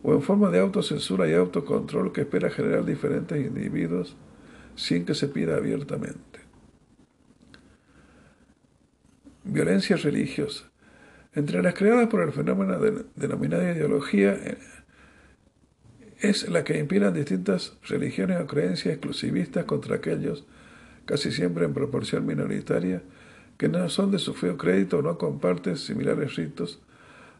o 0.02 0.14
en 0.14 0.22
forma 0.22 0.50
de 0.50 0.58
autocensura 0.58 1.28
y 1.28 1.34
autocontrol 1.34 2.12
que 2.12 2.22
espera 2.22 2.50
generar 2.50 2.84
diferentes 2.84 3.38
individuos 3.38 4.16
sin 4.76 5.04
que 5.04 5.14
se 5.14 5.28
pida 5.28 5.56
abiertamente. 5.56 6.40
Violencia 9.44 9.96
religiosa. 9.96 10.70
Entre 11.34 11.62
las 11.62 11.74
creadas 11.74 12.08
por 12.08 12.22
el 12.22 12.32
fenómeno 12.32 12.78
denominado 13.14 13.62
ideología, 13.62 14.32
eh, 14.32 14.58
es 16.20 16.48
la 16.48 16.64
que 16.64 16.78
inspiran 16.78 17.14
distintas 17.14 17.76
religiones 17.88 18.40
o 18.40 18.46
creencias 18.46 18.94
exclusivistas 18.94 19.64
contra 19.64 19.96
aquellos, 19.96 20.44
casi 21.06 21.30
siempre 21.30 21.64
en 21.64 21.72
proporción 21.72 22.26
minoritaria, 22.26 23.02
que 23.60 23.68
no 23.68 23.90
son 23.90 24.10
de 24.10 24.18
su 24.18 24.32
feo 24.32 24.56
crédito 24.56 25.00
o 25.00 25.02
no 25.02 25.18
comparten 25.18 25.76
similares 25.76 26.36
ritos, 26.36 26.80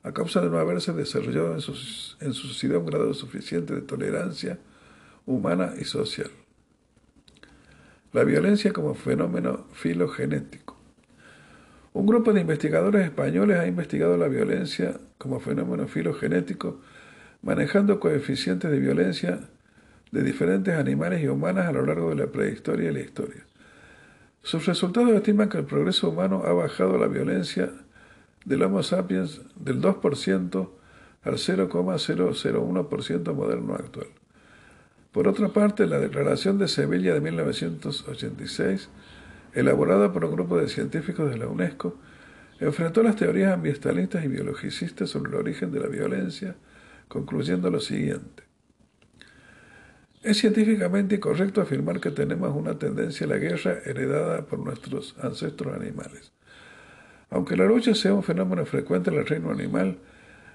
a 0.03 0.13
causa 0.13 0.43
de 0.43 0.51
no 0.51 0.59
haberse 0.59 0.93
desarrollado 0.93 1.55
en 1.55 1.63
su, 1.63 1.73
en 2.21 2.35
su 2.35 2.47
sociedad 2.47 2.77
un 2.77 2.85
grado 2.85 3.15
suficiente 3.15 3.75
de 3.75 3.81
tolerancia 3.81 4.59
humana 5.25 5.73
y 5.81 5.85
social. 5.85 6.31
La 8.13 8.23
violencia 8.25 8.71
como 8.75 8.93
fenómeno 8.95 9.65
filogenético. 9.73 10.77
Un 11.95 12.05
grupo 12.05 12.35
de 12.35 12.43
investigadores 12.43 13.07
españoles 13.07 13.57
ha 13.57 13.67
investigado 13.67 14.19
la 14.19 14.29
violencia 14.29 15.01
como 15.17 15.41
fenómeno 15.41 15.89
filogenético, 15.89 16.83
manejando 17.41 17.99
coeficientes 17.99 18.71
de 18.71 18.79
violencia 18.79 19.49
de 20.13 20.23
diferentes 20.23 20.75
animales 20.75 21.23
y 21.23 21.29
humanas 21.29 21.67
a 21.67 21.73
lo 21.73 21.87
largo 21.87 22.11
de 22.11 22.17
la 22.17 22.27
prehistoria 22.27 22.91
y 22.91 22.93
la 22.93 23.01
historia. 23.01 23.47
Sus 24.43 24.67
resultados 24.67 25.11
estiman 25.11 25.49
que 25.49 25.59
el 25.59 25.65
progreso 25.65 26.09
humano 26.09 26.43
ha 26.47 26.53
bajado 26.53 26.99
la 26.99 27.09
violencia 27.09 27.71
del 28.45 28.63
Homo 28.63 28.83
sapiens 28.83 29.43
del 29.55 29.83
2% 29.83 30.71
al 31.23 31.35
0,001% 31.35 33.35
moderno 33.35 33.75
actual. 33.75 34.07
Por 35.13 35.29
otra 35.29 35.49
parte, 35.49 35.87
la 35.87 35.99
Declaración 35.99 36.59
de 36.59 36.69
Sevilla 36.69 37.13
de 37.13 37.21
1986, 37.21 38.89
elaborada 39.53 40.13
por 40.13 40.25
un 40.25 40.33
grupo 40.33 40.57
de 40.57 40.69
científicos 40.69 41.31
de 41.31 41.37
la 41.37 41.47
UNESCO, 41.47 41.99
enfrentó 42.61 43.03
las 43.03 43.17
teorías 43.17 43.53
ambientalistas 43.53 44.25
y 44.25 44.29
biologicistas 44.29 45.11
sobre 45.11 45.33
el 45.33 45.37
origen 45.37 45.73
de 45.73 45.81
la 45.81 45.89
violencia, 45.89 46.57
concluyendo 47.09 47.71
lo 47.71 47.81
siguiente. 47.81 48.50
Es 50.23 50.37
científicamente 50.37 51.15
incorrecto 51.15 51.63
afirmar 51.63 51.99
que 51.99 52.11
tenemos 52.11 52.55
una 52.55 52.79
tendencia 52.79 53.25
a 53.25 53.31
la 53.31 53.39
guerra 53.39 53.79
heredada 53.87 54.45
por 54.45 54.59
nuestros 54.59 55.17
ancestros 55.19 55.75
animales. 55.75 56.33
Aunque 57.31 57.57
la 57.57 57.65
lucha 57.65 57.95
sea 57.95 58.13
un 58.13 58.23
fenómeno 58.23 58.67
frecuente 58.67 59.09
en 59.09 59.17
el 59.17 59.27
reino 59.27 59.51
animal, 59.51 59.97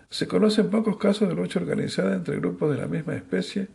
se 0.10 0.28
conocen 0.28 0.70
pocos 0.70 0.98
casos 0.98 1.28
de 1.30 1.34
lucha 1.34 1.60
organizada 1.60 2.14
entre 2.14 2.38
grupos 2.38 2.76
de 2.76 2.82
la 2.82 2.88
misma 2.88 3.16
especie 3.16 3.68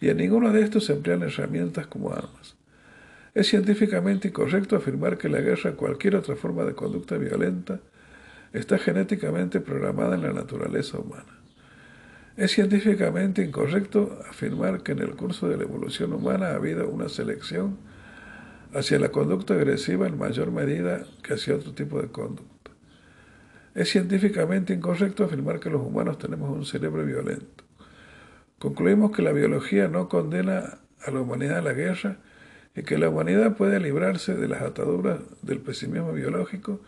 y 0.00 0.08
en 0.08 0.18
ninguno 0.18 0.52
de 0.52 0.62
estos 0.62 0.84
se 0.84 0.92
emplean 0.92 1.24
herramientas 1.24 1.88
como 1.88 2.12
armas. 2.12 2.56
Es 3.34 3.48
científicamente 3.48 4.28
incorrecto 4.28 4.76
afirmar 4.76 5.18
que 5.18 5.28
la 5.28 5.40
guerra 5.40 5.72
cualquier 5.72 6.14
otra 6.14 6.36
forma 6.36 6.62
de 6.62 6.74
conducta 6.74 7.18
violenta 7.18 7.80
está 8.52 8.78
genéticamente 8.78 9.58
programada 9.58 10.14
en 10.14 10.22
la 10.22 10.32
naturaleza 10.32 10.96
humana. 10.96 11.37
Es 12.38 12.52
científicamente 12.52 13.42
incorrecto 13.42 14.20
afirmar 14.30 14.84
que 14.84 14.92
en 14.92 15.00
el 15.00 15.16
curso 15.16 15.48
de 15.48 15.56
la 15.56 15.64
evolución 15.64 16.12
humana 16.12 16.50
ha 16.50 16.54
habido 16.54 16.88
una 16.88 17.08
selección 17.08 17.78
hacia 18.72 19.00
la 19.00 19.08
conducta 19.08 19.54
agresiva 19.54 20.06
en 20.06 20.16
mayor 20.16 20.52
medida 20.52 21.04
que 21.24 21.34
hacia 21.34 21.56
otro 21.56 21.74
tipo 21.74 22.00
de 22.00 22.06
conducta. 22.12 22.70
Es 23.74 23.90
científicamente 23.90 24.72
incorrecto 24.72 25.24
afirmar 25.24 25.58
que 25.58 25.68
los 25.68 25.84
humanos 25.84 26.18
tenemos 26.18 26.48
un 26.50 26.64
cerebro 26.64 27.04
violento. 27.04 27.64
Concluimos 28.60 29.10
que 29.10 29.22
la 29.22 29.32
biología 29.32 29.88
no 29.88 30.08
condena 30.08 30.78
a 31.00 31.10
la 31.10 31.20
humanidad 31.20 31.58
a 31.58 31.62
la 31.62 31.72
guerra 31.72 32.18
y 32.76 32.84
que 32.84 32.98
la 32.98 33.08
humanidad 33.08 33.56
puede 33.56 33.80
librarse 33.80 34.36
de 34.36 34.46
las 34.46 34.62
ataduras 34.62 35.18
del 35.42 35.58
pesimismo 35.58 36.12
biológico 36.12 36.82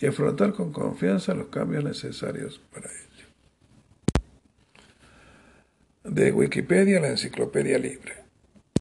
y 0.00 0.06
afrontar 0.06 0.54
con 0.54 0.72
confianza 0.72 1.34
los 1.34 1.46
cambios 1.50 1.84
necesarios 1.84 2.60
para 2.72 2.88
ello. 2.90 3.07
De 6.04 6.32
Wikipedia, 6.32 7.00
la 7.00 7.08
enciclopedia 7.08 7.78
libre. 7.78 8.27